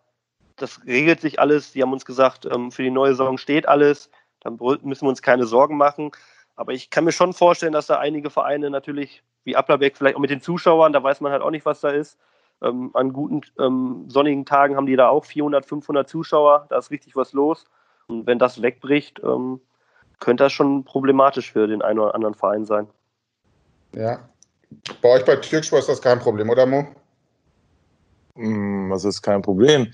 das 0.57 0.81
regelt 0.87 1.21
sich 1.21 1.41
alles. 1.41 1.73
Die 1.73 1.83
haben 1.83 1.93
uns 1.93 2.05
gesagt, 2.05 2.49
für 2.71 2.83
die 2.83 2.91
neue 2.91 3.11
Saison 3.11 3.39
steht 3.39 3.67
alles. 3.69 4.11
Dann 4.41 4.59
müssen 4.83 5.03
wir 5.03 5.09
uns 5.09 5.23
keine 5.23 5.47
Sorgen 5.47 5.77
machen. 5.77 6.13
Aber 6.57 6.73
ich 6.73 6.91
kann 6.91 7.05
mir 7.05 7.13
schon 7.13 7.33
vorstellen, 7.33 7.73
dass 7.73 7.87
da 7.87 7.99
einige 7.99 8.31
Vereine 8.31 8.71
natürlich, 8.71 9.23
wie 9.45 9.57
Applerbeck, 9.57 9.97
vielleicht 9.97 10.17
auch 10.17 10.21
mit 10.21 10.31
den 10.31 10.41
Zuschauern, 10.41 10.93
da 10.93 11.03
weiß 11.03 11.21
man 11.21 11.33
halt 11.33 11.43
auch 11.43 11.51
nicht, 11.51 11.67
was 11.67 11.81
da 11.81 11.91
ist, 11.91 12.19
ähm, 12.63 12.91
an 12.95 13.13
guten 13.13 13.43
ähm, 13.59 14.05
sonnigen 14.09 14.47
Tagen 14.47 14.77
haben 14.77 14.87
die 14.87 14.97
da 14.97 15.09
auch 15.09 15.25
400, 15.25 15.67
500 15.67 16.09
Zuschauer. 16.09 16.67
Da 16.71 16.79
ist 16.79 16.91
richtig 16.91 17.17
was 17.17 17.33
los. 17.33 17.65
Und 18.07 18.27
wenn 18.27 18.39
das 18.39 18.63
wegbricht, 18.63 19.21
ähm, 19.25 19.61
könnte 20.21 20.45
das 20.45 20.53
schon 20.53 20.85
problematisch 20.85 21.53
für 21.53 21.67
den 21.67 21.83
einen 21.83 21.99
oder 21.99 22.15
anderen 22.15 22.35
Verein 22.35 22.65
sein. 22.65 22.87
Ja. 23.95 24.29
Bei 25.03 25.11
euch 25.11 25.25
bei 25.25 25.37
Türksport 25.37 25.81
ist 25.81 25.89
das 25.89 26.03
kein 26.03 26.19
Problem, 26.19 26.51
oder 26.51 26.67
Mo? 26.67 26.87
Hm, 28.35 28.91
was 28.91 29.05
ist 29.05 29.23
kein 29.23 29.43
Problem? 29.43 29.93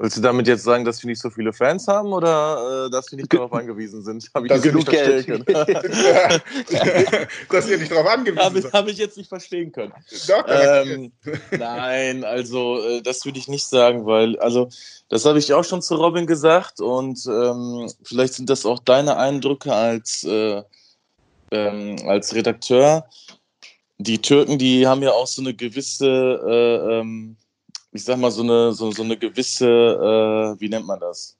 Willst 0.00 0.16
du 0.16 0.20
damit 0.20 0.46
jetzt 0.46 0.62
sagen, 0.62 0.84
dass 0.84 1.02
wir 1.02 1.08
nicht 1.08 1.20
so 1.20 1.28
viele 1.28 1.52
Fans 1.52 1.88
haben 1.88 2.12
oder 2.12 2.86
äh, 2.86 2.90
dass 2.90 3.10
wir 3.10 3.16
nicht 3.16 3.34
darauf 3.34 3.52
angewiesen 3.52 4.04
sind? 4.04 4.30
Habe 4.32 4.46
ich 4.46 4.52
das 4.52 4.64
nicht 4.64 4.88
verstehen 4.88 5.44
können. 5.44 5.44
dass 7.50 7.68
ihr 7.68 7.78
nicht 7.78 7.90
darauf 7.90 8.06
angewiesen 8.06 8.44
Habe 8.44 8.58
ich, 8.60 8.64
hab 8.66 8.86
ich 8.86 8.96
jetzt 8.96 9.16
nicht 9.16 9.28
verstehen 9.28 9.72
können. 9.72 9.92
Doch, 10.28 10.44
ähm, 10.46 11.10
nein, 11.50 12.22
also 12.22 12.80
äh, 12.80 13.02
das 13.02 13.24
würde 13.24 13.40
ich 13.40 13.48
nicht 13.48 13.66
sagen, 13.66 14.06
weil, 14.06 14.38
also 14.38 14.68
das 15.08 15.24
habe 15.24 15.40
ich 15.40 15.52
auch 15.52 15.64
schon 15.64 15.82
zu 15.82 15.96
Robin 15.96 16.28
gesagt 16.28 16.80
und 16.80 17.26
ähm, 17.26 17.90
vielleicht 18.04 18.34
sind 18.34 18.48
das 18.48 18.66
auch 18.66 18.78
deine 18.78 19.16
Eindrücke 19.16 19.74
als, 19.74 20.22
äh, 20.22 20.62
ähm, 21.50 21.96
als 22.06 22.36
Redakteur. 22.36 23.04
Die 23.98 24.22
Türken, 24.22 24.58
die 24.58 24.86
haben 24.86 25.02
ja 25.02 25.10
auch 25.10 25.26
so 25.26 25.42
eine 25.42 25.54
gewisse 25.54 26.06
äh, 26.06 27.00
ähm, 27.00 27.36
ich 27.92 28.04
sag 28.04 28.18
mal, 28.18 28.30
so 28.30 28.42
eine, 28.42 28.72
so, 28.72 28.90
so 28.90 29.02
eine 29.02 29.16
gewisse, 29.16 29.66
äh, 29.66 30.60
wie 30.60 30.68
nennt 30.68 30.86
man 30.86 31.00
das? 31.00 31.36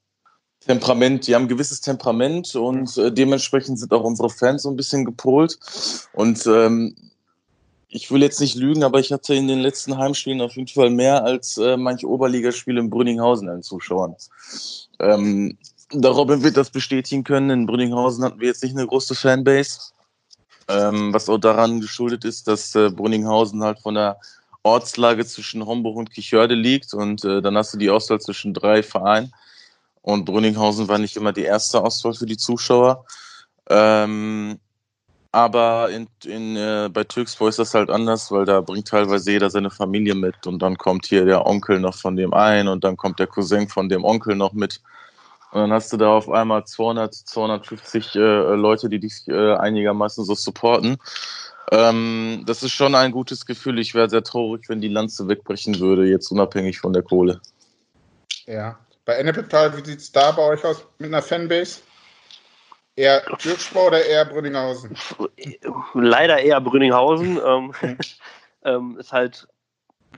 Temperament, 0.61 1.27
die 1.27 1.35
haben 1.35 1.45
ein 1.45 1.49
gewisses 1.49 1.81
Temperament 1.81 2.55
und 2.55 2.97
äh, 2.99 3.13
dementsprechend 3.13 3.79
sind 3.79 3.93
auch 3.93 4.05
unsere 4.05 4.29
Fans 4.29 4.63
so 4.63 4.71
ein 4.71 4.77
bisschen 4.77 5.05
gepolt. 5.05 5.59
Und 6.13 6.47
ähm, 6.47 6.95
ich 7.89 8.11
will 8.11 8.23
jetzt 8.23 8.41
nicht 8.41 8.55
lügen, 8.55 8.85
aber 8.85 9.01
ich 9.01 9.13
hatte 9.13 9.35
in 9.35 9.49
den 9.49 9.61
letzten 9.61 9.97
Heimspielen 9.97 10.43
auf 10.43 10.57
jeden 10.57 10.69
Fall 10.69 10.91
mehr 10.91 11.25
als 11.25 11.57
äh, 11.57 11.77
manche 11.77 12.07
Oberligaspiele 12.07 12.81
in 12.81 12.91
Brünninghausen 12.91 13.49
an 13.49 13.63
Zuschauern. 13.63 14.15
Ähm, 14.99 15.57
der 15.93 16.11
Robin 16.11 16.43
wird 16.43 16.57
das 16.57 16.71
bestätigen 16.71 17.25
können. 17.25 17.51
In 17.51 17.67
Brünninghausen 17.67 18.25
hatten 18.25 18.41
wir 18.41 18.49
jetzt 18.49 18.63
nicht 18.63 18.77
eine 18.77 18.87
große 18.87 19.15
Fanbase. 19.15 19.93
Ähm, 20.69 21.15
was 21.15 21.31
auch 21.31 21.39
daran 21.39 21.81
geschuldet 21.81 22.27
ist, 22.27 22.47
dass 22.47 22.75
äh, 22.75 22.91
Brünninghausen 22.91 23.63
halt 23.63 23.79
von 23.79 23.95
der 23.95 24.19
Ortslage 24.63 25.25
zwischen 25.27 25.65
Homburg 25.65 25.97
und 25.97 26.11
Kichörde 26.11 26.55
liegt 26.55 26.95
und 26.95 27.25
äh, 27.25 27.41
dann 27.41 27.57
hast 27.57 27.75
du 27.75 27.79
die 27.79 27.91
Auswahl 27.91 28.21
zwischen 28.21 28.55
drei 28.55 28.83
Vereinen 28.83 29.33
und 30.03 30.25
Brünninghausen 30.25 30.89
war 30.89 30.99
nicht 30.99 31.17
immer 31.17 31.33
die 31.33 31.45
erste 31.45 31.83
Auswahl 31.83 32.15
für 32.15 32.27
die 32.27 32.37
Zuschauer. 32.37 33.05
Ähm, 33.69 34.59
aber 35.33 35.91
in, 35.91 36.09
in, 36.25 36.57
äh, 36.57 36.89
bei 36.91 37.05
Türkspor 37.05 37.51
ist 37.51 37.59
das 37.59 37.75
halt 37.75 37.91
anders, 37.91 38.31
weil 38.33 38.47
da 38.47 38.63
bringt 38.63 38.89
teilweise 38.89 39.31
jeder 39.31 39.51
seine 39.51 39.71
Familie 39.71 40.15
mit 40.15 40.47
und 40.47 40.61
dann 40.61 40.79
kommt 40.79 41.07
hier 41.07 41.27
der 41.27 41.47
Onkel 41.47 41.81
noch 41.81 41.95
von 41.95 42.17
dem 42.17 42.33
einen 42.33 42.69
und 42.69 42.83
dann 42.85 42.97
kommt 42.97 43.19
der 43.19 43.27
Cousin 43.27 43.69
von 43.69 43.89
dem 43.89 44.05
Onkel 44.05 44.37
noch 44.37 44.55
mit. 44.55 44.81
Und 45.51 45.61
dann 45.61 45.73
hast 45.73 45.93
du 45.93 45.97
da 45.97 46.11
auf 46.11 46.31
einmal 46.31 46.65
200, 46.65 47.15
250 47.15 48.17
äh, 48.17 48.19
Leute, 48.55 48.89
die 48.89 49.01
dich 49.01 49.29
äh, 49.29 49.55
einigermaßen 49.55 50.25
so 50.25 50.35
supporten. 50.35 50.97
Ähm, 51.71 52.45
das 52.47 52.63
ist 52.63 52.73
schon 52.73 52.95
ein 52.95 53.13
gutes 53.13 53.45
Gefühl. 53.45 53.79
Ich 53.79 53.95
wäre 53.95 54.09
sehr 54.09 54.23
traurig, 54.23 54.69
wenn 54.69 54.81
die 54.81 54.89
Lanze 54.89 55.29
wegbrechen 55.29 55.79
würde, 55.81 56.07
jetzt 56.07 56.31
unabhängig 56.31 56.79
von 56.79 56.93
der 56.93 57.03
Kohle. 57.03 57.41
Ja. 58.47 58.79
Bei 59.05 59.15
Ennepetal, 59.15 59.77
wie 59.77 59.85
sieht 59.85 60.01
es 60.01 60.13
da 60.13 60.33
bei 60.33 60.43
euch 60.43 60.65
aus 60.65 60.85
mit 60.99 61.09
einer 61.09 61.23
Fanbase? 61.23 61.81
Eher 62.95 63.25
Türkspor 63.39 63.87
oder 63.87 64.05
eher 64.05 64.25
Brünninghausen? 64.25 64.97
Leider 65.95 66.41
eher 66.41 66.61
Brünninghausen. 66.61 67.41
ähm, 67.47 67.75
ähm, 68.65 68.99
ist 68.99 69.13
halt, 69.13 69.47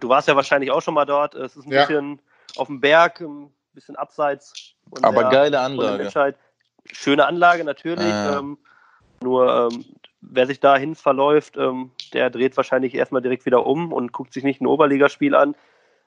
du 0.00 0.08
warst 0.08 0.28
ja 0.28 0.34
wahrscheinlich 0.34 0.70
auch 0.70 0.82
schon 0.82 0.94
mal 0.94 1.04
dort. 1.04 1.34
Es 1.34 1.56
ist 1.56 1.66
ein 1.66 1.72
ja. 1.72 1.84
bisschen 1.84 2.20
auf 2.56 2.68
dem 2.68 2.80
Berg, 2.80 3.20
ein 3.20 3.52
bisschen 3.74 3.96
abseits. 3.96 4.74
Aber 5.02 5.22
der, 5.24 5.30
geile 5.30 5.60
Anlage. 5.60 6.34
Schöne 6.90 7.26
Anlage 7.26 7.64
natürlich. 7.64 8.04
Äh. 8.04 8.38
Ähm, 8.38 8.58
nur 9.22 9.70
ähm, 9.70 9.84
wer 10.20 10.46
sich 10.46 10.61
dahin 10.61 10.94
verläuft, 10.94 11.56
ähm, 11.56 11.90
der 12.12 12.30
dreht 12.30 12.56
wahrscheinlich 12.56 12.94
erstmal 12.94 13.22
direkt 13.22 13.46
wieder 13.46 13.66
um 13.66 13.92
und 13.92 14.12
guckt 14.12 14.33
sich 14.33 14.44
nicht 14.44 14.61
ein 14.61 14.66
Oberligaspiel 14.66 15.35
an. 15.35 15.54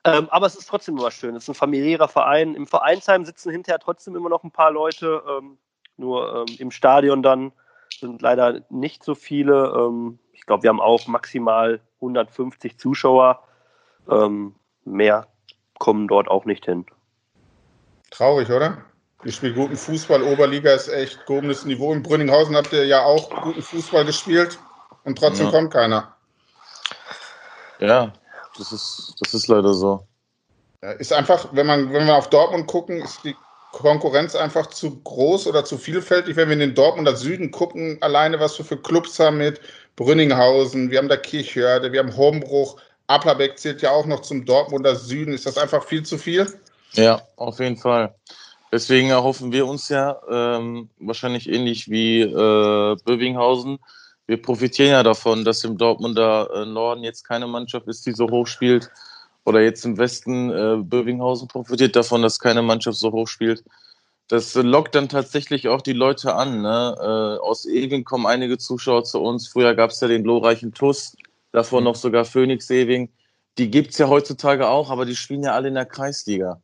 Ähm, 0.05 0.27
aber 0.29 0.45
es 0.45 0.55
ist 0.55 0.67
trotzdem 0.67 0.97
immer 0.97 1.11
schön. 1.11 1.35
Es 1.35 1.43
ist 1.43 1.49
ein 1.49 1.55
familiärer 1.55 2.07
Verein. 2.07 2.55
Im 2.55 2.67
Vereinsheim 2.67 3.25
sitzen 3.25 3.51
hinterher 3.51 3.79
trotzdem 3.79 4.15
immer 4.15 4.29
noch 4.29 4.43
ein 4.43 4.51
paar 4.51 4.71
Leute. 4.71 5.23
Ähm, 5.27 5.57
nur 5.97 6.45
ähm, 6.47 6.55
im 6.59 6.71
Stadion 6.71 7.23
dann 7.23 7.53
sind 7.99 8.21
leider 8.21 8.61
nicht 8.69 9.03
so 9.03 9.15
viele. 9.15 9.73
Ähm, 9.75 10.19
ich 10.33 10.45
glaube, 10.45 10.63
wir 10.63 10.69
haben 10.69 10.81
auch 10.81 11.07
maximal 11.07 11.79
150 12.01 12.77
Zuschauer. 12.77 13.43
Ähm, 14.09 14.55
mehr 14.83 15.27
kommen 15.79 16.07
dort 16.07 16.27
auch 16.27 16.43
nicht 16.43 16.65
hin. 16.65 16.85
Traurig, 18.11 18.49
oder? 18.49 18.83
Ihr 19.25 19.31
spielt 19.31 19.55
guten 19.55 19.77
Fußball. 19.77 20.21
Oberliga 20.21 20.73
ist 20.73 20.89
echt 20.89 21.25
gehobenes 21.25 21.63
Niveau. 21.65 21.93
In 21.93 22.03
Brünninghausen 22.03 22.55
habt 22.55 22.73
ihr 22.73 22.85
ja 22.85 23.03
auch 23.03 23.29
guten 23.41 23.61
Fußball 23.61 24.05
gespielt. 24.05 24.57
und 25.05 25.17
trotzdem 25.17 25.47
ja. 25.47 25.51
kommt 25.51 25.71
keiner. 25.71 26.15
Ja, 27.79 28.13
das 28.57 28.71
ist, 28.71 29.15
das 29.19 29.33
ist 29.33 29.47
leider 29.47 29.73
so. 29.73 30.05
Ist 30.99 31.13
einfach, 31.13 31.47
wenn 31.53 31.65
man, 31.65 31.91
wenn 31.93 32.05
wir 32.05 32.15
auf 32.15 32.29
Dortmund 32.29 32.67
gucken, 32.67 33.01
ist 33.01 33.23
die 33.23 33.35
Konkurrenz 33.71 34.35
einfach 34.35 34.67
zu 34.67 35.01
groß 35.01 35.47
oder 35.47 35.63
zu 35.63 35.77
vielfältig. 35.77 36.35
Wenn 36.35 36.49
wir 36.49 36.53
in 36.53 36.59
den 36.59 36.75
Dortmunder 36.75 37.15
Süden 37.15 37.51
gucken, 37.51 37.97
alleine 38.01 38.39
was 38.39 38.57
wir 38.57 38.65
für 38.65 38.77
Clubs 38.77 39.19
haben 39.19 39.37
mit 39.37 39.61
Brünninghausen, 39.95 40.91
wir 40.91 40.99
haben 40.99 41.07
da 41.09 41.17
Kirchhörde, 41.17 41.91
wir 41.91 41.99
haben 41.99 42.15
Hombruch, 42.15 42.77
Applerbeck 43.07 43.57
zählt 43.57 43.81
ja 43.81 43.91
auch 43.91 44.05
noch 44.05 44.21
zum 44.21 44.45
Dortmunder 44.45 44.95
Süden. 44.95 45.33
Ist 45.33 45.45
das 45.45 45.57
einfach 45.57 45.83
viel 45.83 46.03
zu 46.03 46.17
viel? 46.17 46.47
Ja, 46.93 47.21
auf 47.37 47.59
jeden 47.59 47.77
Fall. 47.77 48.13
Deswegen 48.73 49.11
erhoffen 49.11 49.51
wir 49.51 49.67
uns 49.67 49.89
ja 49.89 50.19
ähm, 50.27 50.89
wahrscheinlich 50.97 51.47
ähnlich 51.47 51.91
wie 51.91 52.21
äh, 52.21 52.95
Bövinghausen. 53.05 53.77
Wir 54.25 54.41
profitieren 54.41 54.89
ja 54.89 55.03
davon, 55.03 55.45
dass 55.45 55.63
im 55.63 55.77
Dortmunder 55.77 56.49
äh, 56.55 56.65
Norden 56.65 57.03
jetzt 57.03 57.23
keine 57.23 57.45
Mannschaft 57.45 57.87
ist, 57.87 58.03
die 58.07 58.13
so 58.13 58.27
hoch 58.31 58.47
spielt. 58.47 58.89
Oder 59.45 59.61
jetzt 59.61 59.85
im 59.85 59.99
Westen 59.99 60.49
äh, 60.49 60.77
Bövinghausen 60.81 61.47
profitiert 61.47 61.95
davon, 61.95 62.23
dass 62.23 62.39
keine 62.39 62.63
Mannschaft 62.63 62.97
so 62.97 63.11
hoch 63.11 63.27
spielt. 63.27 63.63
Das 64.27 64.55
lockt 64.55 64.95
dann 64.95 65.07
tatsächlich 65.07 65.67
auch 65.67 65.83
die 65.83 65.93
Leute 65.93 66.33
an. 66.33 66.63
Ne? 66.63 66.95
Äh, 66.99 67.45
aus 67.45 67.67
Ewing 67.67 68.03
kommen 68.03 68.25
einige 68.25 68.57
Zuschauer 68.57 69.03
zu 69.03 69.21
uns. 69.21 69.47
Früher 69.47 69.75
gab 69.75 69.91
es 69.91 70.01
ja 70.01 70.07
den 70.07 70.23
glorreichen 70.23 70.73
TUS 70.73 71.15
davor 71.51 71.81
mhm. 71.81 71.85
noch 71.85 71.95
sogar 71.95 72.25
Phoenix 72.25 72.65
Saving. 72.65 73.09
Die 73.59 73.69
gibt 73.69 73.91
es 73.91 73.99
ja 73.99 74.07
heutzutage 74.07 74.67
auch, 74.67 74.89
aber 74.89 75.05
die 75.05 75.15
spielen 75.15 75.43
ja 75.43 75.51
alle 75.51 75.67
in 75.67 75.75
der 75.75 75.85
Kreisliga. 75.85 76.59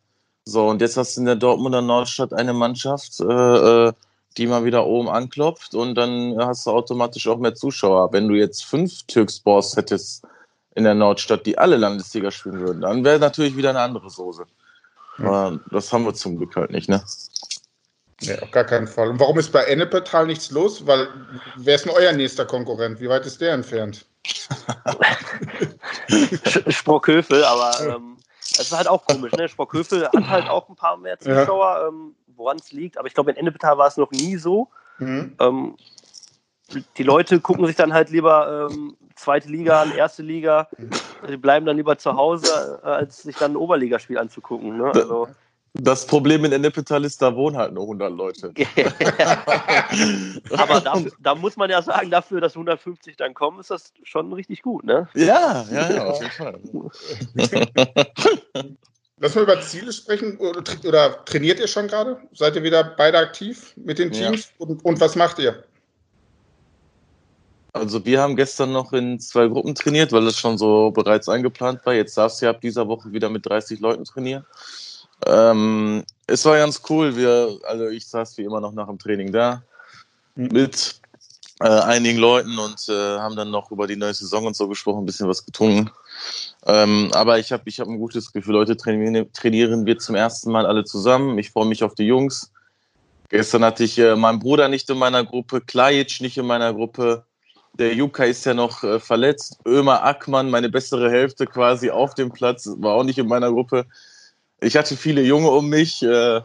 So, 0.49 0.67
und 0.67 0.81
jetzt 0.81 0.97
hast 0.97 1.15
du 1.15 1.21
in 1.21 1.27
der 1.27 1.35
Dortmunder 1.35 1.83
Nordstadt 1.83 2.33
eine 2.33 2.53
Mannschaft, 2.53 3.19
äh, 3.19 3.23
äh, 3.23 3.93
die 4.35 4.47
mal 4.47 4.65
wieder 4.65 4.88
oben 4.88 5.07
anklopft 5.07 5.75
und 5.75 5.93
dann 5.93 6.35
hast 6.39 6.65
du 6.65 6.71
automatisch 6.71 7.27
auch 7.27 7.38
mehr 7.38 7.53
Zuschauer. 7.53 8.12
Wenn 8.13 8.27
du 8.27 8.33
jetzt 8.33 8.65
fünf 8.65 9.03
Türksports 9.03 9.75
hättest 9.75 10.23
in 10.73 10.85
der 10.85 10.95
Nordstadt, 10.95 11.45
die 11.45 11.59
alle 11.59 11.77
Landesliga 11.77 12.31
spielen 12.31 12.62
würden, 12.62 12.81
dann 12.81 13.03
wäre 13.03 13.19
natürlich 13.19 13.57
wieder 13.57 13.69
eine 13.69 13.81
andere 13.81 14.09
Soße. 14.09 14.45
Aber 15.19 15.59
das 15.69 15.93
haben 15.93 16.05
wir 16.05 16.15
zum 16.15 16.38
Glück 16.38 16.55
halt 16.55 16.71
nicht, 16.71 16.89
ne? 16.89 17.03
Ja, 18.21 18.39
auf 18.39 18.51
gar 18.51 18.63
keinen 18.63 18.88
Fall. 18.88 19.09
Und 19.09 19.19
warum 19.19 19.38
ist 19.38 19.51
bei 19.51 19.65
Ennepetal 19.65 20.25
nichts 20.25 20.49
los? 20.49 20.88
Weil, 20.88 21.09
wer 21.57 21.75
ist 21.75 21.85
denn 21.85 21.93
euer 21.93 22.12
nächster 22.12 22.45
Konkurrent? 22.45 22.99
Wie 22.99 23.09
weit 23.09 23.25
ist 23.25 23.39
der 23.39 23.53
entfernt? 23.53 24.05
Sprockhövel, 26.67 27.43
aber 27.43 27.95
ähm, 27.95 28.18
das 28.59 28.67
ist 28.67 28.77
halt 28.77 28.89
auch 28.89 29.05
komisch. 29.05 29.31
Ne? 29.31 29.47
Sprockhövel 29.47 30.05
hat 30.05 30.27
halt 30.27 30.49
auch 30.49 30.67
ein 30.67 30.75
paar 30.75 30.97
mehr 30.97 31.17
Zuschauer, 31.17 31.79
ja. 31.79 31.87
ähm, 31.87 32.13
woran 32.35 32.57
es 32.57 32.73
liegt. 32.73 32.97
Aber 32.97 33.07
ich 33.07 33.13
glaube, 33.13 33.31
in 33.31 33.37
Ennepetal 33.37 33.77
war 33.77 33.87
es 33.87 33.95
noch 33.95 34.11
nie 34.11 34.35
so. 34.35 34.67
Mhm. 34.97 35.33
Ähm, 35.39 35.75
die 36.97 37.03
Leute 37.03 37.39
gucken 37.39 37.65
sich 37.65 37.77
dann 37.77 37.93
halt 37.93 38.09
lieber 38.09 38.67
ähm, 38.69 38.97
zweite 39.15 39.47
Liga 39.47 39.81
an, 39.81 39.95
erste 39.95 40.23
Liga. 40.23 40.67
Die 41.29 41.37
bleiben 41.37 41.65
dann 41.65 41.77
lieber 41.77 41.97
zu 41.97 42.15
Hause, 42.15 42.81
äh, 42.83 42.87
als 42.87 43.23
sich 43.23 43.37
dann 43.37 43.53
ein 43.53 43.55
Oberligaspiel 43.55 44.17
anzugucken. 44.17 44.77
Ne? 44.77 44.91
Also, 44.93 45.29
das 45.73 46.05
Problem 46.08 46.45
in 46.45 46.51
Ennepetal 46.51 47.05
ist, 47.05 47.21
da 47.21 47.36
wohnen 47.36 47.58
halt 47.58 47.73
nur 47.73 47.84
100 47.84 48.12
Leute. 48.12 48.53
Aber 50.58 50.82
dafür, 50.82 51.12
da 51.19 51.36
muss 51.36 51.55
man 51.58 51.69
ja 51.69 51.82
sagen, 51.82 52.10
dafür, 52.10 52.41
dass 52.41 52.53
150 52.53 53.17
dann 53.17 53.34
kommen, 53.34 53.60
ist 53.60 53.69
das 53.69 53.93
schon 54.03 54.34
richtig 54.34 54.62
gut, 54.62 54.84
ne? 54.84 55.08
Ja, 55.13 55.65
ja, 55.71 55.91
ja, 55.91 56.05
auf 56.05 56.21
jeden 56.21 56.32
Fall. 56.32 56.60
Lass 59.21 59.36
mal 59.36 59.43
über 59.43 59.60
Ziele 59.62 59.91
sprechen. 59.91 60.38
Oder, 60.38 60.63
oder, 60.86 61.25
trainiert 61.25 61.60
ihr 61.60 61.67
schon 61.67 61.88
gerade? 61.88 62.17
Seid 62.34 62.55
ihr 62.55 62.63
wieder 62.63 62.84
beide 62.84 63.17
aktiv 63.17 63.73
mit 63.75 63.99
den 63.99 64.12
Teams? 64.12 64.51
Ja. 64.60 64.65
Und, 64.65 64.84
und 64.86 64.99
was 65.01 65.15
macht 65.15 65.39
ihr? 65.39 65.63
Also 67.73 68.03
wir 68.05 68.21
haben 68.21 68.36
gestern 68.36 68.71
noch 68.71 68.93
in 68.93 69.19
zwei 69.19 69.47
Gruppen 69.47 69.75
trainiert, 69.75 70.12
weil 70.12 70.25
das 70.25 70.38
schon 70.38 70.58
so 70.58 70.91
bereits 70.91 71.29
eingeplant 71.29 71.86
war. 71.86 71.93
Jetzt 71.93 72.17
darfst 72.17 72.41
du 72.41 72.45
ja 72.45 72.51
ab 72.51 72.62
dieser 72.62 72.88
Woche 72.88 73.12
wieder 73.12 73.29
mit 73.29 73.45
30 73.45 73.79
Leuten 73.79 74.05
trainieren. 74.05 74.45
Ähm, 75.25 76.03
es 76.27 76.45
war 76.45 76.58
ganz 76.58 76.82
cool. 76.89 77.15
Wir, 77.15 77.60
also 77.63 77.88
ich 77.88 78.08
saß 78.08 78.38
wie 78.38 78.43
immer 78.43 78.62
noch 78.62 78.73
nach 78.73 78.88
dem 78.88 78.99
Training 78.99 79.32
da 79.32 79.63
mhm. 80.36 80.49
mit 80.51 80.99
äh, 81.62 81.67
einigen 81.67 82.19
Leuten 82.19 82.58
und 82.58 82.88
äh, 82.88 83.17
haben 83.19 83.36
dann 83.36 83.51
noch 83.51 83.71
über 83.71 83.88
die 83.88 83.97
neue 83.97 84.13
Saison 84.13 84.45
und 84.45 84.55
so 84.55 84.67
gesprochen, 84.67 85.03
ein 85.03 85.05
bisschen 85.05 85.27
was 85.27 85.45
getrunken. 85.45 85.91
Ähm, 86.65 87.10
aber 87.13 87.39
ich 87.39 87.51
habe 87.51 87.63
ich 87.65 87.79
hab 87.79 87.88
ein 87.88 87.99
gutes 87.99 88.32
Gefühl. 88.32 88.58
Heute 88.58 88.77
trainieren, 88.77 89.32
trainieren 89.34 89.86
wir 89.86 89.97
zum 89.97 90.15
ersten 90.15 90.51
Mal 90.51 90.65
alle 90.65 90.84
zusammen. 90.86 91.38
Ich 91.38 91.51
freue 91.51 91.65
mich 91.65 91.84
auf 91.84 91.95
die 91.95 92.05
Jungs. 92.05 92.51
Gestern 93.29 93.63
hatte 93.63 93.84
ich 93.84 93.97
äh, 93.99 94.15
meinen 94.15 94.39
Bruder 94.39 94.67
nicht 94.69 94.89
in 94.89 94.97
meiner 94.97 95.23
Gruppe, 95.23 95.62
Klajic 95.62 96.21
nicht 96.21 96.38
in 96.38 96.47
meiner 96.47 96.73
Gruppe. 96.73 97.23
Der 97.73 97.93
Juka 97.93 98.23
ist 98.23 98.45
ja 98.45 98.53
noch 98.53 98.84
äh, 98.84 98.99
verletzt. 98.99 99.60
Ömer 99.65 100.03
Ackmann, 100.03 100.49
meine 100.49 100.69
bessere 100.69 101.12
Hälfte 101.12 101.45
quasi 101.45 101.91
auf 101.91 102.15
dem 102.15 102.32
Platz, 102.32 102.69
war 102.77 102.95
auch 102.95 103.03
nicht 103.03 103.19
in 103.19 103.27
meiner 103.27 103.51
Gruppe. 103.51 103.86
Ich 104.61 104.75
hatte 104.75 104.97
viele 104.97 105.21
Junge 105.21 105.49
um 105.49 105.69
mich, 105.69 106.03
äh, 106.03 106.41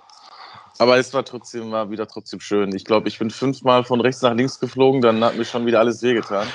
aber 0.79 0.99
es 0.99 1.13
war 1.15 1.25
trotzdem 1.25 1.71
war 1.71 1.91
wieder 1.91 2.07
trotzdem 2.07 2.41
schön. 2.41 2.75
Ich 2.75 2.85
glaube, 2.85 3.09
ich 3.09 3.19
bin 3.19 3.31
fünfmal 3.31 3.85
von 3.85 4.01
rechts 4.01 4.23
nach 4.23 4.35
links 4.35 4.59
geflogen, 4.59 5.01
dann 5.01 5.23
hat 5.23 5.37
mir 5.37 5.45
schon 5.45 5.67
wieder 5.67 5.81
alles 5.81 6.03
wehgetan. 6.03 6.47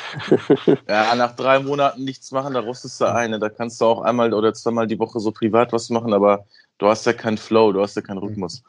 ja, 0.88 1.16
nach 1.16 1.36
drei 1.36 1.60
Monaten 1.60 2.04
nichts 2.04 2.32
machen, 2.32 2.54
da 2.54 2.60
rostest 2.60 3.00
du 3.02 3.06
eine. 3.06 3.40
Da 3.40 3.50
kannst 3.50 3.80
du 3.82 3.86
auch 3.86 4.02
einmal 4.02 4.34
oder 4.34 4.54
zweimal 4.54 4.88
die 4.88 5.00
Woche 5.00 5.20
so 5.20 5.32
privat 5.32 5.72
was 5.72 5.90
machen, 5.90 6.14
aber 6.14 6.46
du 6.80 6.88
hast 6.88 7.06
ja 7.06 7.14
keinen 7.14 7.38
Flow, 7.38 7.72
du 7.72 7.82
hast 7.82 7.96
ja 7.96 8.02
keinen 8.02 8.20
Rhythmus. 8.20 8.64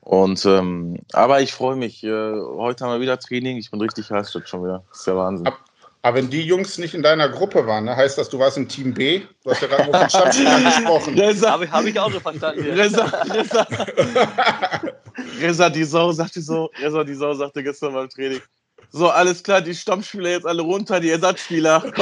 Und 0.00 0.46
ähm, 0.46 0.98
aber 1.12 1.40
ich 1.40 1.52
freue 1.52 1.76
mich. 1.76 2.04
Äh, 2.04 2.10
heute 2.10 2.84
haben 2.84 2.92
wir 2.92 3.00
wieder 3.00 3.18
Training. 3.18 3.56
Ich 3.56 3.70
bin 3.70 3.80
richtig 3.80 4.10
heiß 4.10 4.38
schon 4.44 4.62
wieder. 4.62 4.84
Das 4.90 5.00
ist 5.00 5.06
ja 5.06 5.16
Wahnsinn. 5.16 5.46
Ab 5.46 5.58
aber 6.06 6.18
wenn 6.18 6.30
die 6.30 6.42
Jungs 6.42 6.78
nicht 6.78 6.94
in 6.94 7.02
deiner 7.02 7.28
Gruppe 7.28 7.66
waren, 7.66 7.86
ne, 7.86 7.96
heißt 7.96 8.16
das, 8.16 8.28
du 8.28 8.38
warst 8.38 8.56
in 8.56 8.68
Team 8.68 8.94
B? 8.94 9.22
Du 9.42 9.50
hast 9.50 9.60
ja 9.60 9.66
gerade 9.66 9.90
nur 9.90 9.94
von 9.98 10.08
Stammspielern 10.08 10.64
gesprochen. 10.64 11.16
Habe 11.18 11.68
hab 11.68 11.84
ich 11.84 11.98
auch 11.98 12.12
so 12.12 12.20
verstanden. 12.20 12.64
Reza, 12.64 13.06
Reza, 13.34 13.66
Reza, 15.40 15.68
die 15.68 15.82
Sau 15.82 16.12
sagte 16.12 16.40
so, 16.40 16.70
Reza, 16.80 17.02
die 17.02 17.14
Sau 17.14 17.34
sagte 17.34 17.60
gestern 17.64 17.92
beim 17.92 18.08
Training, 18.08 18.40
so, 18.90 19.10
alles 19.10 19.42
klar, 19.42 19.60
die 19.60 19.74
Stammspieler 19.74 20.30
jetzt 20.30 20.46
alle 20.46 20.62
runter, 20.62 21.00
die 21.00 21.10
Ersatzspieler. 21.10 21.82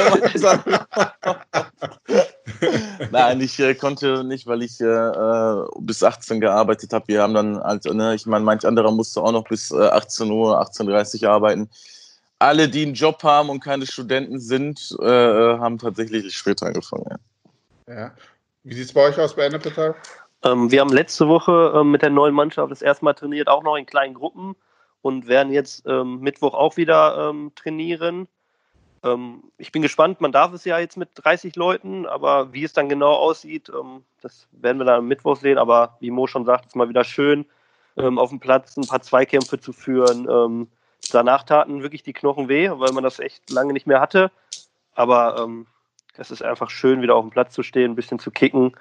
Nein, 3.10 3.40
ich 3.40 3.58
äh, 3.58 3.74
konnte 3.74 4.22
nicht, 4.22 4.46
weil 4.46 4.62
ich 4.64 4.82
äh, 4.82 5.62
bis 5.80 6.02
18 6.02 6.42
gearbeitet 6.42 6.92
habe. 6.92 7.08
Wir 7.08 7.22
haben 7.22 7.32
dann, 7.32 7.56
also, 7.56 7.94
ne, 7.94 8.14
ich 8.14 8.26
meine, 8.26 8.44
manch 8.44 8.66
anderer 8.66 8.90
musste 8.90 9.22
auch 9.22 9.32
noch 9.32 9.44
bis 9.44 9.70
äh, 9.70 9.76
18 9.76 10.30
Uhr, 10.30 10.60
18.30 10.60 11.22
Uhr 11.22 11.30
arbeiten 11.30 11.70
alle, 12.44 12.68
die 12.68 12.82
einen 12.82 12.94
Job 12.94 13.22
haben 13.22 13.48
und 13.48 13.60
keine 13.60 13.86
Studenten 13.86 14.38
sind, 14.38 14.96
äh, 15.00 15.06
haben 15.06 15.78
tatsächlich 15.78 16.34
später 16.34 16.66
angefangen. 16.66 17.18
Ja. 17.88 17.94
ja. 17.94 18.14
Wie 18.64 18.74
sieht 18.74 18.86
es 18.86 18.92
bei 18.92 19.02
euch 19.02 19.18
aus 19.18 19.34
bei 19.34 19.46
Ennepetal? 19.46 19.94
Ähm, 20.42 20.70
wir 20.70 20.80
haben 20.80 20.92
letzte 20.92 21.26
Woche 21.26 21.72
ähm, 21.74 21.90
mit 21.90 22.02
der 22.02 22.10
neuen 22.10 22.34
Mannschaft 22.34 22.70
das 22.70 22.82
erste 22.82 23.04
Mal 23.04 23.14
trainiert, 23.14 23.48
auch 23.48 23.62
noch 23.62 23.76
in 23.76 23.86
kleinen 23.86 24.14
Gruppen 24.14 24.56
und 25.00 25.26
werden 25.26 25.52
jetzt 25.52 25.84
ähm, 25.86 26.20
Mittwoch 26.20 26.54
auch 26.54 26.76
wieder 26.76 27.30
ähm, 27.30 27.52
trainieren. 27.54 28.28
Ähm, 29.02 29.44
ich 29.56 29.72
bin 29.72 29.80
gespannt, 29.80 30.20
man 30.20 30.32
darf 30.32 30.52
es 30.52 30.64
ja 30.64 30.78
jetzt 30.78 30.96
mit 30.96 31.10
30 31.14 31.56
Leuten, 31.56 32.04
aber 32.06 32.52
wie 32.52 32.64
es 32.64 32.74
dann 32.74 32.88
genau 32.90 33.12
aussieht, 33.14 33.70
ähm, 33.70 34.02
das 34.20 34.46
werden 34.52 34.78
wir 34.78 34.84
dann 34.84 35.00
am 35.00 35.08
Mittwoch 35.08 35.36
sehen. 35.36 35.56
Aber 35.56 35.96
wie 36.00 36.10
Mo 36.10 36.26
schon 36.26 36.44
sagt, 36.44 36.66
es 36.66 36.70
ist 36.72 36.76
mal 36.76 36.88
wieder 36.88 37.04
schön, 37.04 37.46
auf 37.96 38.30
dem 38.30 38.40
Platz 38.40 38.76
ein 38.76 38.88
paar 38.88 39.02
Zweikämpfe 39.02 39.60
zu 39.60 39.72
führen 39.72 40.66
danach 41.12 41.44
taten 41.44 41.82
wirklich 41.82 42.02
die 42.02 42.12
Knochen 42.12 42.48
weh, 42.48 42.70
weil 42.70 42.92
man 42.92 43.04
das 43.04 43.18
echt 43.18 43.50
lange 43.50 43.72
nicht 43.72 43.86
mehr 43.86 44.00
hatte. 44.00 44.30
Aber 44.94 45.38
ähm, 45.38 45.66
es 46.16 46.30
ist 46.30 46.42
einfach 46.42 46.70
schön, 46.70 47.02
wieder 47.02 47.16
auf 47.16 47.24
dem 47.24 47.30
Platz 47.30 47.54
zu 47.54 47.62
stehen, 47.62 47.92
ein 47.92 47.96
bisschen 47.96 48.18
zu 48.18 48.30
kicken, 48.30 48.76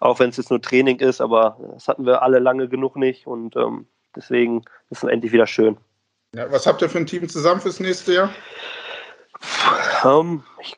auch 0.00 0.18
wenn 0.18 0.30
es 0.30 0.36
jetzt 0.36 0.50
nur 0.50 0.60
Training 0.60 0.98
ist. 1.00 1.20
Aber 1.20 1.58
das 1.74 1.88
hatten 1.88 2.06
wir 2.06 2.22
alle 2.22 2.38
lange 2.38 2.68
genug 2.68 2.96
nicht 2.96 3.26
und 3.26 3.56
ähm, 3.56 3.86
deswegen 4.16 4.64
ist 4.90 5.02
es 5.04 5.10
endlich 5.10 5.32
wieder 5.32 5.46
schön. 5.46 5.76
Ja, 6.34 6.50
was 6.50 6.66
habt 6.66 6.80
ihr 6.80 6.88
für 6.88 6.98
ein 6.98 7.06
Team 7.06 7.28
zusammen 7.28 7.60
fürs 7.60 7.80
nächste 7.80 8.14
Jahr? 8.14 8.30
Ähm, 10.04 10.42
ich, 10.60 10.76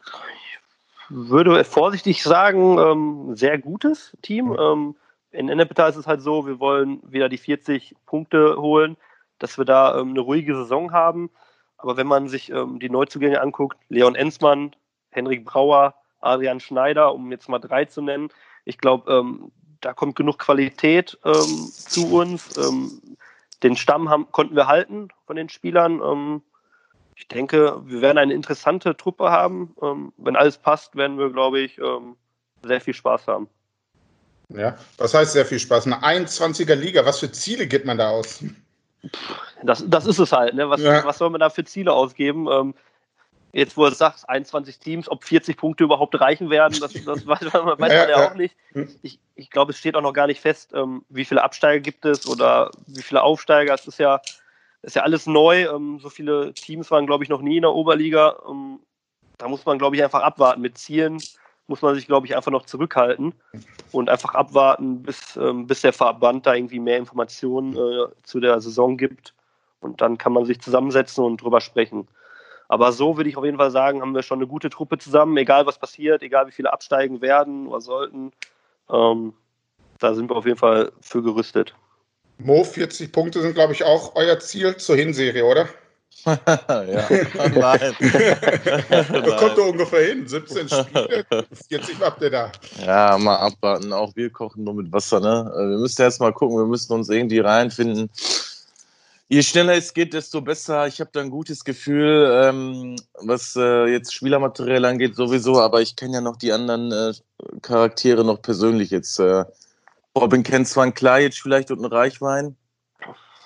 würde 1.10 1.64
vorsichtig 1.64 2.22
sagen, 2.22 2.78
ähm, 2.78 3.36
sehr 3.36 3.58
gutes 3.58 4.16
Team. 4.22 4.46
Mhm. 4.46 4.96
in 5.30 5.48
Ennepetal 5.48 5.90
ist 5.90 5.96
es 5.96 6.06
halt 6.06 6.22
so, 6.22 6.46
wir 6.46 6.58
wollen 6.60 7.00
wieder 7.04 7.28
die 7.28 7.38
40 7.38 7.94
Punkte 8.06 8.56
holen 8.56 8.96
dass 9.38 9.58
wir 9.58 9.64
da 9.64 9.98
ähm, 9.98 10.10
eine 10.10 10.20
ruhige 10.20 10.54
Saison 10.56 10.92
haben. 10.92 11.30
Aber 11.76 11.96
wenn 11.96 12.06
man 12.06 12.28
sich 12.28 12.50
ähm, 12.50 12.78
die 12.78 12.90
Neuzugänge 12.90 13.40
anguckt, 13.40 13.78
Leon 13.88 14.14
Enzmann, 14.14 14.74
Henrik 15.10 15.44
Brauer, 15.44 15.94
Adrian 16.20 16.60
Schneider, 16.60 17.14
um 17.14 17.30
jetzt 17.30 17.48
mal 17.48 17.58
drei 17.58 17.84
zu 17.84 18.02
nennen, 18.02 18.30
ich 18.64 18.78
glaube, 18.78 19.12
ähm, 19.12 19.52
da 19.80 19.92
kommt 19.92 20.16
genug 20.16 20.38
Qualität 20.38 21.18
ähm, 21.24 21.68
zu 21.70 22.14
uns. 22.14 22.56
Ähm, 22.56 23.00
den 23.62 23.76
Stamm 23.76 24.08
haben, 24.08 24.30
konnten 24.30 24.56
wir 24.56 24.66
halten 24.66 25.08
von 25.26 25.36
den 25.36 25.48
Spielern. 25.48 26.00
Ähm, 26.00 26.42
ich 27.16 27.28
denke, 27.28 27.80
wir 27.84 28.00
werden 28.00 28.18
eine 28.18 28.34
interessante 28.34 28.96
Truppe 28.96 29.30
haben. 29.30 29.76
wenn 30.16 30.34
alles 30.34 30.58
passt, 30.58 30.96
werden 30.96 31.16
wir, 31.16 31.30
glaube 31.30 31.60
ich, 31.60 31.80
sehr 32.64 32.80
viel 32.80 32.92
Spaß 32.92 33.28
haben. 33.28 33.48
Ja, 34.48 34.76
was 34.98 35.14
heißt 35.14 35.32
sehr 35.32 35.46
viel 35.46 35.58
Spaß? 35.58 35.86
Eine 35.86 36.02
21er 36.02 36.74
Liga, 36.74 37.04
was 37.06 37.20
für 37.20 37.30
Ziele 37.30 37.66
geht 37.66 37.84
man 37.84 37.98
da 37.98 38.10
aus? 38.10 38.44
Das, 39.62 39.84
das 39.88 40.06
ist 40.06 40.18
es 40.18 40.32
halt. 40.32 40.54
Ne? 40.54 40.68
Was, 40.68 40.80
ja. 40.80 41.04
was 41.04 41.18
soll 41.18 41.30
man 41.30 41.40
da 41.40 41.50
für 41.50 41.64
Ziele 41.64 41.92
ausgeben? 41.92 42.48
Ähm, 42.50 42.74
jetzt, 43.52 43.76
wo 43.76 43.88
du 43.88 43.94
sagst, 43.94 44.28
21 44.28 44.78
Teams, 44.78 45.08
ob 45.08 45.24
40 45.24 45.56
Punkte 45.56 45.84
überhaupt 45.84 46.20
reichen 46.20 46.50
werden, 46.50 46.78
das, 46.80 46.92
das 46.92 47.26
weiß, 47.26 47.52
man, 47.52 47.78
weiß 47.78 47.92
ja, 47.92 48.08
ja, 48.08 48.30
auch 48.30 48.34
nicht. 48.34 48.56
Ich, 49.02 49.20
ich 49.36 49.50
glaube, 49.50 49.72
es 49.72 49.78
steht 49.78 49.96
auch 49.96 50.02
noch 50.02 50.12
gar 50.12 50.26
nicht 50.26 50.40
fest, 50.40 50.72
ähm, 50.74 51.04
wie 51.08 51.24
viele 51.24 51.42
Absteiger 51.42 51.80
gibt 51.80 52.04
es 52.04 52.28
oder 52.28 52.70
wie 52.86 53.02
viele 53.02 53.22
Aufsteiger. 53.22 53.74
Es 53.74 53.86
ist 53.86 53.98
ja, 53.98 54.20
ist 54.82 54.96
ja 54.96 55.02
alles 55.02 55.26
neu. 55.26 55.66
Ähm, 55.66 55.98
so 56.00 56.10
viele 56.10 56.52
Teams 56.52 56.90
waren, 56.90 57.06
glaube 57.06 57.24
ich, 57.24 57.30
noch 57.30 57.40
nie 57.40 57.56
in 57.56 57.62
der 57.62 57.72
Oberliga. 57.72 58.36
Ähm, 58.48 58.80
da 59.38 59.48
muss 59.48 59.64
man, 59.64 59.78
glaube 59.78 59.96
ich, 59.96 60.02
einfach 60.02 60.22
abwarten. 60.22 60.60
Mit 60.60 60.78
Zielen 60.78 61.20
muss 61.66 61.82
man 61.82 61.94
sich, 61.94 62.06
glaube 62.06 62.26
ich, 62.26 62.36
einfach 62.36 62.50
noch 62.50 62.66
zurückhalten 62.66 63.34
und 63.92 64.10
einfach 64.10 64.34
abwarten, 64.34 65.02
bis, 65.02 65.36
ähm, 65.36 65.66
bis 65.66 65.80
der 65.80 65.92
Verband 65.92 66.46
da 66.46 66.54
irgendwie 66.54 66.80
mehr 66.80 66.98
Informationen 66.98 67.76
äh, 67.76 68.06
zu 68.22 68.40
der 68.40 68.60
Saison 68.60 68.96
gibt. 68.96 69.34
Und 69.80 70.00
dann 70.00 70.18
kann 70.18 70.32
man 70.32 70.44
sich 70.44 70.60
zusammensetzen 70.60 71.24
und 71.24 71.42
drüber 71.42 71.60
sprechen. 71.60 72.08
Aber 72.68 72.92
so 72.92 73.16
würde 73.16 73.28
ich 73.28 73.36
auf 73.36 73.44
jeden 73.44 73.58
Fall 73.58 73.70
sagen, 73.70 74.00
haben 74.00 74.14
wir 74.14 74.22
schon 74.22 74.38
eine 74.38 74.46
gute 74.46 74.70
Truppe 74.70 74.98
zusammen, 74.98 75.36
egal 75.36 75.66
was 75.66 75.78
passiert, 75.78 76.22
egal 76.22 76.46
wie 76.46 76.52
viele 76.52 76.72
absteigen 76.72 77.20
werden 77.20 77.66
oder 77.66 77.80
sollten. 77.80 78.32
Ähm, 78.90 79.34
da 79.98 80.14
sind 80.14 80.30
wir 80.30 80.36
auf 80.36 80.46
jeden 80.46 80.58
Fall 80.58 80.92
für 81.00 81.22
gerüstet. 81.22 81.74
Mo, 82.38 82.64
40 82.64 83.12
Punkte 83.12 83.40
sind, 83.42 83.54
glaube 83.54 83.72
ich, 83.72 83.84
auch 83.84 84.16
euer 84.16 84.38
Ziel 84.40 84.76
zur 84.76 84.96
Hinserie, 84.96 85.44
oder? 85.44 85.68
Ja, 86.24 86.36
nein. 87.54 87.94
Wo 89.24 89.36
kommt 89.36 89.58
ihr 89.58 89.64
ungefähr 89.64 90.06
hin? 90.08 90.26
17 90.26 90.68
Spiele? 90.68 91.26
40 91.68 92.00
habt 92.00 92.22
ihr 92.22 92.30
da. 92.30 92.52
Ja, 92.84 93.18
mal 93.18 93.36
abwarten. 93.36 93.92
Auch 93.92 94.14
wir 94.16 94.30
kochen 94.30 94.64
nur 94.64 94.74
mit 94.74 94.92
Wasser, 94.92 95.20
ne? 95.20 95.52
Wir 95.54 95.78
müssen 95.78 96.02
erst 96.02 96.20
mal 96.20 96.32
gucken, 96.32 96.56
wir 96.56 96.66
müssen 96.66 96.92
uns 96.92 97.08
irgendwie 97.08 97.40
reinfinden 97.40 98.10
je 99.28 99.42
schneller 99.42 99.74
es 99.74 99.94
geht, 99.94 100.14
desto 100.14 100.40
besser. 100.40 100.86
Ich 100.86 101.00
habe 101.00 101.10
da 101.12 101.20
ein 101.20 101.30
gutes 101.30 101.64
Gefühl, 101.64 102.30
ähm, 102.44 102.96
was 103.20 103.56
äh, 103.56 103.86
jetzt 103.86 104.14
Spielermaterial 104.14 104.84
angeht, 104.84 105.16
sowieso, 105.16 105.60
aber 105.60 105.80
ich 105.80 105.96
kenne 105.96 106.14
ja 106.14 106.20
noch 106.20 106.36
die 106.36 106.52
anderen 106.52 106.92
äh, 106.92 107.12
Charaktere 107.62 108.24
noch 108.24 108.42
persönlich 108.42 108.90
jetzt. 108.90 109.18
Äh, 109.18 109.44
Robin 110.16 110.42
kennt 110.42 110.68
zwar 110.68 110.84
einen 110.84 110.94
Klajic 110.94 111.34
vielleicht 111.34 111.70
und 111.70 111.78
einen 111.78 111.92
Reichwein. 111.92 112.56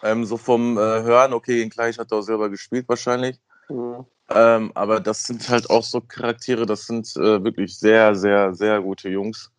Ähm, 0.03 0.25
so 0.25 0.37
vom 0.37 0.79
äh, 0.79 0.81
Hören, 0.81 1.33
okay, 1.33 1.63
in 1.63 1.71
Klajic 1.71 1.99
hat 1.99 2.13
er 2.13 2.19
auch 2.19 2.23
selber 2.23 2.49
gespielt 2.49 2.89
wahrscheinlich. 2.89 3.39
Mhm. 3.69 4.05
Ähm, 4.31 4.73
aber 4.75 5.01
das 5.01 5.25
sind 5.25 5.49
halt 5.49 5.71
auch 5.71 5.83
so 5.83 6.01
Charaktere, 6.01 6.67
das 6.67 6.87
sind 6.87 7.09
äh, 7.17 7.43
wirklich 7.43 7.79
sehr, 7.79 8.15
sehr, 8.15 8.55
sehr 8.55 8.81
gute 8.83 9.09
Jungs. 9.09 9.51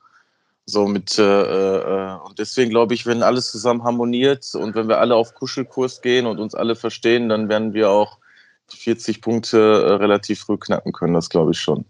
So 0.65 0.87
mit, 0.87 1.17
äh, 1.17 1.23
äh, 1.23 2.17
und 2.23 2.37
deswegen 2.37 2.69
glaube 2.69 2.93
ich, 2.93 3.07
wenn 3.07 3.23
alles 3.23 3.51
zusammen 3.51 3.83
harmoniert 3.83 4.53
und 4.53 4.75
wenn 4.75 4.87
wir 4.87 4.99
alle 4.99 5.15
auf 5.15 5.33
Kuschelkurs 5.33 6.01
gehen 6.01 6.27
und 6.27 6.39
uns 6.39 6.53
alle 6.53 6.75
verstehen, 6.75 7.29
dann 7.29 7.49
werden 7.49 7.73
wir 7.73 7.89
auch 7.89 8.19
die 8.71 8.77
40 8.77 9.21
Punkte 9.21 9.57
äh, 9.57 9.93
relativ 9.93 10.41
früh 10.41 10.57
knacken 10.57 10.93
können, 10.93 11.15
das 11.15 11.29
glaube 11.29 11.51
ich 11.51 11.59
schon. 11.59 11.85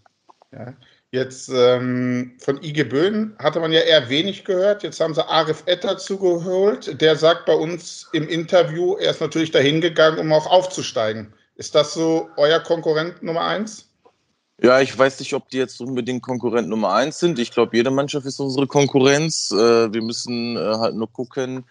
Ja. 0.54 0.74
Jetzt 1.12 1.49
ähm, 1.49 2.34
von 2.39 2.62
IG 2.62 2.84
Böhn 2.84 3.36
hatte 3.39 3.60
man 3.60 3.72
ja 3.72 3.80
eher 3.80 4.10
wenig 4.10 4.45
gehört. 4.45 4.84
Jetzt 4.84 4.99
haben 4.99 5.16
sie 5.16 5.28
Arif 5.28 5.64
Etter 5.66 5.97
zugeholt. 5.97 7.01
Der 7.01 7.16
sagt 7.16 7.47
bei 7.47 7.55
uns 7.55 8.07
im 8.14 8.28
Interview, 8.28 8.95
er 8.95 9.12
ist 9.12 9.22
natürlich 9.22 9.49
dahin 9.49 9.82
gegangen, 9.82 10.20
um 10.20 10.32
auch 10.32 10.45
aufzusteigen. 10.45 11.34
Ist 11.55 11.74
das 11.74 11.95
so 11.95 12.30
euer 12.38 12.60
Konkurrent 12.60 13.24
Nummer 13.24 13.41
eins? 13.41 13.88
Ja, 14.62 14.82
ich 14.82 14.95
weiß 14.95 15.20
nicht, 15.20 15.34
ob 15.34 15.49
die 15.49 15.57
jetzt 15.57 15.82
unbedingt 15.82 16.22
Konkurrent 16.22 16.70
Nummer 16.70 16.93
eins 16.93 17.18
sind. 17.20 17.39
Ich 17.39 17.51
glaube, 17.51 17.76
jede 17.76 17.91
Mannschaft 17.91 18.28
ist 18.28 18.39
unsere 18.39 18.68
Konkurrenz. 18.68 19.51
Äh, 19.51 19.91
wir 19.91 20.01
müssen 20.03 20.57
äh, 20.57 20.60
halt 20.60 20.95
nur 20.95 21.12
gucken, 21.12 21.66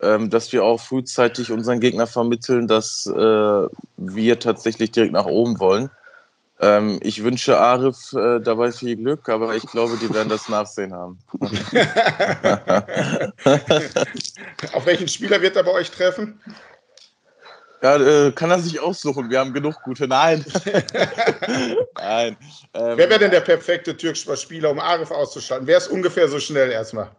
ähm, 0.00 0.30
dass 0.30 0.52
wir 0.52 0.62
auch 0.62 0.78
frühzeitig 0.78 1.50
unseren 1.50 1.80
Gegner 1.80 2.06
vermitteln, 2.06 2.68
dass 2.68 3.06
äh, 3.06 3.66
wir 3.96 4.38
tatsächlich 4.38 4.92
direkt 4.92 5.14
nach 5.14 5.26
oben 5.26 5.58
wollen. 5.58 5.90
Ähm, 6.60 6.98
ich 7.02 7.22
wünsche 7.22 7.58
Arif 7.58 7.96
dabei 8.12 8.72
viel 8.72 8.96
Glück, 8.96 9.28
aber 9.28 9.54
ich 9.54 9.66
glaube, 9.66 9.96
die 10.00 10.12
werden 10.12 10.28
das 10.28 10.48
Nachsehen 10.48 10.92
haben. 10.92 11.18
Auf 14.72 14.86
welchen 14.86 15.08
Spieler 15.08 15.40
wird 15.40 15.56
er 15.56 15.62
bei 15.62 15.72
euch 15.72 15.90
treffen? 15.90 16.40
Ja, 17.82 17.96
äh, 17.96 18.32
kann 18.32 18.50
er 18.50 18.58
sich 18.58 18.80
aussuchen. 18.80 19.30
Wir 19.30 19.38
haben 19.38 19.52
genug 19.52 19.80
gute. 19.84 20.08
Nein. 20.08 20.44
Nein. 21.94 22.36
Ähm, 22.74 22.98
Wer 22.98 23.08
wäre 23.08 23.18
denn 23.20 23.30
der 23.30 23.40
perfekte 23.40 23.96
türkische 23.96 24.36
Spieler, 24.36 24.70
um 24.70 24.80
Arif 24.80 25.10
auszuschalten? 25.10 25.66
Wer 25.66 25.78
ist 25.78 25.88
ungefähr 25.88 26.28
so 26.28 26.40
schnell 26.40 26.70
erstmal? 26.70 27.10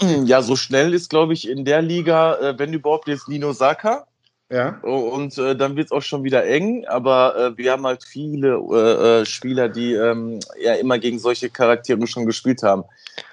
Ja, 0.24 0.42
so 0.42 0.56
schnell 0.56 0.94
ist, 0.94 1.10
glaube 1.10 1.32
ich, 1.32 1.48
in 1.48 1.64
der 1.64 1.82
Liga, 1.82 2.36
äh, 2.38 2.58
wenn 2.58 2.72
überhaupt, 2.72 3.08
jetzt 3.08 3.28
Nino 3.28 3.52
Saka. 3.52 4.06
Ja. 4.54 4.78
Und 4.82 5.36
äh, 5.36 5.56
dann 5.56 5.74
wird 5.74 5.86
es 5.86 5.92
auch 5.92 6.02
schon 6.02 6.22
wieder 6.22 6.46
eng, 6.46 6.86
aber 6.86 7.36
äh, 7.36 7.58
wir 7.58 7.72
haben 7.72 7.84
halt 7.84 8.04
viele 8.04 8.54
äh, 8.54 9.22
äh, 9.22 9.26
Spieler, 9.26 9.68
die 9.68 9.94
ähm, 9.94 10.38
ja 10.62 10.74
immer 10.74 11.00
gegen 11.00 11.18
solche 11.18 11.50
Charaktere 11.50 12.06
schon 12.06 12.24
gespielt 12.24 12.62
haben. 12.62 12.84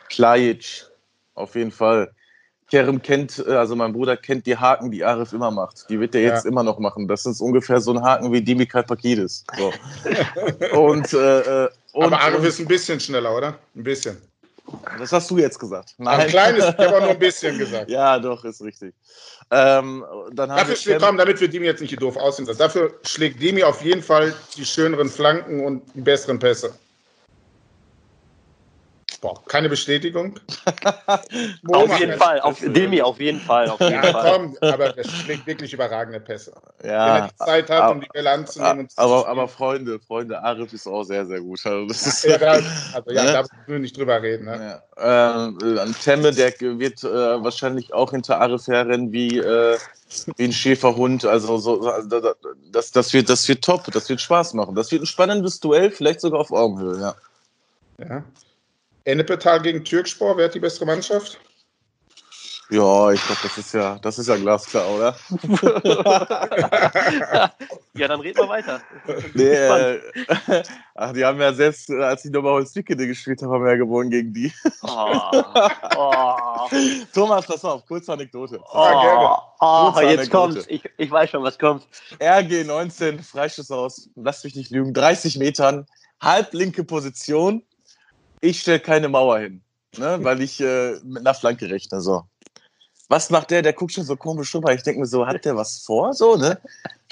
Klajic, 0.10 0.88
auf 1.36 1.54
jeden 1.54 1.70
Fall. 1.70 2.12
Kerem 2.72 3.04
kennt, 3.04 3.38
äh, 3.46 3.52
also 3.52 3.76
mein 3.76 3.94
Bruder 3.94 4.18
kennt 4.18 4.48
die 4.48 4.58
Haken, 4.58 4.90
die 4.90 5.04
Arif 5.04 5.32
immer 5.32 5.52
macht. 5.52 5.88
Die 5.90 6.00
wird 6.00 6.16
er 6.16 6.22
jetzt 6.22 6.46
ja. 6.46 6.50
immer 6.50 6.64
noch 6.64 6.80
machen. 6.80 7.08
Das 7.08 7.28
ist 7.28 7.40
ungefähr 7.40 7.82
so 7.82 7.94
ein 7.94 8.02
Haken 8.02 8.34
wie 8.34 8.42
Dimikai 8.42 8.82
Pakidis. 8.82 9.44
So. 9.56 9.72
und, 10.76 11.14
äh, 11.14 11.68
und, 11.94 12.06
Aber 12.06 12.20
Arif 12.20 12.44
ist 12.46 12.60
ein 12.60 12.68
bisschen 12.68 13.00
schneller, 13.00 13.38
oder? 13.38 13.60
Ein 13.76 13.84
bisschen. 13.84 14.18
Das 14.98 15.12
hast 15.12 15.30
du 15.30 15.38
jetzt 15.38 15.60
gesagt. 15.60 15.94
Nein. 15.98 16.22
Ein 16.22 16.28
kleines, 16.28 16.66
ich 16.66 16.78
habe 16.78 17.02
nur 17.02 17.10
ein 17.10 17.20
bisschen 17.20 17.58
gesagt. 17.58 17.90
ja, 17.90 18.20
doch, 18.20 18.44
ist 18.46 18.62
richtig. 18.62 18.94
Ähm, 19.52 20.06
dafür 20.34 20.76
schlägt, 20.76 21.02
komm, 21.02 21.18
damit 21.18 21.42
wir 21.42 21.48
Dimi 21.48 21.66
jetzt 21.66 21.82
nicht 21.82 22.02
doof 22.02 22.16
aussehen. 22.18 22.48
Dafür 22.58 22.94
schlägt 23.04 23.42
Dimi 23.42 23.64
auf 23.64 23.82
jeden 23.82 24.02
Fall 24.02 24.34
die 24.56 24.66
schöneren 24.66 25.10
Flanken 25.10 25.66
und 25.66 25.84
die 25.94 26.02
besseren 26.02 26.40
Pässe. 26.40 26.74
Boah, 29.22 29.40
keine 29.46 29.70
Bestätigung. 29.70 30.40
auf 31.68 32.00
jeden 32.00 32.18
Fall, 32.18 32.42
auf 32.42 32.60
Demi 32.60 33.04
auf 33.04 33.20
jeden 33.20 33.40
Fall. 33.40 33.70
Auf 33.70 33.80
jeden 33.80 33.94
ja, 33.94 34.12
Fall. 34.12 34.32
komm, 34.32 34.58
aber 34.62 34.94
das 34.94 35.12
schlägt 35.12 35.46
wirklich 35.46 35.72
überragende 35.72 36.20
Pässe. 36.20 36.52
Ja, 36.84 36.90
Wenn 36.90 37.24
er 37.24 37.28
die 37.28 37.36
Zeit 37.36 37.70
hat, 37.70 37.82
aber, 37.82 37.92
um 37.92 38.02
die 38.02 38.08
Bälle 38.08 38.32
anzunehmen. 38.32 38.88
aber, 38.96 39.28
aber 39.28 39.48
Freunde, 39.48 40.00
Freunde, 40.00 40.42
Arif 40.42 40.74
ist 40.74 40.88
auch 40.88 41.04
sehr, 41.04 41.28
sehr 41.28 41.40
gut. 41.40 41.60
Also, 41.64 41.86
das 41.86 42.08
ist, 42.08 42.24
ja, 42.24 42.40
da, 42.40 42.54
also, 42.54 43.12
ja, 43.12 43.24
ne? 43.24 43.32
da 43.32 43.42
müssen 43.42 43.54
wir 43.68 43.80
nicht 43.80 43.96
drüber 43.96 44.20
reden. 44.20 44.46
Ne? 44.46 44.82
Ja. 44.98 45.50
Äh, 45.50 45.92
Temme, 46.04 46.32
der 46.32 46.60
wird 46.60 47.04
äh, 47.04 47.44
wahrscheinlich 47.44 47.94
auch 47.94 48.10
hinter 48.10 48.42
Arif 48.42 48.66
herrennen 48.66 49.12
wie, 49.12 49.38
äh, 49.38 49.78
wie 50.36 50.46
ein 50.46 50.52
Schäferhund. 50.52 51.26
Also 51.26 51.60
so, 51.60 51.94
das, 52.72 52.92
das, 52.92 53.14
wird, 53.14 53.30
das 53.30 53.48
wird 53.48 53.64
top, 53.64 53.84
das 53.92 54.10
wird 54.10 54.20
Spaß 54.20 54.56
machen. 54.56 54.74
Das 54.74 54.92
wird 54.92 55.04
ein 55.04 55.06
spannendes 55.08 55.60
Duell, 55.60 55.92
vielleicht 55.92 56.22
sogar 56.22 56.40
auf 56.40 56.52
Augenhöhe, 56.52 57.00
ja. 57.00 57.16
Ja. 58.00 58.24
Ennepetal 59.06 59.62
gegen 59.62 59.84
Türkspor, 59.84 60.38
wer 60.38 60.46
hat 60.46 60.56
die 60.56 60.60
bessere 60.60 60.86
Mannschaft? 60.86 61.40
Ja, 62.72 63.12
ich 63.12 63.22
glaube, 63.26 63.42
das 63.44 63.58
ist 63.58 63.74
ja, 63.74 64.00
das 64.02 64.18
ist 64.18 64.28
ja 64.28 64.38
glasklar, 64.38 64.90
oder? 64.90 65.14
ja, 67.96 68.08
dann 68.08 68.22
reden 68.22 68.38
wir 68.38 68.48
weiter. 68.48 68.82
Nee, 69.34 69.44
äh, 69.44 70.00
ach, 70.96 71.12
die 71.12 71.26
haben 71.26 71.42
ja 71.42 71.52
selbst, 71.52 71.92
als 71.92 72.24
ich 72.24 72.32
nochmal 72.32 72.54
Holzwickede 72.54 73.08
gespielt 73.08 73.42
habe, 73.42 73.56
haben 73.56 73.66
wir 73.66 73.72
ja 73.72 73.78
gewonnen 73.78 74.10
gegen 74.10 74.34
die. 74.34 74.54
Oh, 74.84 75.44
oh. 75.98 76.70
Thomas, 77.14 77.46
pass 77.46 77.66
auf, 77.66 77.86
kurze 77.86 78.14
Anekdote. 78.14 78.62
Oh, 78.72 79.36
oh 79.60 80.00
jetzt 80.00 80.32
kommt 80.32 80.66
ich, 80.70 80.90
ich 80.96 81.12
weiß 81.12 81.30
schon, 81.30 81.44
was 81.44 81.60
kommt. 81.60 81.86
RG 82.22 82.64
19, 82.64 83.22
Freischuss 83.22 83.70
aus, 83.70 84.10
lass 84.16 84.46
mich 84.46 84.56
nicht 84.56 84.72
lügen, 84.72 84.94
30 84.94 85.38
Metern, 85.40 85.86
halblinke 86.22 86.86
Position 86.86 87.64
ich 88.42 88.62
stelle 88.62 88.80
keine 88.80 89.08
Mauer 89.08 89.40
hin, 89.40 89.62
ne, 89.98 90.18
weil 90.24 90.42
ich 90.42 90.60
äh, 90.60 90.96
mit 91.04 91.20
einer 91.20 91.34
Flanke 91.34 91.70
rechne. 91.70 92.02
So. 92.02 92.24
Was 93.08 93.30
macht 93.30 93.52
der? 93.52 93.62
Der 93.62 93.74
guckt 93.74 93.92
schon 93.94 94.06
so 94.06 94.16
komisch 94.16 94.56
rüber. 94.56 94.74
Ich 94.74 94.84
denke 94.84 95.02
mir 95.02 95.06
so, 95.06 95.28
hat 95.28 95.44
der 95.44 95.56
was 95.58 95.80
vor? 95.80 96.14
So, 96.14 96.38
ne? 96.38 96.58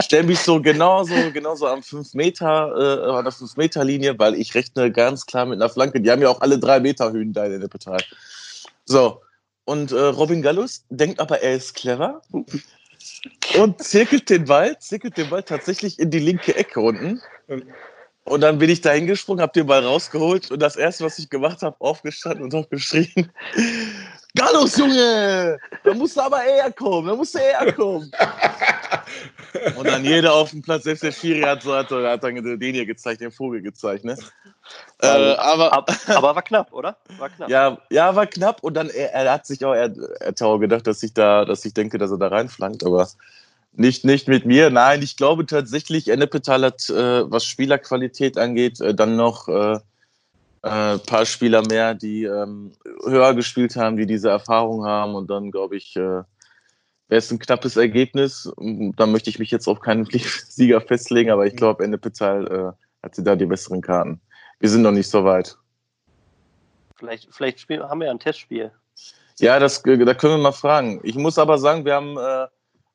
Stell 0.02 0.24
mich 0.24 0.40
so 0.40 0.62
genauso, 0.62 1.14
genauso 1.34 1.68
am 1.68 1.84
5 1.84 2.14
Meter, 2.14 3.06
äh, 3.06 3.18
an 3.18 3.26
der 3.26 3.34
5 3.34 3.58
Meter 3.58 3.84
Linie, 3.84 4.18
weil 4.18 4.36
ich 4.36 4.56
rechne 4.56 4.92
ganz 4.94 5.26
klar 5.26 5.46
mit 5.46 5.62
einer 5.62 5.70
Flanke. 5.70 6.00
Die 6.00 6.10
haben 6.10 6.22
ja 6.22 6.30
auch 6.30 6.40
alle 6.40 6.58
drei 6.58 6.80
Meter 6.80 7.12
Höhen 7.12 7.34
da 7.34 7.46
in 7.46 7.60
der 7.60 7.68
Partei. 7.68 7.98
So. 8.86 9.22
Und 9.66 9.92
äh, 9.92 10.00
Robin 10.00 10.42
Gallus 10.42 10.86
denkt 10.90 11.20
aber, 11.20 11.42
er 11.42 11.56
ist 11.56 11.76
clever 11.76 12.22
und 13.60 13.84
zirkelt 13.84 14.30
den 14.30 14.46
Ball, 14.46 14.80
zirkelt 14.80 15.18
den 15.18 15.30
Ball 15.30 15.44
tatsächlich 15.44 16.00
in 16.00 16.10
die 16.10 16.20
linke 16.20 16.56
Ecke 16.56 16.80
unten. 16.80 17.22
Und 18.30 18.42
dann 18.42 18.60
bin 18.60 18.70
ich 18.70 18.82
da 18.82 18.92
hingesprungen, 18.92 19.42
hab 19.42 19.54
den 19.54 19.66
Ball 19.66 19.84
rausgeholt 19.84 20.52
und 20.52 20.62
das 20.62 20.76
erste, 20.76 21.04
was 21.04 21.18
ich 21.18 21.30
gemacht 21.30 21.62
habe, 21.64 21.76
aufgestanden 21.80 22.44
und 22.44 22.54
hab 22.54 22.70
geschrien: 22.70 23.32
Gallus, 24.36 24.78
Junge! 24.78 25.58
Da 25.84 25.94
musst 25.96 26.16
du 26.16 26.22
aber 26.22 26.44
eher 26.44 26.72
kommen, 26.72 27.08
da 27.08 27.16
musst 27.16 27.34
du 27.34 27.40
eher 27.40 27.74
kommen. 27.74 28.12
und 29.76 29.88
dann 29.88 30.06
jeder 30.06 30.34
auf 30.34 30.52
dem 30.52 30.62
Platz, 30.62 30.84
selbst 30.84 31.02
der 31.02 31.12
Schiri 31.12 31.42
hat, 31.42 31.64
so, 31.64 31.76
hat, 31.76 31.90
hat 31.90 32.24
dann 32.24 32.36
den 32.36 32.74
hier 32.76 32.86
gezeigt, 32.86 33.22
den 33.22 33.32
Vogel 33.32 33.64
gezeigt, 33.64 34.06
ne? 34.06 34.16
Äh, 35.02 35.08
aber, 35.08 35.74
aber, 35.74 35.96
aber, 36.08 36.36
war 36.36 36.42
knapp, 36.44 36.72
oder? 36.72 36.98
War 37.18 37.30
knapp. 37.30 37.50
Ja, 37.50 37.80
ja 37.90 38.16
war 38.16 38.28
knapp 38.28 38.64
und 38.64 38.76
dann, 38.76 38.90
er, 38.92 39.12
er 39.14 39.32
hat 39.32 39.48
sich 39.48 39.66
auch, 39.66 39.74
er, 39.74 39.92
er 40.20 40.28
hat 40.28 40.42
auch 40.44 40.60
gedacht, 40.60 40.86
dass 40.86 41.02
ich 41.02 41.14
da, 41.16 41.46
dass 41.46 41.66
ich 41.66 41.74
denke, 41.74 41.98
dass 41.98 42.12
er 42.12 42.20
da 42.20 42.28
reinflankt, 42.28 42.86
aber 42.86 43.10
Nicht, 43.80 44.04
nicht 44.04 44.28
mit 44.28 44.46
mir, 44.46 44.70
nein. 44.70 45.02
Ich 45.02 45.16
glaube 45.16 45.46
tatsächlich, 45.46 46.10
Ennepetal 46.10 46.66
hat, 46.66 46.90
äh, 46.90 47.32
was 47.32 47.46
Spielerqualität 47.46 48.38
angeht, 48.38 48.82
äh, 48.82 48.94
dann 48.94 49.16
noch 49.16 49.48
äh, 49.48 49.80
ein 50.64 50.98
äh, 50.98 51.00
paar 51.00 51.26
Spieler 51.26 51.66
mehr, 51.66 51.96
die 51.96 52.26
ähm, 52.26 52.74
höher 53.06 53.34
gespielt 53.34 53.78
haben, 53.78 53.96
die 53.96 54.06
diese 54.06 54.28
Erfahrung 54.32 54.86
haben. 54.86 55.16
Und 55.16 55.30
dann, 55.30 55.50
glaube 55.50 55.78
ich, 55.78 55.96
äh, 55.96 56.00
wäre 56.00 56.26
es 57.08 57.32
ein 57.32 57.40
knappes 57.40 57.78
Ergebnis. 57.78 58.52
Da 58.98 59.06
möchte 59.06 59.30
ich 59.30 59.40
mich 59.40 59.50
jetzt 59.50 59.70
auf 59.70 59.80
keinen 59.80 60.06
Sieger 60.50 60.82
festlegen, 60.82 61.32
aber 61.32 61.46
ich 61.46 61.56
glaube, 61.56 61.82
Ennepetal 61.86 62.48
äh, 62.48 63.06
hat 63.06 63.16
sie 63.16 63.24
da 63.24 63.38
die 63.38 63.46
besseren 63.46 63.80
Karten. 63.80 64.20
Wir 64.60 64.68
sind 64.68 64.82
noch 64.82 64.92
nicht 64.92 65.10
so 65.10 65.24
weit. 65.24 65.58
Vielleicht, 66.98 67.30
vielleicht 67.32 67.70
haben 67.70 68.02
wir 68.02 68.08
ja 68.08 68.12
ein 68.12 68.20
Testspiel. 68.20 68.74
Ja, 69.40 69.58
das, 69.58 69.82
da 69.82 70.14
können 70.16 70.34
wir 70.34 70.38
mal 70.38 70.52
fragen. 70.52 71.00
Ich 71.04 71.16
muss 71.16 71.38
aber 71.38 71.58
sagen, 71.58 71.86
wir 71.86 71.94
haben 71.94 72.18
äh, 72.18 72.48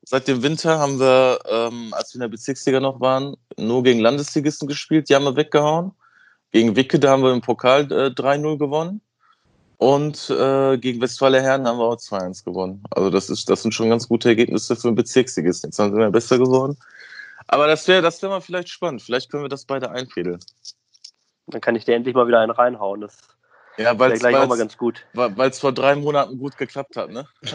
seit 0.05 0.27
dem 0.27 0.43
Winter 0.43 0.79
haben 0.79 0.99
wir, 0.99 1.39
ähm, 1.49 1.93
als 1.93 2.13
wir 2.13 2.15
in 2.15 2.21
der 2.21 2.27
Bezirksliga 2.29 2.79
noch 2.79 2.99
waren, 2.99 3.35
nur 3.57 3.83
gegen 3.83 3.99
Landesligisten 3.99 4.67
gespielt. 4.67 5.09
Die 5.09 5.15
haben 5.15 5.25
wir 5.25 5.35
weggehauen. 5.35 5.91
Gegen 6.51 6.75
Wicke, 6.75 6.99
da 6.99 7.11
haben 7.11 7.23
wir 7.23 7.33
im 7.33 7.41
Pokal 7.41 7.91
äh, 7.91 8.07
3-0 8.07 8.57
gewonnen. 8.57 9.01
Und 9.77 10.29
äh, 10.29 10.77
gegen 10.77 11.01
Westfaler 11.01 11.41
Herren 11.41 11.67
haben 11.67 11.79
wir 11.79 11.85
auch 11.85 11.97
2-1 11.97 12.45
gewonnen. 12.45 12.81
Also 12.91 13.09
das, 13.09 13.29
ist, 13.29 13.49
das 13.49 13.61
sind 13.61 13.73
schon 13.73 13.89
ganz 13.89 14.07
gute 14.07 14.29
Ergebnisse 14.29 14.75
für 14.75 14.87
einen 14.87 14.95
Bezirksligisten. 14.95 15.69
Jetzt 15.69 15.77
sind 15.77 15.95
wir 15.95 16.09
besser 16.11 16.37
geworden. 16.37 16.77
Aber 17.47 17.67
das 17.67 17.87
wäre 17.87 18.01
das 18.01 18.21
wär 18.21 18.29
mal 18.29 18.41
vielleicht 18.41 18.69
spannend. 18.69 19.01
Vielleicht 19.01 19.29
können 19.29 19.43
wir 19.43 19.49
das 19.49 19.65
beide 19.65 19.91
einfädeln. 19.91 20.39
Dann 21.47 21.61
kann 21.61 21.75
ich 21.75 21.85
dir 21.85 21.95
endlich 21.95 22.15
mal 22.15 22.27
wieder 22.27 22.39
einen 22.39 22.51
reinhauen. 22.51 23.01
Das 23.01 23.17
ja, 23.77 23.97
weil 23.99 24.13
es 24.13 24.19
gleich 24.19 24.35
auch 24.35 24.47
mal 24.47 24.57
ganz 24.57 24.77
gut. 24.77 25.05
Weil 25.13 25.49
es 25.49 25.59
vor 25.59 25.71
drei 25.73 25.95
Monaten 25.95 26.37
gut 26.37 26.57
geklappt 26.57 26.95
hat, 26.95 27.09
ne? 27.09 27.27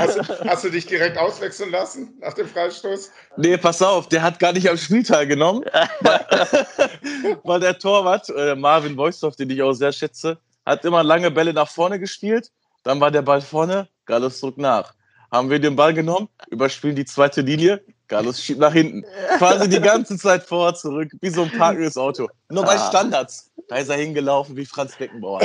hast, 0.00 0.44
hast, 0.44 0.64
du 0.64 0.70
dich 0.70 0.86
direkt 0.86 1.18
auswechseln 1.18 1.70
lassen 1.70 2.14
nach 2.20 2.34
dem 2.34 2.48
Freistoß? 2.48 3.10
Nee, 3.36 3.56
pass 3.56 3.82
auf, 3.82 4.08
der 4.08 4.22
hat 4.22 4.38
gar 4.38 4.52
nicht 4.52 4.68
am 4.70 4.76
Spiel 4.76 5.02
teilgenommen. 5.02 5.64
weil, 6.00 6.26
weil, 7.44 7.60
der 7.60 7.78
Torwart, 7.78 8.28
äh, 8.30 8.54
Marvin 8.54 8.96
Voisdorf, 8.96 9.36
den 9.36 9.50
ich 9.50 9.62
auch 9.62 9.74
sehr 9.74 9.92
schätze, 9.92 10.38
hat 10.64 10.84
immer 10.84 11.02
lange 11.02 11.30
Bälle 11.30 11.52
nach 11.52 11.68
vorne 11.68 12.00
gespielt. 12.00 12.50
Dann 12.82 13.00
war 13.00 13.10
der 13.10 13.22
Ball 13.22 13.40
vorne, 13.40 13.88
Gallus 14.04 14.38
zurück 14.38 14.58
nach. 14.58 14.94
Haben 15.36 15.50
wir 15.50 15.58
den 15.58 15.76
Ball 15.76 15.92
genommen, 15.92 16.30
überspielen 16.48 16.96
die 16.96 17.04
zweite 17.04 17.42
Linie, 17.42 17.82
Carlos 18.08 18.42
schiebt 18.42 18.58
nach 18.58 18.72
hinten. 18.72 19.04
Quasi 19.36 19.68
die 19.68 19.80
ganze 19.80 20.16
Zeit 20.16 20.42
vor, 20.42 20.74
zurück, 20.74 21.10
wie 21.20 21.28
so 21.28 21.42
ein 21.42 21.50
parkendes 21.50 21.98
Auto. 21.98 22.28
Nur 22.48 22.64
bei 22.64 22.76
ah. 22.76 22.88
Standards. 22.88 23.52
Da 23.68 23.76
ist 23.76 23.90
er 23.90 23.96
hingelaufen 23.96 24.56
wie 24.56 24.64
Franz 24.64 24.96
Beckenbauer. 24.96 25.42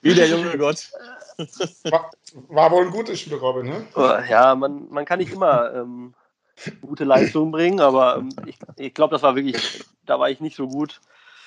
wie 0.00 0.14
der 0.14 0.28
junge 0.28 0.56
Gott. 0.56 0.90
War, 1.90 2.10
war, 2.48 2.70
wohl 2.70 2.86
ein 2.86 2.90
gutes 2.90 3.20
Spiel, 3.20 3.34
Robin, 3.34 3.66
ne? 3.66 3.86
Ja, 4.30 4.54
man, 4.54 4.88
man 4.88 5.04
kann 5.04 5.18
nicht 5.18 5.32
immer 5.32 5.74
ähm, 5.74 6.14
gute 6.80 7.04
Leistungen 7.04 7.50
bringen, 7.50 7.80
aber 7.80 8.16
ähm, 8.16 8.30
ich, 8.46 8.56
ich 8.76 8.94
glaube, 8.94 9.12
das 9.12 9.22
war 9.22 9.36
wirklich, 9.36 9.84
da 10.06 10.18
war 10.18 10.30
ich 10.30 10.40
nicht 10.40 10.56
so 10.56 10.66
gut. 10.68 11.02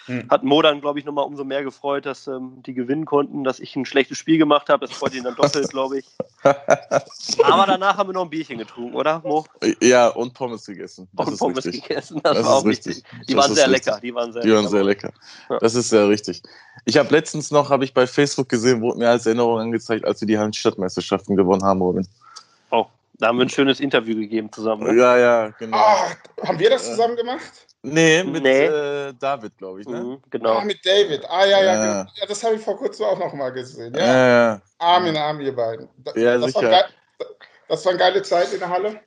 Hm. 0.05 0.29
Hat 0.29 0.43
Mo 0.43 0.61
dann, 0.61 0.81
glaube 0.81 0.99
ich, 0.99 1.05
nochmal 1.05 1.25
umso 1.25 1.43
mehr 1.45 1.63
gefreut, 1.63 2.05
dass 2.05 2.27
ähm, 2.27 2.61
die 2.65 2.73
gewinnen 2.73 3.05
konnten, 3.05 3.43
dass 3.43 3.59
ich 3.59 3.75
ein 3.75 3.85
schlechtes 3.85 4.17
Spiel 4.17 4.37
gemacht 4.37 4.69
habe. 4.69 4.85
Das 4.85 4.95
freut 4.95 5.13
ihn 5.13 5.23
dann 5.23 5.35
doppelt, 5.35 5.69
glaube 5.69 5.99
ich. 5.99 6.05
Aber 6.43 7.65
danach 7.65 7.97
haben 7.97 8.09
wir 8.09 8.13
noch 8.13 8.23
ein 8.23 8.29
Bierchen 8.29 8.57
getrunken, 8.57 8.95
oder, 8.95 9.21
Mo? 9.23 9.45
Ja, 9.81 10.09
und 10.09 10.33
Pommes 10.33 10.65
gegessen. 10.65 11.07
Das 11.13 11.29
und 11.29 11.37
Pommes 11.39 11.65
richtig. 11.65 11.83
gegessen, 11.87 12.19
das, 12.21 12.37
das 12.37 12.45
war 12.45 12.55
auch 12.55 12.65
richtig. 12.65 12.97
richtig. 12.97 13.27
Die 13.27 13.35
waren 13.37 13.55
sehr 13.55 13.69
richtig. 13.69 13.85
lecker. 13.85 13.99
Die 14.01 14.13
waren 14.13 14.33
sehr, 14.33 14.41
die 14.41 14.47
lecker. 14.49 14.61
Waren 14.61 14.71
sehr 14.71 14.83
lecker. 14.83 15.13
Ja. 15.49 15.59
Das 15.59 15.75
ist 15.75 15.89
sehr 15.89 16.09
richtig. 16.09 16.43
Ich 16.85 16.97
habe 16.97 17.09
letztens 17.09 17.51
noch, 17.51 17.69
habe 17.69 17.85
ich 17.85 17.93
bei 17.93 18.05
Facebook 18.05 18.49
gesehen, 18.49 18.81
wurde 18.81 18.99
mir 18.99 19.09
als 19.09 19.25
Erinnerung 19.25 19.59
angezeigt, 19.59 20.05
als 20.05 20.19
wir 20.19 20.27
die 20.27 20.37
Hallenstadtmeisterschaften 20.37 21.37
gewonnen 21.37 21.63
haben, 21.63 21.81
Robin. 21.81 22.05
Oh, 22.71 22.87
da 23.15 23.27
haben 23.27 23.37
wir 23.37 23.45
ein 23.45 23.49
schönes 23.49 23.79
Interview 23.79 24.15
gegeben 24.15 24.51
zusammen. 24.51 24.83
Ne? 24.83 25.01
Ja, 25.01 25.17
ja, 25.17 25.47
genau. 25.59 25.77
Ach, 25.77 26.15
haben 26.47 26.59
wir 26.59 26.69
das 26.69 26.85
zusammen 26.85 27.15
gemacht? 27.15 27.67
Nee, 27.83 28.23
mit 28.23 28.43
nee. 28.43 28.65
Äh, 28.65 29.13
David, 29.19 29.57
glaube 29.57 29.81
ich, 29.81 29.87
ne? 29.87 30.03
Mhm, 30.03 30.21
genau. 30.29 30.57
Ah, 30.57 30.63
mit 30.63 30.85
David. 30.85 31.25
Ah, 31.29 31.45
ja, 31.45 31.59
ja. 31.59 31.63
ja. 31.63 31.75
Genau. 31.75 32.11
ja 32.15 32.25
das 32.27 32.43
habe 32.43 32.55
ich 32.55 32.61
vor 32.61 32.77
kurzem 32.77 33.05
auch 33.05 33.19
noch 33.19 33.33
mal 33.33 33.51
gesehen. 33.51 33.93
Ja, 33.93 34.05
ja. 34.05 34.27
ja. 34.27 34.61
Arm 34.79 35.05
in 35.05 35.17
Arm, 35.17 35.39
ihr 35.41 35.55
beiden. 35.55 35.89
Da, 35.97 36.13
ja, 36.15 36.37
das, 36.37 36.53
sicher. 36.53 36.71
War 36.71 36.85
das 37.67 37.85
war 37.85 37.91
eine 37.91 37.99
geile 37.99 38.21
Zeit 38.21 38.53
in 38.53 38.59
der 38.59 38.69
Halle. 38.69 39.01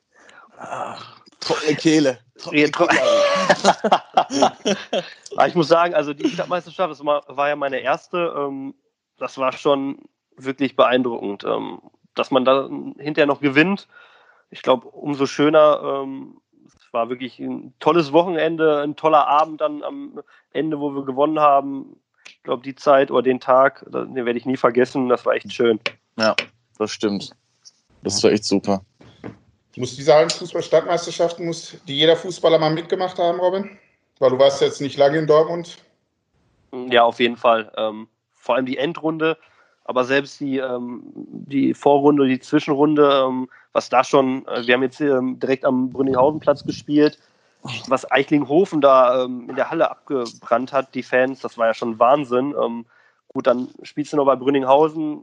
Ach, 0.57 1.19
trockene 1.39 1.75
Kehle. 1.75 2.19
Trockene 2.37 2.69
Kehle. 2.69 2.89
ich 5.47 5.55
muss 5.55 5.67
sagen, 5.67 5.93
also 5.93 6.13
die 6.13 6.29
Stadtmeisterschaft, 6.29 6.91
das 6.91 7.03
war 7.03 7.49
ja 7.49 7.55
meine 7.55 7.79
erste. 7.79 8.33
Ähm, 8.37 8.75
das 9.17 9.37
war 9.37 9.53
schon 9.53 9.99
wirklich 10.35 10.75
beeindruckend. 10.75 11.43
Ähm, 11.43 11.81
dass 12.17 12.31
man 12.31 12.45
da 12.45 12.69
hinterher 12.97 13.27
noch 13.27 13.41
gewinnt. 13.41 13.87
Ich 14.49 14.61
glaube, 14.61 14.87
umso 14.87 15.25
schöner 15.25 16.03
ähm, 16.03 16.37
war 16.91 17.09
wirklich 17.09 17.39
ein 17.39 17.73
tolles 17.79 18.11
Wochenende, 18.11 18.81
ein 18.81 18.95
toller 18.95 19.27
Abend 19.27 19.61
dann 19.61 19.83
am 19.83 20.21
Ende, 20.51 20.79
wo 20.79 20.91
wir 20.91 21.05
gewonnen 21.05 21.39
haben. 21.39 21.99
Ich 22.25 22.43
glaube, 22.43 22.63
die 22.63 22.75
Zeit 22.75 23.11
oder 23.11 23.21
den 23.21 23.39
Tag, 23.39 23.85
den 23.87 24.15
werde 24.15 24.37
ich 24.37 24.45
nie 24.45 24.57
vergessen. 24.57 25.09
Das 25.09 25.25
war 25.25 25.33
echt 25.33 25.53
schön. 25.53 25.79
Ja, 26.17 26.35
das 26.77 26.91
stimmt. 26.91 27.31
Das 28.03 28.23
war 28.23 28.31
echt 28.31 28.45
super. 28.45 28.81
Muss 29.75 29.95
diese 29.95 30.13
Hallenfußball-Stadtmeisterschaften, 30.13 31.45
muss 31.45 31.77
die 31.87 31.97
jeder 31.97 32.15
Fußballer 32.15 32.57
mal 32.57 32.73
mitgemacht 32.73 33.19
haben, 33.19 33.39
Robin? 33.39 33.77
Weil 34.17 34.31
du 34.31 34.39
warst 34.39 34.61
jetzt 34.61 34.81
nicht 34.81 34.97
lange 34.97 35.19
in 35.19 35.27
Dortmund. 35.27 35.77
Ja, 36.89 37.03
auf 37.03 37.19
jeden 37.19 37.37
Fall. 37.37 37.71
Ähm, 37.77 38.07
vor 38.33 38.55
allem 38.55 38.65
die 38.65 38.77
Endrunde, 38.77 39.37
aber 39.87 40.03
selbst 40.03 40.39
die, 40.41 40.57
ähm, 40.57 41.01
die 41.15 41.73
Vorrunde, 41.73 42.27
die 42.27 42.39
Zwischenrunde, 42.39 43.25
ähm, 43.25 43.49
was 43.71 43.89
da 43.89 44.03
schon, 44.03 44.45
äh, 44.47 44.67
wir 44.67 44.75
haben 44.75 44.83
jetzt 44.83 44.99
ähm, 44.99 45.39
direkt 45.39 45.63
am 45.63 45.89
Brünninghausenplatz 45.91 46.65
gespielt, 46.65 47.17
was 47.87 48.09
Eichlinghofen 48.11 48.81
da 48.81 49.23
ähm, 49.23 49.49
in 49.49 49.55
der 49.55 49.71
Halle 49.71 49.89
abgebrannt 49.89 50.73
hat, 50.73 50.93
die 50.93 51.03
Fans, 51.03 51.39
das 51.39 51.57
war 51.57 51.67
ja 51.67 51.73
schon 51.73 51.99
Wahnsinn. 51.99 52.53
Ähm, 52.61 52.85
gut, 53.29 53.47
dann 53.47 53.69
spielst 53.81 54.11
du 54.11 54.17
noch 54.17 54.25
bei 54.25 54.35
Brünninghausen, 54.35 55.21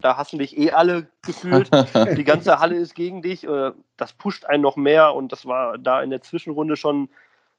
da 0.00 0.16
hassen 0.16 0.38
dich 0.38 0.56
eh 0.56 0.70
alle 0.70 1.08
gefühlt. 1.22 1.70
die 2.16 2.24
ganze 2.24 2.58
Halle 2.58 2.76
ist 2.76 2.94
gegen 2.94 3.20
dich, 3.20 3.46
äh, 3.46 3.72
das 3.98 4.14
pusht 4.14 4.46
einen 4.46 4.62
noch 4.62 4.76
mehr 4.76 5.14
und 5.14 5.30
das 5.30 5.44
war 5.44 5.76
da 5.76 6.02
in 6.02 6.08
der 6.10 6.22
Zwischenrunde 6.22 6.76
schon 6.76 7.10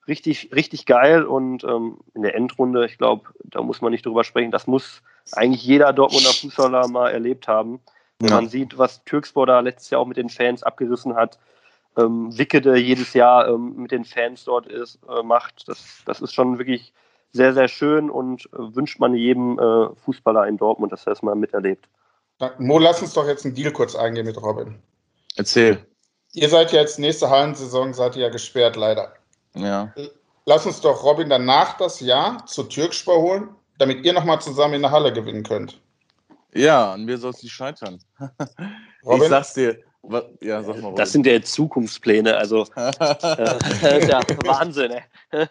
richtig, 0.08 0.50
richtig 0.56 0.88
geil 0.88 1.24
und 1.24 1.64
ähm, 1.64 2.00
in 2.16 2.24
der 2.24 2.34
Endrunde, 2.34 2.86
ich 2.86 2.98
glaube, 2.98 3.30
da 3.44 3.62
muss 3.62 3.82
man 3.82 3.92
nicht 3.92 4.08
drüber 4.08 4.24
sprechen, 4.24 4.50
das 4.50 4.66
muss 4.66 5.04
eigentlich 5.34 5.64
jeder 5.64 5.94
Dortmunder 5.94 6.30
Fußballer 6.30 6.88
mal 6.88 7.10
erlebt 7.10 7.48
haben. 7.48 7.80
Wenn 8.20 8.30
ja. 8.30 8.36
man 8.36 8.50
sieht, 8.50 8.78
was 8.78 9.04
Türkspor 9.04 9.46
da 9.46 9.60
letztes 9.60 9.90
Jahr 9.90 10.02
auch 10.02 10.08
mit 10.08 10.18
den 10.18 10.30
Fans 10.30 10.64
abgerissen 10.64 11.16
hat, 11.16 11.38
ähm, 11.98 12.36
Wickede 12.38 12.78
jedes 12.78 13.14
Jahr 13.14 13.48
ähm, 13.48 13.76
mit 13.76 13.92
den 13.92 14.06
Fans 14.06 14.44
dort 14.44 14.68
ist, 14.68 15.00
äh, 15.10 15.24
macht, 15.24 15.68
das, 15.68 16.02
das 16.06 16.22
ist 16.22 16.34
schon 16.34 16.58
wirklich 16.58 16.94
sehr, 17.34 17.54
sehr 17.54 17.68
schön 17.68 18.10
und 18.10 18.46
äh, 18.54 18.76
wünscht 18.76 19.00
man 19.00 19.16
jedem 19.16 19.60
äh, 19.60 19.96
Fußballer 20.04 20.48
in 20.48 20.58
Dortmund, 20.58 20.92
dass 20.92 21.06
er 21.06 21.14
es 21.14 21.22
mal 21.22 21.36
miterlebt. 21.36 21.88
Mo, 22.60 22.78
lass 22.78 23.02
uns 23.02 23.14
doch 23.14 23.28
jetzt 23.28 23.46
einen 23.46 23.56
Deal 23.56 23.72
kurz 23.72 23.96
eingehen 23.96 24.26
mit 24.26 24.38
Robin. 24.38 24.80
Erzähl. 25.36 25.86
Ihr 26.34 26.50
seid 26.50 26.72
ja 26.72 26.82
jetzt 26.82 27.00
nächste 27.00 27.30
Hallensaison, 27.30 27.94
seid 27.94 28.16
ihr 28.16 28.24
ja 28.24 28.30
gesperrt, 28.30 28.76
leider. 28.76 29.14
Ja. 29.56 29.92
Lass 30.46 30.66
uns 30.66 30.82
doch 30.82 31.04
Robin 31.04 31.30
danach 31.30 31.78
das 31.78 32.00
Jahr 32.00 32.46
zu 32.46 32.64
Türkspor 32.64 33.22
holen, 33.22 33.50
damit 33.78 34.06
ihr 34.06 34.14
nochmal 34.14 34.42
zusammen 34.42 34.76
in 34.76 34.82
der 34.82 34.92
Halle 34.92 35.14
gewinnen 35.14 35.44
könnt. 35.44 35.80
Ja, 36.54 36.94
an 36.94 37.06
mir 37.06 37.18
soll 37.18 37.32
es 37.32 37.44
nicht 37.44 37.54
scheitern. 37.54 38.00
Robin? 39.06 39.24
Ich 39.24 39.30
sag's 39.30 39.54
dir. 39.54 39.80
Ja, 40.42 40.64
sag 40.64 40.82
mal, 40.82 40.94
das 40.96 41.12
sind 41.12 41.26
ja 41.26 41.42
Zukunftspläne, 41.42 42.38
also 42.38 42.66
äh, 42.76 42.92
ja 44.08 44.22
Wahnsinn. 44.46 44.92
Ey. 45.32 45.48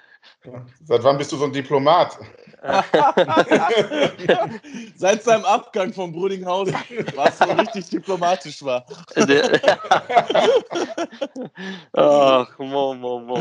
Seit 0.84 1.02
wann 1.02 1.18
bist 1.18 1.32
du 1.32 1.36
so 1.36 1.44
ein 1.44 1.52
Diplomat? 1.52 2.18
Seit 4.96 5.22
seinem 5.22 5.44
Abgang 5.44 5.92
von 5.92 6.10
Brudinghausen, 6.12 6.74
was 7.14 7.38
so 7.38 7.44
richtig 7.44 7.90
diplomatisch 7.90 8.64
war. 8.64 8.84
Ach, 11.92 12.58
mo, 12.58 12.94
mo, 12.94 13.20
mo. 13.20 13.38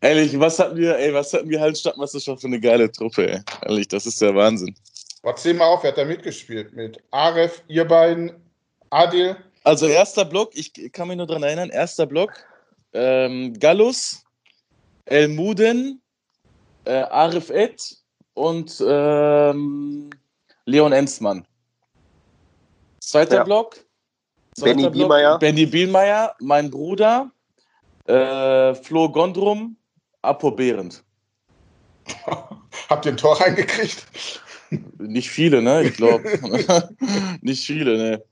Ehrlich, 0.00 0.40
was 0.40 0.58
hatten 0.58 0.76
wir, 0.76 0.98
ey, 0.98 1.14
was 1.14 1.32
hatten 1.32 1.48
wir 1.48 1.60
halt 1.60 1.78
Stadtmeisterschaft 1.78 2.40
für 2.40 2.48
eine 2.48 2.58
geile 2.58 2.90
Truppe, 2.90 3.30
ey. 3.30 3.40
Ehrlich, 3.62 3.86
das 3.88 4.06
ist 4.06 4.20
der 4.20 4.34
Wahnsinn. 4.34 4.74
Erzähl 5.22 5.54
mal 5.54 5.66
auf, 5.66 5.82
wer 5.82 5.90
hat 5.90 5.98
da 5.98 6.04
mitgespielt? 6.04 6.74
Mit 6.74 7.02
Aref, 7.10 7.62
ihr 7.68 7.84
beiden, 7.84 8.32
Adil? 8.90 9.36
Also 9.64 9.86
erster 9.86 10.24
Block, 10.24 10.50
ich 10.54 10.72
kann 10.92 11.08
mich 11.08 11.16
nur 11.16 11.26
daran 11.26 11.42
erinnern, 11.42 11.70
erster 11.70 12.06
Block, 12.06 12.32
ähm, 12.92 13.58
Gallus, 13.58 14.24
Elmuden, 15.04 16.00
äh, 16.86 17.02
Arif 17.10 17.50
Ed 17.50 17.96
und 18.34 18.82
ähm, 18.86 20.10
Leon 20.64 20.92
Enzmann. 20.92 21.46
Zweiter 23.00 23.36
ja. 23.36 23.44
Block. 23.44 23.76
Zweiter 24.54 24.74
Benny 24.74 24.90
Bielmeier. 24.90 25.38
Benny 25.38 25.66
Bielmeier, 25.66 26.34
mein 26.40 26.70
Bruder, 26.70 27.30
äh, 28.06 28.74
Flo 28.74 29.10
Gondrum, 29.10 29.76
Apo 30.22 30.50
Behrendt. 30.50 31.02
Habt 32.88 33.04
ihr 33.04 33.12
ein 33.12 33.16
Tor 33.16 33.40
reingekriegt? 33.40 34.06
Nicht 34.98 35.30
viele, 35.30 35.62
ne? 35.62 35.84
Ich 35.84 35.94
glaube. 35.94 36.24
Nicht 37.40 37.64
viele, 37.66 37.96
ne? 37.96 38.24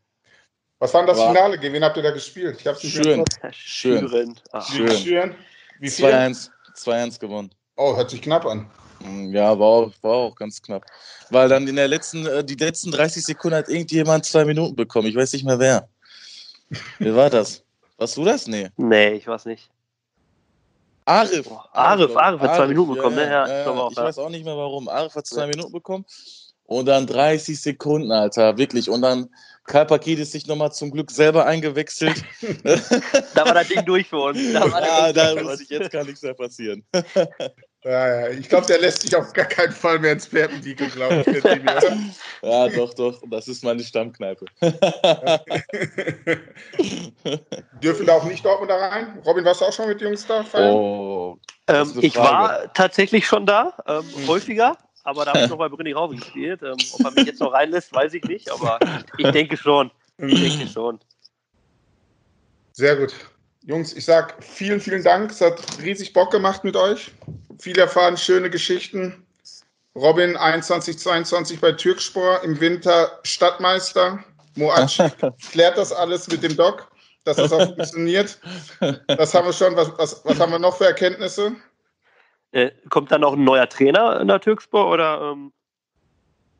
Was 0.78 0.92
war 0.92 1.02
denn 1.02 1.08
das 1.08 1.18
war 1.18 1.32
Finale? 1.32 1.58
Gegen 1.58 1.74
wen 1.74 1.84
habt 1.84 1.96
ihr 1.96 2.02
da 2.02 2.10
gespielt? 2.10 2.56
Ich 2.60 2.66
hab's 2.66 2.82
nicht 2.82 2.94
Schön. 2.94 3.24
Schön. 3.52 4.36
Schön. 4.68 4.90
Schön. 4.90 5.34
Wie 5.78 5.88
viel? 5.88 6.04
2-1. 6.06 6.50
2-1 6.76 7.20
gewonnen. 7.20 7.50
Oh, 7.76 7.96
hört 7.96 8.10
sich 8.10 8.22
knapp 8.22 8.46
an. 8.46 8.66
Mm, 9.00 9.32
ja, 9.34 9.58
war 9.58 9.66
auch, 9.66 9.92
war 10.02 10.12
auch 10.12 10.34
ganz 10.34 10.62
knapp. 10.62 10.84
Weil 11.30 11.48
dann 11.48 11.66
in 11.66 11.76
der 11.76 11.88
letzten, 11.88 12.26
äh, 12.26 12.44
die 12.44 12.54
letzten 12.54 12.90
30 12.90 13.24
Sekunden 13.24 13.56
hat 13.56 13.68
irgendjemand 13.68 14.24
zwei 14.24 14.44
Minuten 14.44 14.76
bekommen. 14.76 15.08
Ich 15.08 15.16
weiß 15.16 15.32
nicht 15.32 15.44
mehr 15.44 15.58
wer. 15.58 15.88
Wie 16.98 17.14
war 17.14 17.30
das? 17.30 17.62
Warst 17.98 18.16
du 18.16 18.24
das? 18.24 18.46
Nee. 18.46 18.70
Nee, 18.76 19.12
ich 19.12 19.26
weiß 19.26 19.46
nicht. 19.46 19.70
Arif. 21.04 21.46
Oh, 21.50 21.60
Arif, 21.72 22.16
Arif 22.16 22.40
hat 22.40 22.56
zwei 22.56 22.66
Minuten 22.66 22.94
bekommen, 22.94 23.18
ja, 23.18 23.24
ne? 23.24 23.30
Ja, 23.30 23.48
ja, 23.48 23.60
ich, 23.60 23.66
auch, 23.66 23.90
ich 23.90 23.96
weiß 23.96 24.18
auch 24.18 24.30
nicht 24.30 24.44
mehr 24.44 24.56
warum. 24.56 24.88
Arif 24.88 25.14
hat 25.14 25.26
zwei 25.26 25.46
Minuten 25.46 25.72
bekommen. 25.72 26.04
Und 26.66 26.86
dann 26.86 27.06
30 27.06 27.60
Sekunden, 27.60 28.10
Alter, 28.10 28.56
wirklich. 28.56 28.88
Und 28.88 29.02
dann 29.02 29.28
Kalpakidis 29.66 30.32
sich 30.32 30.46
nochmal 30.46 30.72
zum 30.72 30.90
Glück 30.90 31.10
selber 31.10 31.46
eingewechselt. 31.46 32.22
da 33.34 33.46
war 33.46 33.54
das 33.54 33.68
Ding 33.68 33.84
durch 33.84 34.08
für 34.08 34.18
uns. 34.18 34.38
Da 34.52 34.66
ja, 34.66 35.12
da 35.12 35.42
muss 35.42 35.60
ich 35.60 35.70
jetzt 35.70 35.90
gar 35.90 36.04
nichts 36.04 36.22
mehr 36.22 36.34
passieren. 36.34 36.84
Ja, 37.86 38.22
ja. 38.22 38.28
Ich 38.30 38.48
glaube, 38.48 38.66
der 38.66 38.78
lässt 38.80 39.02
sich 39.02 39.14
auf 39.14 39.34
gar 39.34 39.44
keinen 39.44 39.72
Fall 39.72 39.98
mehr 39.98 40.12
ins 40.12 40.26
Perpendikel, 40.26 40.88
glaube 40.88 41.22
ich. 41.26 41.44
ja, 42.42 42.68
doch, 42.68 42.94
doch. 42.94 43.20
Das 43.28 43.46
ist 43.46 43.62
meine 43.62 43.82
Stammkneipe. 43.82 44.46
Dürfen 47.82 48.06
da 48.06 48.14
auch 48.14 48.24
nicht 48.24 48.42
Dortmund 48.42 48.70
da 48.70 48.76
rein? 48.76 49.18
Robin, 49.26 49.44
warst 49.44 49.60
du 49.60 49.66
auch 49.66 49.72
schon 49.74 49.88
mit 49.88 50.00
Jungs 50.00 50.26
da? 50.26 50.46
Oh, 50.54 51.36
ähm, 51.66 51.92
ich 52.00 52.16
war 52.16 52.72
tatsächlich 52.72 53.26
schon 53.26 53.44
da, 53.44 53.74
ähm, 53.86 54.02
mhm. 54.16 54.28
häufiger. 54.28 54.78
Aber 55.04 55.24
da 55.26 55.32
habe 55.32 55.44
ich 55.44 55.50
noch 55.50 55.58
bei 55.58 55.68
Brünni 55.68 55.92
Rauben 55.92 56.18
gespielt. 56.18 56.62
Ähm, 56.62 56.76
ob 56.92 57.04
er 57.04 57.10
mich 57.12 57.26
jetzt 57.26 57.40
noch 57.40 57.52
reinlässt, 57.52 57.92
weiß 57.92 58.14
ich 58.14 58.24
nicht. 58.24 58.50
Aber 58.50 58.78
ich 59.18 59.30
denke 59.30 59.56
schon. 59.56 59.90
Ich 60.18 60.40
denke 60.40 60.66
schon. 60.66 60.98
Sehr 62.72 62.96
gut. 62.96 63.14
Jungs, 63.66 63.92
ich 63.92 64.04
sage 64.04 64.34
vielen, 64.40 64.80
vielen 64.80 65.04
Dank. 65.04 65.30
Es 65.30 65.40
hat 65.40 65.60
riesig 65.82 66.12
Bock 66.12 66.30
gemacht 66.30 66.64
mit 66.64 66.76
euch. 66.76 67.12
Viel 67.58 67.78
erfahren, 67.78 68.16
schöne 68.16 68.50
Geschichten. 68.50 69.24
Robin 69.94 70.36
21, 70.36 70.98
22 70.98 71.60
bei 71.60 71.72
Türkspor, 71.72 72.42
im 72.42 72.58
Winter 72.60 73.20
Stadtmeister. 73.22 74.24
Moac 74.56 74.90
klärt 75.52 75.78
das 75.78 75.92
alles 75.92 76.28
mit 76.28 76.42
dem 76.42 76.56
Doc, 76.56 76.90
dass 77.24 77.36
das 77.36 77.52
auch 77.52 77.74
funktioniert. 77.74 78.38
Das 79.06 79.34
haben 79.34 79.46
wir 79.46 79.52
schon. 79.52 79.76
Was, 79.76 79.92
was, 79.98 80.24
was 80.24 80.40
haben 80.40 80.52
wir 80.52 80.58
noch 80.58 80.76
für 80.76 80.86
Erkenntnisse? 80.86 81.52
Äh, 82.54 82.70
kommt 82.88 83.10
dann 83.10 83.22
noch 83.22 83.32
ein 83.32 83.42
neuer 83.42 83.68
Trainer 83.68 84.20
in 84.20 84.28
der 84.28 84.40
Türkspor 84.40 84.88
oder? 84.88 85.32
Ähm? 85.32 85.52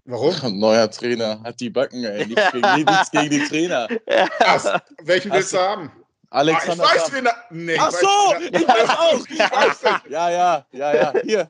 Warum? 0.07 0.35
Ein 0.43 0.59
neuer 0.59 0.91
Trainer 0.91 1.41
hat 1.45 1.61
die 1.61 1.71
Backen, 1.71 2.03
ey. 2.03 2.27
Nichts 2.27 2.51
gegen, 2.53 2.85
nichts 2.85 3.11
gegen 3.13 3.31
die 3.31 3.45
Trainer. 3.45 3.87
Ach, 4.41 4.81
welchen 5.05 5.33
willst 5.33 5.53
du 5.53 5.59
haben? 5.59 5.93
Alexander. 6.31 6.83
Ah, 6.83 6.93
ich 6.97 7.01
weiß, 7.01 7.13
wen 7.13 7.27
er. 7.27 7.37
Nee, 7.51 7.77
Ach 7.79 7.93
so, 7.93 8.09
ich, 8.41 8.53
ich 8.53 8.67
weiß 8.67 8.89
auch. 8.91 9.27
Ich 9.29 9.39
weiß 9.39 9.83
ja, 10.09 10.31
ja, 10.31 10.67
ja, 10.73 10.95
ja. 10.95 11.13
Hier. 11.23 11.49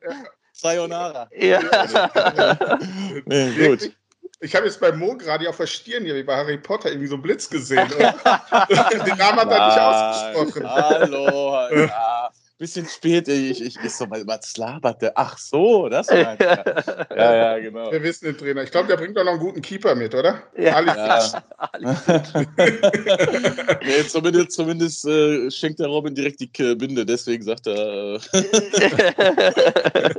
Sayonara. 0.52 1.26
Ja. 1.38 1.60
nee, 3.24 3.66
gut. 3.66 3.92
Ich 4.40 4.54
habe 4.54 4.66
jetzt 4.66 4.78
bei 4.78 4.92
Mo 4.92 5.16
gerade 5.16 5.48
auf 5.48 5.56
der 5.56 5.66
Stirn 5.66 6.04
hier 6.04 6.14
wie 6.16 6.22
bei 6.22 6.36
Harry 6.36 6.58
Potter 6.58 6.90
irgendwie 6.90 7.06
so 7.06 7.14
einen 7.14 7.22
Blitz 7.22 7.48
gesehen. 7.48 7.88
Den 7.88 9.16
Namen 9.16 9.40
hat 9.40 9.50
er 9.50 9.66
nicht 9.68 9.80
ausgesprochen. 9.80 10.70
Hallo. 10.70 11.86
Ja 11.88 12.30
bisschen 12.64 12.88
spät. 12.88 13.28
Ich, 13.28 13.62
ich, 13.62 13.76
ich 13.84 13.94
so, 13.94 14.06
was 14.08 14.56
labert 14.56 15.02
der? 15.02 15.12
Ach 15.16 15.36
so, 15.36 15.90
das 15.90 16.06
meint 16.10 16.40
er. 16.40 17.06
Ja, 17.14 17.34
ja, 17.34 17.58
genau. 17.58 17.92
Wir 17.92 18.02
wissen 18.02 18.24
den 18.24 18.38
Trainer. 18.38 18.62
Ich 18.62 18.70
glaube, 18.70 18.88
der 18.88 18.96
bringt 18.96 19.14
doch 19.16 19.24
noch 19.24 19.32
einen 19.32 19.40
guten 19.40 19.60
Keeper 19.60 19.94
mit, 19.94 20.14
oder? 20.14 20.42
Ja. 20.56 20.80
ja. 20.80 21.42
nee, 23.82 24.06
zumindest 24.08 24.52
zumindest 24.52 25.04
äh, 25.04 25.50
schenkt 25.50 25.78
der 25.78 25.88
Robin 25.88 26.14
direkt 26.14 26.40
die 26.40 26.46
Binde, 26.74 27.04
deswegen 27.04 27.42
sagt 27.42 27.66
er. 27.66 27.74
Äh 27.74 28.18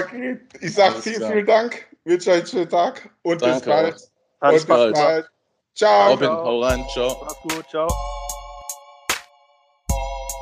okay, 0.00 0.40
ich 0.60 0.74
sage 0.74 1.02
vielen, 1.02 1.30
vielen 1.30 1.46
Dank. 1.46 1.86
Wünsche 2.04 2.30
euch 2.30 2.38
einen 2.38 2.46
schönen 2.46 2.70
Tag 2.70 3.10
und 3.22 3.42
Danke 3.42 3.56
bis 3.56 3.66
bald. 3.66 3.96
Und 4.40 4.52
bis 4.52 4.66
bald. 4.66 5.26
Ciao. 5.74 6.12
Robin, 6.12 6.30
hau 6.30 6.62
rein. 6.62 6.84
Ciao. 6.92 7.16
Mach's 7.20 7.36
gut. 7.42 7.68
Ciao. 7.68 7.88